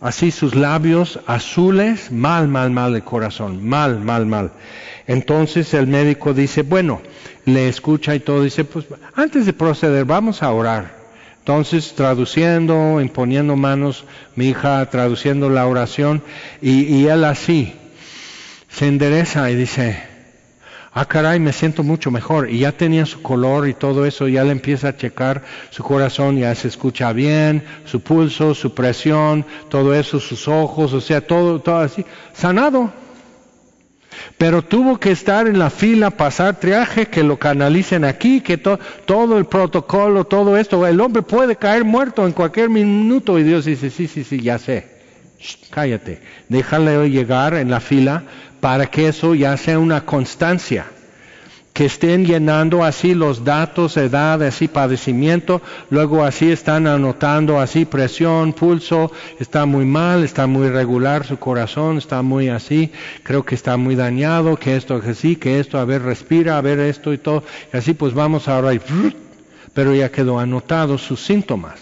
así 0.00 0.30
sus 0.30 0.54
labios 0.54 1.18
azules, 1.26 2.12
mal, 2.12 2.46
mal, 2.46 2.70
mal 2.70 2.92
de 2.92 3.02
corazón, 3.02 3.66
mal, 3.66 3.98
mal, 3.98 4.24
mal. 4.24 4.52
Entonces 5.08 5.74
el 5.74 5.88
médico 5.88 6.32
dice, 6.32 6.62
bueno, 6.62 7.00
le 7.44 7.68
escucha 7.68 8.14
y 8.14 8.20
todo, 8.20 8.44
dice, 8.44 8.62
pues 8.62 8.86
antes 9.16 9.46
de 9.46 9.52
proceder, 9.52 10.04
vamos 10.04 10.44
a 10.44 10.52
orar. 10.52 11.02
Entonces, 11.40 11.94
traduciendo, 11.96 13.00
imponiendo 13.00 13.56
manos, 13.56 14.04
mi 14.36 14.50
hija 14.50 14.88
traduciendo 14.90 15.50
la 15.50 15.66
oración, 15.66 16.22
y, 16.60 16.82
y 16.82 17.08
él 17.08 17.24
así, 17.24 17.74
se 18.72 18.88
endereza 18.88 19.50
y 19.50 19.54
dice, 19.54 20.02
ah 20.92 21.04
caray, 21.04 21.38
me 21.38 21.52
siento 21.52 21.82
mucho 21.82 22.10
mejor. 22.10 22.50
Y 22.50 22.60
ya 22.60 22.72
tenía 22.72 23.04
su 23.04 23.20
color 23.22 23.68
y 23.68 23.74
todo 23.74 24.06
eso, 24.06 24.28
ya 24.28 24.44
le 24.44 24.52
empieza 24.52 24.88
a 24.88 24.96
checar 24.96 25.42
su 25.70 25.82
corazón, 25.82 26.38
ya 26.38 26.54
se 26.54 26.68
escucha 26.68 27.12
bien, 27.12 27.64
su 27.84 28.00
pulso, 28.00 28.54
su 28.54 28.74
presión, 28.74 29.44
todo 29.68 29.94
eso, 29.94 30.18
sus 30.20 30.48
ojos, 30.48 30.92
o 30.94 31.00
sea, 31.00 31.20
todo, 31.20 31.60
todo 31.60 31.78
así, 31.78 32.04
sanado. 32.32 32.90
Pero 34.38 34.62
tuvo 34.62 34.98
que 34.98 35.10
estar 35.10 35.46
en 35.46 35.58
la 35.58 35.70
fila, 35.70 36.10
pasar 36.10 36.58
triaje, 36.58 37.06
que 37.06 37.22
lo 37.22 37.38
canalicen 37.38 38.04
aquí, 38.04 38.40
que 38.40 38.58
todo 38.58 39.38
el 39.38 39.46
protocolo, 39.46 40.24
todo 40.24 40.56
esto. 40.56 40.86
El 40.86 41.00
hombre 41.00 41.22
puede 41.22 41.56
caer 41.56 41.84
muerto 41.84 42.26
en 42.26 42.32
cualquier 42.32 42.68
minuto 42.68 43.38
y 43.38 43.42
Dios 43.42 43.64
dice, 43.64 43.90
sí, 43.90 44.06
sí, 44.06 44.24
sí, 44.24 44.40
ya 44.40 44.58
sé. 44.58 44.90
cállate, 45.70 46.20
déjale 46.48 47.10
llegar 47.10 47.54
en 47.54 47.70
la 47.70 47.80
fila 47.80 48.24
para 48.62 48.86
que 48.86 49.08
eso 49.08 49.34
ya 49.34 49.56
sea 49.56 49.80
una 49.80 50.06
constancia. 50.06 50.86
que 51.72 51.86
estén 51.86 52.26
llenando 52.26 52.84
así 52.84 53.14
los 53.14 53.44
datos, 53.44 53.96
edad, 53.96 54.42
así 54.42 54.68
padecimiento, 54.68 55.62
luego 55.88 56.22
así 56.22 56.52
están 56.52 56.86
anotando 56.86 57.58
así 57.58 57.86
presión, 57.86 58.52
pulso, 58.52 59.10
está 59.40 59.64
muy 59.64 59.86
mal, 59.86 60.22
está 60.22 60.46
muy 60.46 60.68
regular 60.68 61.26
su 61.26 61.38
corazón, 61.38 61.96
está 61.96 62.20
muy 62.20 62.50
así, 62.50 62.92
creo 63.22 63.42
que 63.42 63.54
está 63.54 63.78
muy 63.78 63.94
dañado, 63.94 64.56
que 64.56 64.76
esto, 64.76 65.00
que 65.00 65.14
sí, 65.14 65.36
que 65.36 65.60
esto, 65.60 65.78
a 65.78 65.86
ver, 65.86 66.02
respira, 66.02 66.58
a 66.58 66.60
ver 66.60 66.78
esto 66.78 67.10
y 67.14 67.18
todo, 67.18 67.42
y 67.72 67.76
así 67.78 67.94
pues 67.94 68.12
vamos 68.12 68.48
ahora 68.48 68.74
y 68.74 68.80
pero 69.72 69.94
ya 69.94 70.10
quedó 70.10 70.38
anotado 70.38 70.98
sus 70.98 71.24
síntomas. 71.24 71.80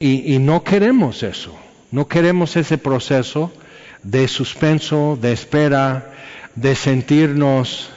Y, 0.00 0.34
y 0.34 0.40
no 0.40 0.64
queremos 0.64 1.22
eso, 1.22 1.54
no 1.92 2.08
queremos 2.08 2.56
ese 2.56 2.78
proceso 2.78 3.52
de 4.06 4.28
suspenso, 4.28 5.18
de 5.20 5.32
espera, 5.32 6.12
de 6.54 6.76
sentirnos 6.76 7.90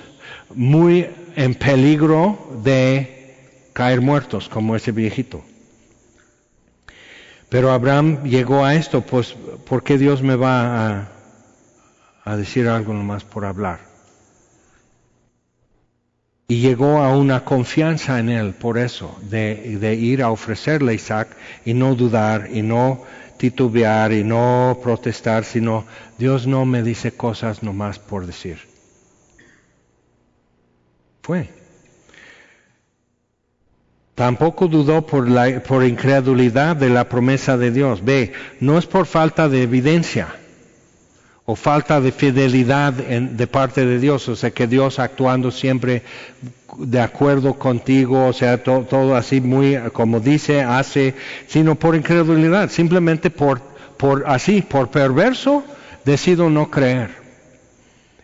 muy 0.55 1.07
en 1.35 1.53
peligro 1.53 2.59
de 2.63 3.35
caer 3.73 4.01
muertos 4.01 4.49
como 4.49 4.75
ese 4.75 4.91
viejito. 4.91 5.43
Pero 7.47 7.71
Abraham 7.71 8.23
llegó 8.23 8.65
a 8.65 8.75
esto, 8.75 9.01
pues, 9.01 9.35
¿por 9.67 9.83
qué 9.83 9.97
Dios 9.97 10.21
me 10.23 10.35
va 10.35 11.07
a, 12.25 12.37
decir 12.37 12.67
algo 12.67 12.93
nomás 12.93 13.23
por 13.23 13.45
hablar? 13.45 13.79
Y 16.47 16.61
llegó 16.61 16.97
a 16.97 17.15
una 17.15 17.45
confianza 17.45 18.19
en 18.19 18.29
él 18.29 18.53
por 18.53 18.79
eso, 18.79 19.15
de, 19.21 19.77
de 19.79 19.93
ir 19.93 20.23
a 20.23 20.31
ofrecerle 20.31 20.91
a 20.91 20.95
Isaac 20.95 21.29
y 21.65 21.75
no 21.75 21.93
dudar 21.93 22.49
y 22.51 22.63
no 22.63 23.03
titubear 23.39 24.11
y 24.11 24.23
no 24.23 24.77
protestar, 24.83 25.45
sino 25.45 25.85
Dios 26.17 26.45
no 26.45 26.65
me 26.65 26.83
dice 26.83 27.13
cosas 27.13 27.63
nomás 27.63 27.97
por 27.97 28.27
decir. 28.27 28.59
Fue. 31.23 31.49
Tampoco 34.13 34.67
dudó 34.67 35.05
por, 35.05 35.29
la, 35.29 35.63
por 35.63 35.85
incredulidad 35.85 36.75
de 36.75 36.89
la 36.89 37.07
promesa 37.07 37.57
de 37.57 37.71
Dios. 37.71 38.03
Ve, 38.03 38.33
no 38.59 38.77
es 38.77 38.85
por 38.85 39.05
falta 39.05 39.47
de 39.47 39.63
evidencia 39.63 40.27
o 41.51 41.55
falta 41.55 41.99
de 41.99 42.11
fidelidad 42.11 42.93
de 42.93 43.47
parte 43.47 43.83
de 43.83 43.97
Dios, 43.97 44.29
o 44.29 44.35
sea 44.35 44.51
que 44.51 44.67
Dios 44.67 44.99
actuando 44.99 45.49
siempre 45.49 46.03
de 46.77 47.01
acuerdo 47.01 47.55
contigo, 47.55 48.27
o 48.27 48.33
sea, 48.33 48.63
todo 48.63 49.15
así 49.15 49.41
muy 49.41 49.75
como 49.91 50.19
dice, 50.19 50.61
hace, 50.61 51.15
sino 51.47 51.73
por 51.73 51.95
incredulidad, 51.95 52.69
simplemente 52.69 53.31
por, 53.31 53.61
por 53.97 54.25
así, 54.27 54.61
por 54.61 54.91
perverso, 54.91 55.63
decido 56.05 56.51
no 56.51 56.69
creer. 56.69 57.15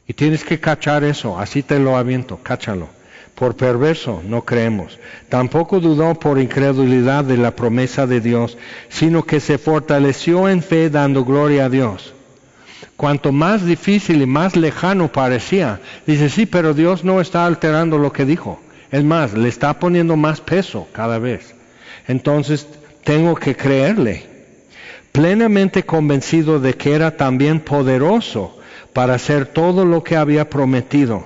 Y 0.07 0.13
tienes 0.13 0.43
que 0.43 0.59
cachar 0.59 1.03
eso, 1.03 1.39
así 1.39 1.63
te 1.63 1.79
lo 1.79 1.97
aviento, 1.97 2.37
cáchalo. 2.43 2.89
Por 3.33 3.55
perverso 3.55 4.21
no 4.23 4.43
creemos. 4.43 4.99
Tampoco 5.29 5.79
dudó 5.79 6.13
por 6.13 6.37
incredulidad 6.37 7.23
de 7.23 7.37
la 7.37 7.55
promesa 7.55 8.05
de 8.05 8.21
Dios, 8.21 8.55
sino 8.89 9.23
que 9.23 9.39
se 9.39 9.57
fortaleció 9.57 10.47
en 10.47 10.61
fe 10.61 10.91
dando 10.91 11.25
gloria 11.25 11.65
a 11.65 11.69
Dios 11.69 12.14
cuanto 12.97 13.31
más 13.31 13.65
difícil 13.65 14.21
y 14.21 14.25
más 14.25 14.55
lejano 14.55 15.11
parecía, 15.11 15.81
dice, 16.07 16.29
sí, 16.29 16.45
pero 16.45 16.73
Dios 16.73 17.03
no 17.03 17.21
está 17.21 17.45
alterando 17.45 17.97
lo 17.97 18.11
que 18.11 18.25
dijo. 18.25 18.59
Es 18.91 19.03
más, 19.03 19.33
le 19.33 19.49
está 19.49 19.79
poniendo 19.79 20.15
más 20.15 20.41
peso 20.41 20.87
cada 20.93 21.19
vez. 21.19 21.55
Entonces, 22.07 22.67
tengo 23.03 23.35
que 23.35 23.55
creerle, 23.55 24.25
plenamente 25.11 25.83
convencido 25.83 26.59
de 26.59 26.73
que 26.75 26.93
era 26.93 27.17
también 27.17 27.59
poderoso 27.59 28.57
para 28.93 29.15
hacer 29.15 29.47
todo 29.47 29.85
lo 29.85 30.03
que 30.03 30.15
había 30.15 30.49
prometido. 30.49 31.25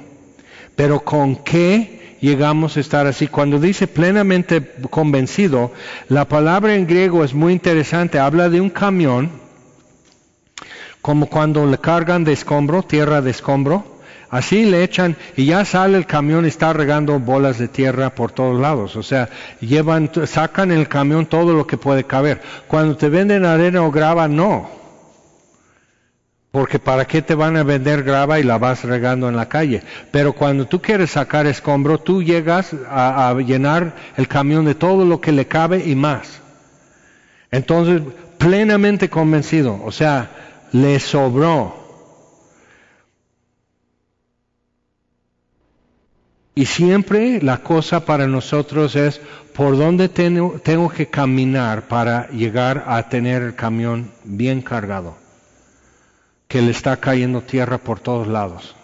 Pero 0.76 1.02
¿con 1.02 1.36
qué 1.36 2.18
llegamos 2.22 2.78
a 2.78 2.80
estar 2.80 3.06
así? 3.06 3.28
Cuando 3.28 3.60
dice 3.60 3.88
plenamente 3.88 4.62
convencido, 4.90 5.72
la 6.08 6.28
palabra 6.28 6.76
en 6.76 6.88
griego 6.88 7.24
es 7.24 7.34
muy 7.34 7.54
interesante. 7.54 8.18
Habla 8.18 8.50
de 8.50 8.62
un 8.62 8.70
camión 8.70 9.30
como 11.02 11.28
cuando 11.28 11.66
le 11.66 11.78
cargan 11.78 12.24
de 12.24 12.34
escombro, 12.34 12.84
tierra 12.84 13.22
de 13.22 13.32
escombro, 13.32 13.86
así 14.30 14.66
le 14.66 14.84
echan 14.84 15.16
y 15.38 15.46
ya 15.46 15.66
sale 15.66 15.98
el 15.98 16.06
camión 16.06 16.46
y 16.46 16.50
está 16.50 16.74
regando 16.74 17.20
bolas 17.20 17.58
de 17.58 17.68
tierra 17.68 18.10
por 18.12 18.32
todos 18.32 18.60
lados. 18.60 18.96
O 18.96 19.04
sea, 19.04 19.30
llevan, 19.62 20.12
sacan 20.26 20.72
el 20.72 20.88
camión 20.88 21.26
todo 21.26 21.54
lo 21.54 21.66
que 21.66 21.78
puede 21.78 22.04
caber. 22.04 22.42
Cuando 22.68 22.98
te 22.98 23.10
venden 23.10 23.46
arena 23.46 23.84
o 23.84 23.92
grava, 23.92 24.28
no. 24.28 24.78
Porque 26.52 26.80
para 26.80 27.06
qué 27.06 27.22
te 27.22 27.36
van 27.36 27.58
a 27.58 27.64
vender 27.64 28.04
grava 28.04 28.40
y 28.40 28.44
la 28.44 28.58
vas 28.58 28.84
regando 28.84 29.30
en 29.30 29.36
la 29.36 29.48
calle. 29.48 29.84
Pero 30.12 30.34
cuando 30.34 30.66
tú 30.66 30.82
quieres 30.82 31.12
sacar 31.12 31.46
escombro, 31.46 32.00
tú 32.00 32.24
llegas 32.24 32.76
a 32.90 33.36
llenar 33.46 33.94
el 34.18 34.28
camión 34.28 34.66
de 34.66 34.74
todo 34.74 35.06
lo 35.06 35.22
que 35.22 35.32
le 35.32 35.46
cabe 35.46 35.84
y 35.86 35.96
más. 35.96 36.42
Entonces, 37.52 38.02
plenamente 38.40 39.10
convencido. 39.10 39.80
O 39.84 39.92
sea, 39.92 40.49
le 40.72 41.00
sobró. 41.00 41.76
Y 46.56 46.66
siempre 46.66 47.42
la 47.42 47.60
cosa 47.60 48.06
para 48.06 48.28
nosotros 48.28 48.96
es 48.96 49.22
por 49.56 49.78
dónde 49.78 50.10
tengo, 50.10 50.60
tengo, 50.62 50.90
que 50.90 51.08
caminar 51.08 51.88
para 51.88 52.28
llegar 52.30 52.84
a 52.88 53.08
tener 53.08 53.42
el 53.44 53.56
camión 53.56 54.12
bien 54.26 54.62
cargado, 54.62 55.18
que 56.48 56.62
le 56.62 56.72
está 56.72 56.98
cayendo 56.98 57.42
tierra 57.42 57.78
por 57.78 58.02
todos 58.02 58.28
lados, 58.28 58.76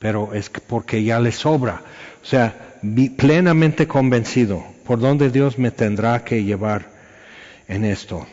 pero 0.00 0.34
es 0.34 0.50
porque 0.50 1.04
ya 1.04 1.20
le 1.20 1.30
sobra. 1.30 1.82
O 2.22 2.24
sea, 2.24 2.78
plenamente 3.16 3.86
convencido 3.86 4.64
por 4.84 4.98
dónde 4.98 5.30
Dios 5.30 5.58
me 5.58 5.70
tendrá 5.70 6.24
que 6.24 6.42
llevar 6.42 6.90
en 7.68 7.84
esto 7.84 8.26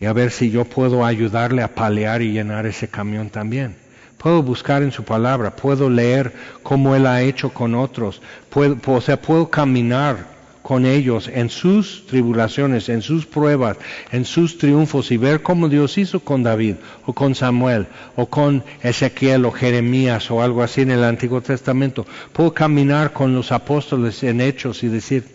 y 0.00 0.06
a 0.06 0.12
ver 0.12 0.30
si 0.30 0.50
yo 0.50 0.64
puedo 0.64 1.04
ayudarle 1.04 1.62
a 1.62 1.74
palear 1.74 2.22
y 2.22 2.32
llenar 2.32 2.66
ese 2.66 2.88
camión 2.88 3.30
también. 3.30 3.76
Puedo 4.18 4.42
buscar 4.42 4.82
en 4.82 4.92
su 4.92 5.04
palabra, 5.04 5.54
puedo 5.54 5.90
leer 5.90 6.32
cómo 6.62 6.94
Él 6.94 7.06
ha 7.06 7.22
hecho 7.22 7.50
con 7.50 7.74
otros, 7.74 8.20
puedo, 8.50 8.76
o 8.86 9.00
sea, 9.00 9.20
puedo 9.20 9.50
caminar 9.50 10.36
con 10.66 10.84
ellos 10.84 11.30
en 11.32 11.48
sus 11.48 12.06
tribulaciones, 12.08 12.88
en 12.88 13.00
sus 13.00 13.24
pruebas, 13.24 13.76
en 14.10 14.24
sus 14.24 14.58
triunfos 14.58 15.12
y 15.12 15.16
ver 15.16 15.40
cómo 15.40 15.68
Dios 15.68 15.96
hizo 15.96 16.18
con 16.18 16.42
David 16.42 16.74
o 17.04 17.12
con 17.12 17.36
Samuel 17.36 17.86
o 18.16 18.26
con 18.26 18.64
Ezequiel 18.82 19.44
o 19.44 19.52
Jeremías 19.52 20.28
o 20.28 20.42
algo 20.42 20.64
así 20.64 20.80
en 20.80 20.90
el 20.90 21.04
Antiguo 21.04 21.40
Testamento. 21.40 22.04
Puedo 22.32 22.52
caminar 22.52 23.12
con 23.12 23.32
los 23.32 23.52
apóstoles 23.52 24.24
en 24.24 24.40
hechos 24.40 24.82
y 24.82 24.88
decir, 24.88 25.26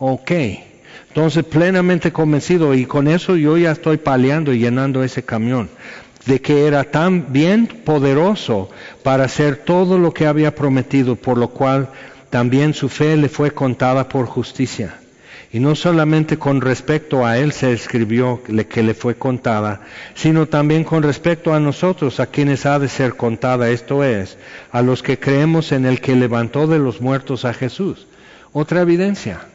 ok, 0.00 0.32
entonces, 1.14 1.44
plenamente 1.44 2.10
convencido, 2.10 2.72
y 2.72 2.86
con 2.86 3.06
eso 3.06 3.36
yo 3.36 3.58
ya 3.58 3.72
estoy 3.72 3.98
paleando 3.98 4.54
y 4.54 4.60
llenando 4.60 5.04
ese 5.04 5.22
camión, 5.22 5.68
de 6.24 6.40
que 6.40 6.66
era 6.66 6.84
tan 6.84 7.34
bien 7.34 7.66
poderoso 7.66 8.70
para 9.02 9.24
hacer 9.24 9.56
todo 9.56 9.98
lo 9.98 10.14
que 10.14 10.26
había 10.26 10.54
prometido, 10.54 11.16
por 11.16 11.36
lo 11.36 11.48
cual 11.48 11.90
también 12.30 12.72
su 12.72 12.88
fe 12.88 13.18
le 13.18 13.28
fue 13.28 13.50
contada 13.50 14.08
por 14.08 14.24
justicia. 14.24 14.94
Y 15.52 15.60
no 15.60 15.74
solamente 15.74 16.38
con 16.38 16.62
respecto 16.62 17.26
a 17.26 17.36
él 17.36 17.52
se 17.52 17.74
escribió 17.74 18.40
que 18.42 18.82
le 18.82 18.94
fue 18.94 19.16
contada, 19.16 19.82
sino 20.14 20.46
también 20.46 20.82
con 20.82 21.02
respecto 21.02 21.52
a 21.52 21.60
nosotros, 21.60 22.20
a 22.20 22.26
quienes 22.28 22.64
ha 22.64 22.78
de 22.78 22.88
ser 22.88 23.16
contada, 23.16 23.68
esto 23.68 24.02
es, 24.02 24.38
a 24.70 24.80
los 24.80 25.02
que 25.02 25.18
creemos 25.18 25.72
en 25.72 25.84
el 25.84 26.00
que 26.00 26.16
levantó 26.16 26.66
de 26.66 26.78
los 26.78 27.02
muertos 27.02 27.44
a 27.44 27.52
Jesús. 27.52 28.06
Otra 28.54 28.80
evidencia 28.80 29.51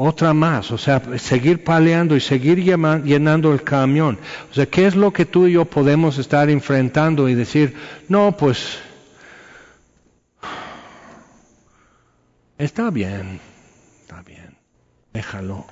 otra 0.00 0.32
más, 0.32 0.70
o 0.70 0.78
sea, 0.78 1.02
seguir 1.18 1.64
paleando 1.64 2.14
y 2.14 2.20
seguir 2.20 2.62
llenando 2.62 3.52
el 3.52 3.64
camión. 3.64 4.16
O 4.48 4.54
sea, 4.54 4.66
¿qué 4.66 4.86
es 4.86 4.94
lo 4.94 5.12
que 5.12 5.26
tú 5.26 5.48
y 5.48 5.52
yo 5.54 5.64
podemos 5.64 6.18
estar 6.18 6.48
enfrentando 6.50 7.28
y 7.28 7.34
decir, 7.34 7.74
no, 8.08 8.36
pues, 8.36 8.78
está 12.58 12.90
bien, 12.90 13.40
está 14.02 14.22
bien, 14.22 14.56
déjalo. 15.12 15.66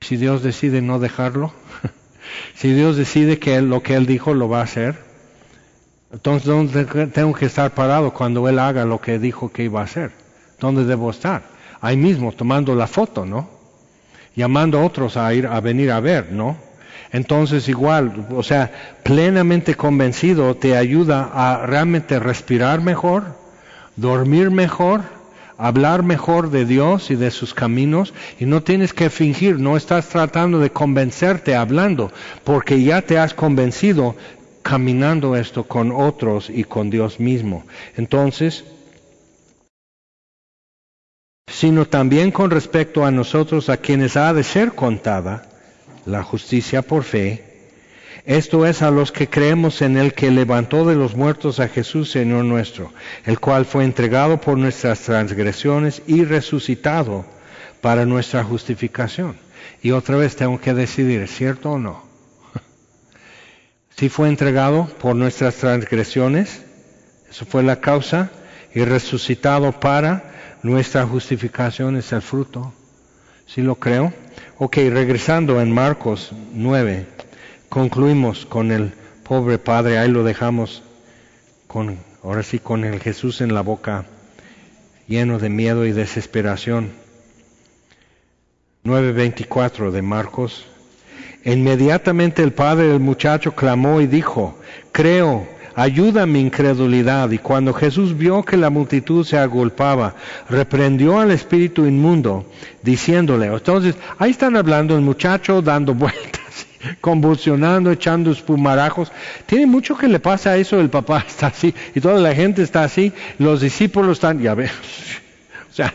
Si 0.00 0.16
Dios 0.16 0.42
decide 0.42 0.80
no 0.80 0.98
dejarlo, 0.98 1.52
si 2.54 2.72
Dios 2.72 2.96
decide 2.96 3.38
que 3.38 3.60
lo 3.60 3.82
que 3.82 3.96
Él 3.96 4.06
dijo 4.06 4.32
lo 4.32 4.48
va 4.48 4.60
a 4.60 4.64
hacer, 4.64 4.96
entonces 6.10 6.48
¿dónde 6.48 6.86
tengo 7.08 7.34
que 7.34 7.44
estar 7.44 7.74
parado 7.74 8.14
cuando 8.14 8.48
Él 8.48 8.58
haga 8.58 8.86
lo 8.86 8.98
que 8.98 9.18
dijo 9.18 9.52
que 9.52 9.64
iba 9.64 9.82
a 9.82 9.84
hacer? 9.84 10.12
¿Dónde 10.58 10.86
debo 10.86 11.10
estar? 11.10 11.51
Ahí 11.82 11.96
mismo 11.98 12.32
tomando 12.32 12.74
la 12.74 12.86
foto, 12.86 13.26
¿no? 13.26 13.50
Llamando 14.34 14.78
a 14.78 14.84
otros 14.86 15.18
a 15.18 15.34
ir 15.34 15.46
a 15.46 15.60
venir 15.60 15.90
a 15.90 16.00
ver, 16.00 16.32
¿no? 16.32 16.56
Entonces 17.10 17.68
igual, 17.68 18.26
o 18.30 18.42
sea, 18.42 18.72
plenamente 19.02 19.74
convencido 19.74 20.56
te 20.56 20.76
ayuda 20.76 21.30
a 21.34 21.66
realmente 21.66 22.18
respirar 22.18 22.80
mejor, 22.80 23.36
dormir 23.96 24.50
mejor, 24.50 25.02
hablar 25.58 26.02
mejor 26.02 26.50
de 26.50 26.64
Dios 26.64 27.10
y 27.10 27.16
de 27.16 27.30
sus 27.30 27.52
caminos 27.52 28.14
y 28.40 28.46
no 28.46 28.62
tienes 28.62 28.94
que 28.94 29.10
fingir, 29.10 29.58
no 29.58 29.76
estás 29.76 30.08
tratando 30.08 30.58
de 30.60 30.70
convencerte 30.70 31.54
hablando, 31.54 32.10
porque 32.44 32.82
ya 32.82 33.02
te 33.02 33.18
has 33.18 33.34
convencido 33.34 34.16
caminando 34.62 35.36
esto 35.36 35.64
con 35.64 35.92
otros 35.92 36.48
y 36.48 36.64
con 36.64 36.88
Dios 36.88 37.20
mismo. 37.20 37.64
Entonces, 37.96 38.64
sino 41.52 41.86
también 41.86 42.30
con 42.30 42.50
respecto 42.50 43.04
a 43.04 43.10
nosotros 43.10 43.68
a 43.68 43.76
quienes 43.76 44.16
ha 44.16 44.32
de 44.32 44.42
ser 44.42 44.72
contada 44.72 45.44
la 46.06 46.22
justicia 46.22 46.82
por 46.82 47.04
fe, 47.04 47.44
esto 48.24 48.66
es 48.66 48.82
a 48.82 48.90
los 48.90 49.12
que 49.12 49.28
creemos 49.28 49.82
en 49.82 49.96
el 49.96 50.14
que 50.14 50.30
levantó 50.30 50.86
de 50.86 50.94
los 50.94 51.14
muertos 51.14 51.60
a 51.60 51.68
Jesús, 51.68 52.10
Señor 52.10 52.44
nuestro, 52.44 52.92
el 53.26 53.38
cual 53.38 53.66
fue 53.66 53.84
entregado 53.84 54.40
por 54.40 54.56
nuestras 54.56 55.00
transgresiones 55.00 56.02
y 56.06 56.24
resucitado 56.24 57.26
para 57.80 58.06
nuestra 58.06 58.44
justificación. 58.44 59.36
Y 59.82 59.90
otra 59.90 60.16
vez 60.16 60.36
tengo 60.36 60.60
que 60.60 60.72
decidir, 60.72 61.20
¿es 61.20 61.34
cierto 61.34 61.72
o 61.72 61.78
no? 61.78 62.02
Si 63.96 64.08
fue 64.08 64.28
entregado 64.28 64.86
por 65.00 65.14
nuestras 65.14 65.56
transgresiones, 65.56 66.62
eso 67.28 67.44
fue 67.44 67.62
la 67.62 67.80
causa, 67.80 68.30
y 68.74 68.84
resucitado 68.84 69.72
para 69.72 70.31
nuestra 70.62 71.06
justificación 71.06 71.96
es 71.96 72.12
el 72.12 72.22
fruto. 72.22 72.72
¿Sí 73.46 73.62
lo 73.62 73.74
creo? 73.76 74.12
Ok, 74.58 74.76
regresando 74.76 75.60
en 75.60 75.72
Marcos 75.72 76.30
9 76.52 77.06
concluimos 77.72 78.44
con 78.44 78.70
el 78.70 78.92
pobre 79.22 79.56
padre, 79.56 79.96
ahí 79.96 80.10
lo 80.10 80.24
dejamos 80.24 80.82
con, 81.66 81.96
ahora 82.22 82.42
sí, 82.42 82.58
con 82.58 82.84
el 82.84 83.00
Jesús 83.00 83.40
en 83.40 83.54
la 83.54 83.62
boca, 83.62 84.04
lleno 85.08 85.38
de 85.38 85.48
miedo 85.48 85.86
y 85.86 85.92
desesperación. 85.92 86.90
9.24 88.84 89.90
de 89.90 90.02
Marcos. 90.02 90.66
Inmediatamente 91.44 92.42
el 92.42 92.52
padre 92.52 92.88
del 92.88 93.00
muchacho 93.00 93.54
clamó 93.54 94.02
y 94.02 94.06
dijo, 94.06 94.58
creo, 94.92 95.48
ayuda 95.74 96.26
mi 96.26 96.40
incredulidad. 96.40 97.30
Y 97.30 97.38
cuando 97.38 97.72
Jesús 97.72 98.16
vio 98.16 98.42
que 98.42 98.56
la 98.56 98.70
multitud 98.70 99.24
se 99.24 99.38
agolpaba, 99.38 100.14
reprendió 100.48 101.20
al 101.20 101.30
espíritu 101.30 101.86
inmundo, 101.86 102.46
diciéndole, 102.82 103.46
entonces, 103.46 103.96
ahí 104.18 104.30
están 104.30 104.56
hablando 104.56 104.94
el 104.96 105.02
muchacho 105.02 105.62
dando 105.62 105.94
vueltas 105.94 106.42
convulsionando, 107.00 107.90
echando 107.90 108.30
espumarajos. 108.30 109.12
Tiene 109.46 109.66
mucho 109.66 109.96
que 109.96 110.08
le 110.08 110.20
pasa 110.20 110.50
a 110.50 110.56
eso, 110.56 110.80
el 110.80 110.90
papá 110.90 111.24
está 111.26 111.48
así 111.48 111.74
y 111.94 112.00
toda 112.00 112.18
la 112.18 112.34
gente 112.34 112.62
está 112.62 112.84
así, 112.84 113.12
los 113.38 113.60
discípulos 113.60 114.18
están, 114.18 114.40
ya 114.40 114.54
ves, 114.54 114.70
o 115.70 115.74
sea, 115.74 115.92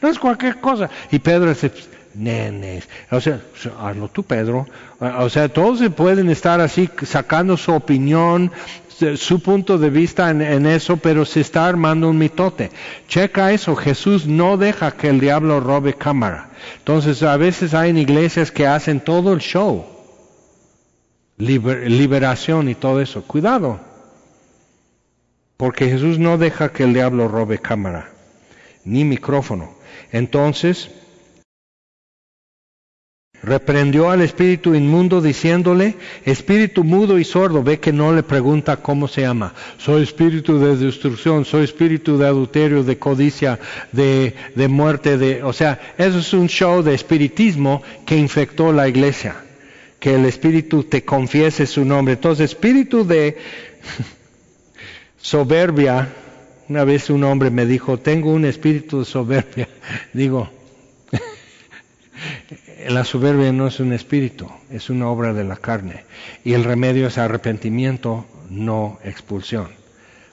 no 0.00 0.08
es 0.08 0.18
cualquier 0.18 0.60
cosa. 0.60 0.88
Y 1.10 1.18
Pedro 1.18 1.48
dice, 1.48 1.70
nenes, 2.14 2.88
o 3.10 3.20
sea, 3.20 3.40
hazlo 3.80 4.08
tú 4.08 4.22
Pedro, 4.22 4.66
o 5.00 5.28
sea, 5.28 5.48
todos 5.48 5.78
se 5.78 5.90
pueden 5.90 6.30
estar 6.30 6.60
así 6.60 6.88
sacando 7.02 7.56
su 7.56 7.72
opinión, 7.72 8.50
su 9.16 9.40
punto 9.40 9.78
de 9.78 9.90
vista 9.90 10.30
en, 10.30 10.66
eso, 10.66 10.96
pero 10.96 11.24
se 11.24 11.40
está 11.40 11.66
armando 11.66 12.08
un 12.08 12.18
mitote. 12.18 12.70
Checa 13.08 13.52
eso, 13.52 13.76
Jesús 13.76 14.26
no 14.26 14.56
deja 14.56 14.92
que 14.92 15.08
el 15.08 15.20
diablo 15.20 15.60
robe 15.60 15.94
cámara. 15.94 16.50
Entonces, 16.78 17.22
a 17.22 17.36
veces 17.36 17.74
hay 17.74 17.90
en 17.90 17.98
iglesias 17.98 18.50
que 18.50 18.66
hacen 18.66 19.00
todo 19.00 19.32
el 19.32 19.40
show 19.40 19.96
liberación 21.38 22.68
y 22.68 22.74
todo 22.74 23.00
eso. 23.00 23.22
Cuidado, 23.22 23.80
porque 25.56 25.88
Jesús 25.88 26.18
no 26.18 26.38
deja 26.38 26.72
que 26.72 26.84
el 26.84 26.94
diablo 26.94 27.28
robe 27.28 27.58
cámara, 27.58 28.10
ni 28.84 29.04
micrófono. 29.04 29.74
Entonces, 30.12 30.90
reprendió 33.42 34.10
al 34.10 34.22
espíritu 34.22 34.74
inmundo 34.74 35.20
diciéndole, 35.20 35.94
espíritu 36.24 36.84
mudo 36.84 37.18
y 37.18 37.24
sordo, 37.24 37.62
ve 37.62 37.78
que 37.78 37.92
no 37.92 38.12
le 38.14 38.22
pregunta 38.22 38.78
cómo 38.78 39.08
se 39.08 39.22
llama. 39.22 39.54
Soy 39.78 40.02
espíritu 40.02 40.58
de 40.58 40.76
destrucción, 40.76 41.44
soy 41.44 41.64
espíritu 41.64 42.18
de 42.18 42.26
adulterio, 42.26 42.82
de 42.82 42.98
codicia, 42.98 43.58
de, 43.92 44.34
de 44.54 44.68
muerte, 44.68 45.18
de... 45.18 45.42
O 45.42 45.52
sea, 45.52 45.78
eso 45.98 46.18
es 46.18 46.32
un 46.32 46.48
show 46.48 46.82
de 46.82 46.94
espiritismo 46.94 47.82
que 48.04 48.16
infectó 48.16 48.72
la 48.72 48.88
iglesia 48.88 49.36
que 49.98 50.14
el 50.14 50.24
Espíritu 50.26 50.84
te 50.84 51.04
confiese 51.04 51.66
su 51.66 51.84
nombre. 51.84 52.14
Entonces, 52.14 52.50
espíritu 52.50 53.04
de 53.06 53.38
soberbia, 55.20 56.12
una 56.68 56.84
vez 56.84 57.10
un 57.10 57.24
hombre 57.24 57.50
me 57.50 57.66
dijo, 57.66 57.98
tengo 57.98 58.30
un 58.32 58.44
espíritu 58.44 59.00
de 59.00 59.04
soberbia. 59.04 59.68
Digo, 60.12 60.50
la 62.88 63.04
soberbia 63.04 63.52
no 63.52 63.66
es 63.66 63.80
un 63.80 63.92
espíritu, 63.92 64.48
es 64.70 64.90
una 64.90 65.08
obra 65.08 65.32
de 65.32 65.44
la 65.44 65.56
carne. 65.56 66.04
Y 66.44 66.52
el 66.54 66.64
remedio 66.64 67.08
es 67.08 67.18
arrepentimiento, 67.18 68.26
no 68.50 68.98
expulsión. 69.04 69.68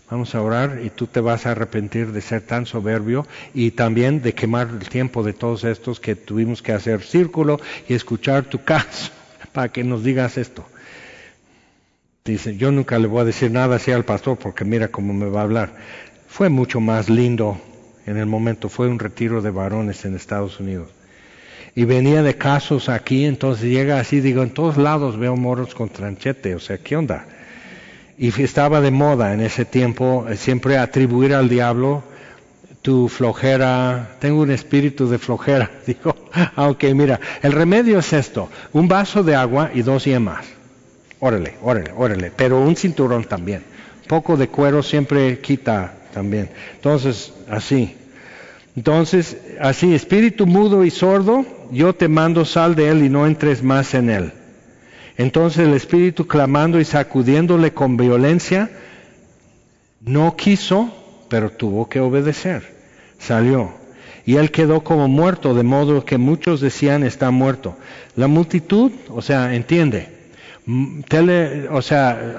Vamos 0.10 0.36
a 0.36 0.42
orar 0.42 0.80
y 0.84 0.90
tú 0.90 1.08
te 1.08 1.22
vas 1.22 1.46
a 1.46 1.52
arrepentir 1.52 2.12
de 2.12 2.22
ser 2.22 2.42
tan 2.42 2.66
soberbio 2.66 3.26
y 3.54 3.72
también 3.72 4.22
de 4.22 4.34
quemar 4.34 4.70
el 4.70 4.88
tiempo 4.88 5.24
de 5.24 5.34
todos 5.34 5.64
estos 5.64 6.00
que 6.00 6.16
tuvimos 6.16 6.62
que 6.62 6.72
hacer 6.72 7.02
círculo 7.02 7.60
y 7.88 7.94
escuchar 7.94 8.44
tu 8.44 8.64
caso 8.64 9.12
para 9.54 9.70
que 9.70 9.84
nos 9.84 10.04
digas 10.04 10.38
esto. 10.38 10.66
Dice, 12.26 12.56
yo 12.56 12.72
nunca 12.72 13.00
le 13.00 13.08
voy 13.08 13.22
a 13.22 13.26
decir 13.26 13.52
nada 13.52 13.78
así 13.78 13.92
al 13.92 14.06
pastor 14.06 14.38
porque 14.38 14.66
mira 14.66 14.90
cómo 14.90 15.14
me 15.14 15.26
va 15.26 15.42
a 15.42 15.44
hablar. 15.44 15.76
Fue 16.28 16.50
mucho 16.50 16.80
más 16.80 17.10
lindo 17.10 17.60
en 18.06 18.18
el 18.18 18.26
momento, 18.28 18.70
fue 18.70 18.88
un 18.88 19.00
retiro 19.00 19.42
de 19.42 19.50
varones 19.50 20.06
en 20.06 20.16
Estados 20.16 20.60
Unidos. 20.60 20.90
Y 21.76 21.86
venía 21.86 22.22
de 22.22 22.36
casos 22.36 22.88
aquí, 22.88 23.26
entonces 23.26 23.66
llega 23.66 24.00
así, 24.00 24.22
digo, 24.22 24.44
en 24.44 24.52
todos 24.52 24.78
lados 24.78 25.18
veo 25.18 25.36
moros 25.36 25.74
con 25.74 25.90
tranchete, 25.90 26.54
o 26.54 26.60
sea, 26.60 26.78
¿qué 26.78 26.96
onda? 26.96 27.26
Y 28.18 28.30
estaba 28.42 28.80
de 28.80 28.92
moda 28.92 29.34
en 29.34 29.42
ese 29.42 29.66
tiempo 29.66 30.26
eh, 30.30 30.38
siempre 30.38 30.78
atribuir 30.78 31.34
al 31.34 31.50
diablo 31.50 32.04
tu 32.84 33.08
flojera, 33.08 34.18
tengo 34.20 34.42
un 34.42 34.52
espíritu 34.52 35.10
de 35.10 35.18
flojera, 35.18 35.72
digo, 35.88 36.16
aunque 36.56 36.90
ah, 36.90 36.94
mira, 36.94 37.20
el 37.42 37.54
remedio 37.54 38.00
es 38.00 38.14
esto, 38.14 38.50
un 38.74 38.88
vaso 38.88 39.24
de 39.24 39.36
agua 39.36 39.72
y 39.74 39.82
dos 39.82 40.06
yemas. 40.06 40.46
Órale, 41.20 41.56
órale, 41.64 41.92
órale, 41.96 42.32
pero 42.36 42.60
un 42.60 42.76
cinturón 42.76 43.24
también. 43.24 43.64
Poco 44.08 44.36
de 44.36 44.50
cuero 44.50 44.84
siempre 44.84 45.40
quita 45.40 45.94
también. 46.14 46.50
Entonces, 46.76 47.34
así. 47.50 47.96
Entonces, 48.76 49.38
así, 49.60 49.94
espíritu 49.94 50.46
mudo 50.46 50.84
y 50.84 50.90
sordo, 50.90 51.46
yo 51.72 51.94
te 51.94 52.08
mando 52.08 52.46
sal 52.46 52.76
de 52.76 52.90
él 52.90 53.04
y 53.04 53.10
no 53.10 53.28
entres 53.28 53.64
más 53.64 53.94
en 53.94 54.10
él. 54.10 54.34
Entonces 55.18 55.68
el 55.68 55.74
espíritu 55.74 56.26
clamando 56.26 56.80
y 56.80 56.86
sacudiéndole 56.86 57.74
con 57.74 57.98
violencia, 57.98 58.72
no 60.02 60.36
quiso, 60.36 60.92
pero 61.30 61.52
tuvo 61.52 61.88
que 61.88 62.00
obedecer 62.00 62.74
salió. 63.24 63.72
Y 64.26 64.36
él 64.36 64.52
quedó 64.52 64.84
como 64.84 65.08
muerto, 65.08 65.54
de 65.54 65.64
modo 65.64 66.06
que 66.06 66.18
muchos 66.18 66.62
decían 66.62 67.04
está 67.04 67.32
muerto. 67.32 67.76
La 68.16 68.28
multitud, 68.28 68.92
o 69.10 69.22
sea, 69.22 69.54
entiende, 69.54 70.10
tele, 71.10 71.68
o 71.70 71.82
sea, 71.82 72.38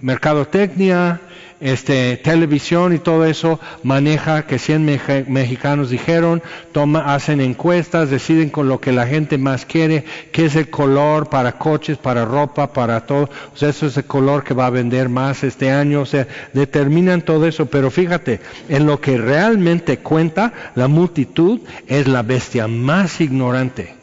mercadotecnia, 0.00 1.20
este, 1.62 2.16
televisión 2.16 2.92
y 2.92 2.98
todo 2.98 3.24
eso 3.24 3.60
maneja 3.84 4.46
que 4.46 4.58
100 4.58 4.84
mexicanos 5.28 5.90
dijeron, 5.90 6.42
toma, 6.72 7.14
hacen 7.14 7.40
encuestas, 7.40 8.10
deciden 8.10 8.50
con 8.50 8.68
lo 8.68 8.80
que 8.80 8.90
la 8.90 9.06
gente 9.06 9.38
más 9.38 9.64
quiere, 9.64 10.04
qué 10.32 10.46
es 10.46 10.56
el 10.56 10.70
color 10.70 11.28
para 11.28 11.58
coches, 11.58 11.98
para 11.98 12.24
ropa, 12.24 12.72
para 12.72 13.06
todo, 13.06 13.30
o 13.54 13.56
sea, 13.56 13.68
eso 13.68 13.86
es 13.86 13.96
el 13.96 14.04
color 14.04 14.42
que 14.42 14.54
va 14.54 14.66
a 14.66 14.70
vender 14.70 15.08
más 15.08 15.44
este 15.44 15.70
año, 15.70 16.00
o 16.00 16.06
sea, 16.06 16.26
determinan 16.52 17.22
todo 17.22 17.46
eso, 17.46 17.66
pero 17.66 17.90
fíjate, 17.90 18.40
en 18.68 18.86
lo 18.86 19.00
que 19.00 19.16
realmente 19.16 19.98
cuenta, 19.98 20.52
la 20.74 20.88
multitud 20.88 21.60
es 21.86 22.08
la 22.08 22.22
bestia 22.22 22.66
más 22.66 23.20
ignorante. 23.20 23.94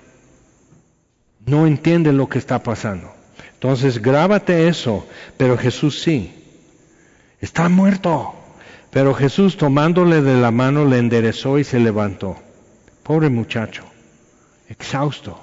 No 1.46 1.68
entiende 1.68 2.14
lo 2.14 2.30
que 2.30 2.38
está 2.38 2.64
pasando. 2.64 3.12
Entonces, 3.54 4.02
grábate 4.02 4.70
eso, 4.70 5.06
pero 5.36 5.58
Jesús 5.58 6.02
sí 6.02 6.39
está 7.40 7.70
muerto. 7.70 8.34
Pero 8.92 9.14
Jesús 9.14 9.58
tomándole 9.58 10.22
de 10.22 10.40
la 10.40 10.52
mano 10.52 10.86
le 10.86 10.98
enderezó 10.98 11.60
y 11.60 11.64
se 11.64 11.80
levantó. 11.80 12.38
Pobre 13.04 13.30
muchacho, 13.30 13.84
exhausto. 14.68 15.40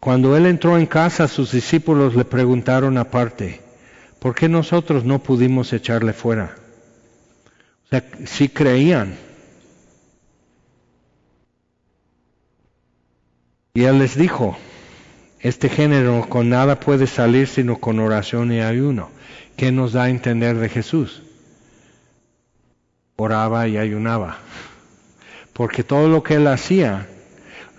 Cuando 0.00 0.36
él 0.36 0.46
entró 0.46 0.78
en 0.78 0.86
casa, 0.86 1.26
sus 1.28 1.52
discípulos 1.52 2.14
le 2.14 2.24
preguntaron 2.24 2.98
aparte, 2.98 3.60
¿por 4.20 4.34
qué 4.34 4.48
nosotros 4.48 5.04
no 5.04 5.20
pudimos 5.20 5.72
echarle 5.72 6.12
fuera? 6.12 6.56
O 7.86 7.88
sea, 7.88 8.04
si 8.24 8.48
creían. 8.48 9.16
Y 13.74 13.84
él 13.84 13.98
les 13.98 14.16
dijo, 14.16 14.56
este 15.40 15.68
género 15.68 16.26
con 16.28 16.48
nada 16.48 16.80
puede 16.80 17.06
salir 17.06 17.46
sino 17.46 17.76
con 17.76 17.98
oración 18.00 18.52
y 18.52 18.60
ayuno. 18.60 19.10
¿Qué 19.56 19.72
nos 19.72 19.92
da 19.92 20.04
a 20.04 20.10
entender 20.10 20.56
de 20.56 20.68
Jesús? 20.68 21.22
Oraba 23.16 23.68
y 23.68 23.78
ayunaba. 23.78 24.38
Porque 25.52 25.82
todo 25.82 26.08
lo 26.08 26.22
que 26.22 26.34
él 26.34 26.46
hacía, 26.46 27.06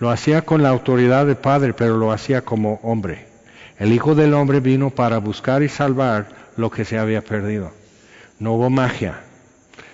lo 0.00 0.10
hacía 0.10 0.42
con 0.42 0.62
la 0.62 0.70
autoridad 0.70 1.26
del 1.26 1.36
Padre, 1.36 1.74
pero 1.74 1.96
lo 1.96 2.10
hacía 2.10 2.42
como 2.42 2.80
hombre. 2.82 3.26
El 3.78 3.92
Hijo 3.92 4.16
del 4.16 4.34
Hombre 4.34 4.58
vino 4.58 4.90
para 4.90 5.18
buscar 5.18 5.62
y 5.62 5.68
salvar 5.68 6.28
lo 6.56 6.70
que 6.70 6.84
se 6.84 6.98
había 6.98 7.22
perdido. 7.22 7.72
No 8.40 8.54
hubo 8.54 8.70
magia. 8.70 9.20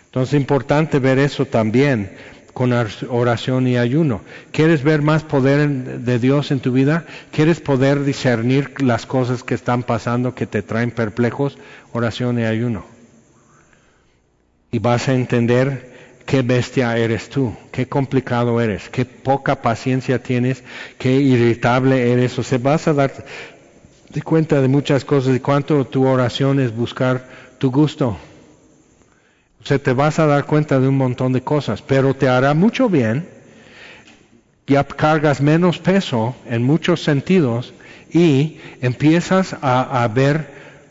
Entonces 0.06 0.34
es 0.34 0.40
importante 0.40 0.98
ver 0.98 1.18
eso 1.18 1.44
también 1.44 2.16
con 2.54 2.72
oración 3.10 3.66
y 3.66 3.76
ayuno. 3.76 4.22
¿Quieres 4.52 4.84
ver 4.84 5.02
más 5.02 5.24
poder 5.24 5.68
de 5.68 6.18
Dios 6.20 6.52
en 6.52 6.60
tu 6.60 6.72
vida? 6.72 7.04
¿Quieres 7.32 7.60
poder 7.60 8.04
discernir 8.04 8.80
las 8.80 9.06
cosas 9.06 9.42
que 9.42 9.54
están 9.54 9.82
pasando 9.82 10.34
que 10.34 10.46
te 10.46 10.62
traen 10.62 10.92
perplejos? 10.92 11.58
Oración 11.92 12.38
y 12.38 12.44
ayuno. 12.44 12.86
Y 14.70 14.78
vas 14.78 15.08
a 15.08 15.14
entender 15.14 15.92
qué 16.26 16.42
bestia 16.42 16.96
eres 16.96 17.28
tú, 17.28 17.54
qué 17.72 17.86
complicado 17.86 18.60
eres, 18.60 18.88
qué 18.88 19.04
poca 19.04 19.60
paciencia 19.60 20.22
tienes, 20.22 20.62
qué 20.96 21.12
irritable 21.12 22.12
eres. 22.12 22.38
O 22.38 22.44
sea, 22.44 22.58
vas 22.58 22.86
a 22.86 22.94
dar 22.94 23.12
cuenta 24.22 24.60
de 24.60 24.68
muchas 24.68 25.04
cosas 25.04 25.34
y 25.34 25.40
cuánto 25.40 25.84
tu 25.86 26.06
oración 26.06 26.60
es 26.60 26.74
buscar 26.74 27.28
tu 27.58 27.72
gusto. 27.72 28.16
O 29.64 29.66
sea, 29.66 29.78
te 29.78 29.94
vas 29.94 30.18
a 30.18 30.26
dar 30.26 30.44
cuenta 30.44 30.78
de 30.78 30.88
un 30.88 30.98
montón 30.98 31.32
de 31.32 31.40
cosas, 31.40 31.80
pero 31.80 32.12
te 32.12 32.28
hará 32.28 32.52
mucho 32.52 32.90
bien. 32.90 33.26
Ya 34.66 34.84
cargas 34.84 35.40
menos 35.40 35.78
peso 35.78 36.36
en 36.46 36.62
muchos 36.62 37.02
sentidos 37.02 37.72
y 38.12 38.58
empiezas 38.82 39.56
a, 39.62 40.02
a 40.02 40.08
ver 40.08 40.50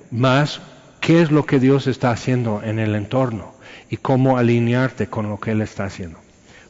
más 0.09 0.59
qué 1.01 1.21
es 1.21 1.30
lo 1.30 1.45
que 1.45 1.59
Dios 1.59 1.86
está 1.86 2.09
haciendo 2.09 2.61
en 2.63 2.80
el 2.80 2.95
entorno 2.95 3.53
y 3.91 3.97
cómo 3.97 4.39
alinearte 4.39 5.05
con 5.05 5.30
lo 5.30 5.39
que 5.39 5.51
Él 5.51 5.61
está 5.61 5.86
haciendo. 5.86 6.17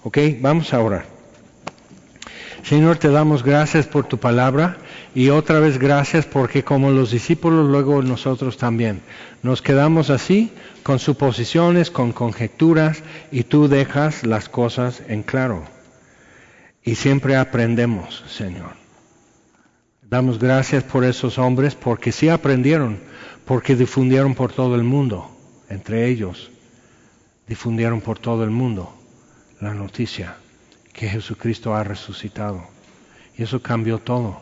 ¿Ok? 0.04 0.18
Vamos 0.42 0.74
a 0.74 0.82
orar. 0.82 1.06
Señor, 2.64 2.98
te 2.98 3.10
damos 3.10 3.44
gracias 3.44 3.88
por 3.88 4.06
tu 4.06 4.18
palabra 4.18 4.78
y 5.16 5.30
otra 5.30 5.60
vez 5.60 5.78
gracias 5.78 6.26
porque 6.26 6.64
como 6.64 6.92
los 6.92 7.12
discípulos, 7.12 7.70
luego 7.70 8.02
nosotros 8.02 8.58
también, 8.58 9.02
nos 9.42 9.62
quedamos 9.62 10.10
así 10.10 10.52
con 10.84 11.00
suposiciones, 11.00 11.92
con 11.92 12.12
conjeturas 12.12 13.04
y 13.32 13.44
tú 13.44 13.68
dejas 13.68 14.26
las 14.26 14.50
cosas 14.50 15.04
en 15.08 15.24
claro. 15.24 15.64
Y 16.84 16.96
siempre 16.96 17.36
aprendemos, 17.36 18.24
Señor. 18.28 18.74
Damos 20.02 20.40
gracias 20.40 20.84
por 20.84 21.06
esos 21.06 21.38
hombres 21.38 21.76
porque 21.76 22.12
sí 22.12 22.30
aprendieron, 22.30 23.00
porque 23.46 23.76
difundieron 23.76 24.36
por 24.36 24.52
todo 24.52 24.76
el 24.76 24.84
mundo, 24.84 25.30
entre 25.70 26.08
ellos 26.08 26.52
difundieron 27.48 28.02
por 28.02 28.20
todo 28.20 28.44
el 28.44 28.50
mundo 28.50 28.94
la 29.60 29.74
noticia 29.74 30.38
que 30.94 31.08
Jesucristo 31.08 31.74
ha 31.74 31.84
resucitado. 31.84 32.64
Y 33.38 33.44
eso 33.44 33.62
cambió 33.62 34.00
todo. 34.00 34.42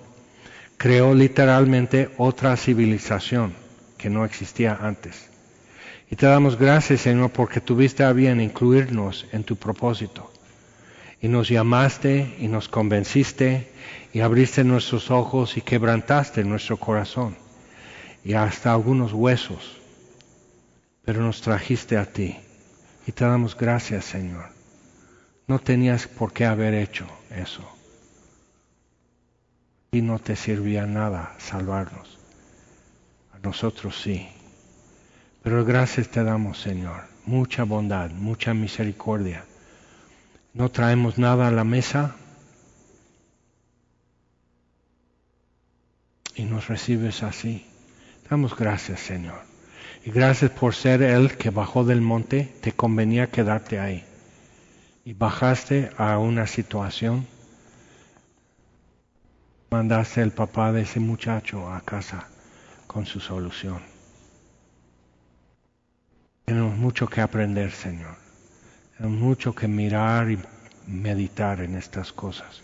Creó 0.82 1.14
literalmente 1.14 2.10
otra 2.18 2.58
civilización 2.58 3.54
que 4.00 4.10
no 4.10 4.26
existía 4.26 4.80
antes. 4.82 5.30
Y 6.10 6.16
te 6.16 6.26
damos 6.26 6.58
gracias, 6.58 7.02
Señor, 7.02 7.30
porque 7.30 7.62
tuviste 7.62 8.04
a 8.04 8.14
bien 8.14 8.42
incluirnos 8.42 9.28
en 9.32 9.44
tu 9.44 9.58
propósito. 9.58 10.34
Y 11.22 11.28
nos 11.28 11.50
llamaste 11.50 12.36
y 12.40 12.48
nos 12.48 12.68
convenciste 12.68 13.72
y 14.12 14.22
abriste 14.22 14.64
nuestros 14.64 15.12
ojos 15.12 15.56
y 15.56 15.62
quebrantaste 15.62 16.44
nuestro 16.44 16.78
corazón 16.78 17.38
y 18.24 18.34
hasta 18.34 18.74
algunos 18.74 19.14
huesos. 19.14 19.80
Pero 21.06 21.22
nos 21.22 21.42
trajiste 21.42 21.96
a 21.96 22.08
ti 22.08 22.38
y 23.06 23.12
te 23.12 23.24
damos 23.24 23.56
gracias, 23.56 24.06
Señor. 24.06 24.46
No 25.46 25.60
tenías 25.60 26.08
por 26.08 26.34
qué 26.34 26.46
haber 26.46 26.74
hecho 26.74 27.06
eso. 27.30 27.81
Y 29.92 30.02
no 30.02 30.20
te 30.20 30.36
servía 30.36 30.86
nada 30.86 31.36
salvarnos. 31.38 32.18
A 33.34 33.40
nosotros 33.40 34.02
sí. 34.02 34.30
Pero 35.44 35.66
gracias 35.66 36.08
te 36.08 36.24
damos, 36.24 36.60
Señor. 36.60 37.04
Mucha 37.26 37.64
bondad, 37.64 38.10
mucha 38.12 38.54
misericordia. 38.54 39.44
No 40.54 40.70
traemos 40.70 41.18
nada 41.18 41.48
a 41.48 41.52
la 41.52 41.64
mesa 41.64 42.16
y 46.36 46.44
nos 46.44 46.68
recibes 46.68 47.24
así. 47.24 47.66
Damos 48.30 48.56
gracias, 48.56 49.02
Señor. 49.02 49.42
Y 50.06 50.12
gracias 50.12 50.52
por 50.52 50.74
ser 50.74 51.04
Él 51.04 51.38
que 51.38 51.50
bajó 51.50 51.84
del 51.84 52.02
monte, 52.02 52.54
te 52.62 52.72
convenía 52.72 53.28
quedarte 53.28 53.80
ahí. 53.80 54.04
Y 55.06 55.14
bajaste 55.14 55.92
a 55.98 56.18
una 56.18 56.48
situación, 56.48 57.28
mandaste 59.72 60.22
al 60.22 60.32
papá 60.32 60.74
de 60.74 60.82
ese 60.82 61.00
muchacho 61.00 61.72
a 61.72 61.80
casa 61.80 62.28
con 62.88 63.06
su 63.06 63.22
solución. 63.22 63.80
Tenemos 66.44 66.76
mucho 66.76 67.08
que 67.08 67.22
aprender, 67.22 67.72
Señor. 67.72 68.18
Tenemos 68.98 69.18
mucho 69.18 69.56
que 69.56 69.70
mirar 69.70 70.30
y 70.30 70.38
meditar 70.88 71.62
en 71.62 71.76
estas 71.76 72.12
cosas. 72.12 72.62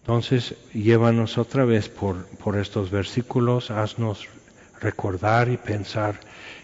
Entonces, 0.00 0.56
llévanos 0.74 1.38
otra 1.38 1.64
vez 1.64 1.88
por, 1.88 2.26
por 2.36 2.58
estos 2.58 2.90
versículos, 2.90 3.70
haznos 3.70 4.28
recordar 4.78 5.48
y 5.48 5.56
pensar 5.56 6.20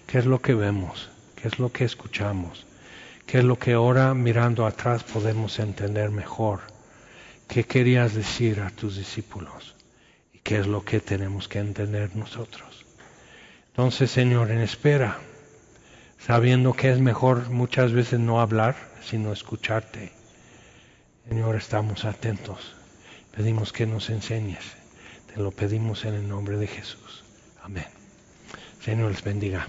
qué 0.06 0.18
es 0.18 0.26
lo 0.26 0.42
que 0.42 0.52
vemos, 0.52 1.08
qué 1.34 1.48
es 1.48 1.58
lo 1.58 1.72
que 1.72 1.84
escuchamos, 1.86 2.66
qué 3.24 3.38
es 3.38 3.44
lo 3.44 3.58
que 3.58 3.72
ahora 3.72 4.12
mirando 4.12 4.66
atrás 4.66 5.02
podemos 5.02 5.58
entender 5.58 6.10
mejor, 6.10 6.75
qué 7.48 7.64
querías 7.64 8.14
decir 8.14 8.60
a 8.60 8.70
tus 8.70 8.96
discípulos 8.96 9.74
y 10.32 10.38
qué 10.40 10.58
es 10.58 10.66
lo 10.66 10.84
que 10.84 11.00
tenemos 11.00 11.48
que 11.48 11.58
entender 11.58 12.14
nosotros. 12.16 12.84
Entonces, 13.68 14.10
Señor, 14.10 14.50
en 14.50 14.60
espera, 14.60 15.18
sabiendo 16.18 16.72
que 16.72 16.90
es 16.90 16.98
mejor 16.98 17.50
muchas 17.50 17.92
veces 17.92 18.20
no 18.20 18.40
hablar, 18.40 18.74
sino 19.02 19.32
escucharte. 19.32 20.12
Señor, 21.28 21.56
estamos 21.56 22.04
atentos. 22.04 22.74
Pedimos 23.36 23.72
que 23.72 23.86
nos 23.86 24.08
enseñes. 24.10 24.64
Te 25.32 25.40
lo 25.40 25.50
pedimos 25.50 26.04
en 26.04 26.14
el 26.14 26.28
nombre 26.28 26.56
de 26.56 26.66
Jesús. 26.66 27.24
Amén. 27.62 27.86
Señor 28.80 29.10
les 29.10 29.22
bendiga. 29.22 29.66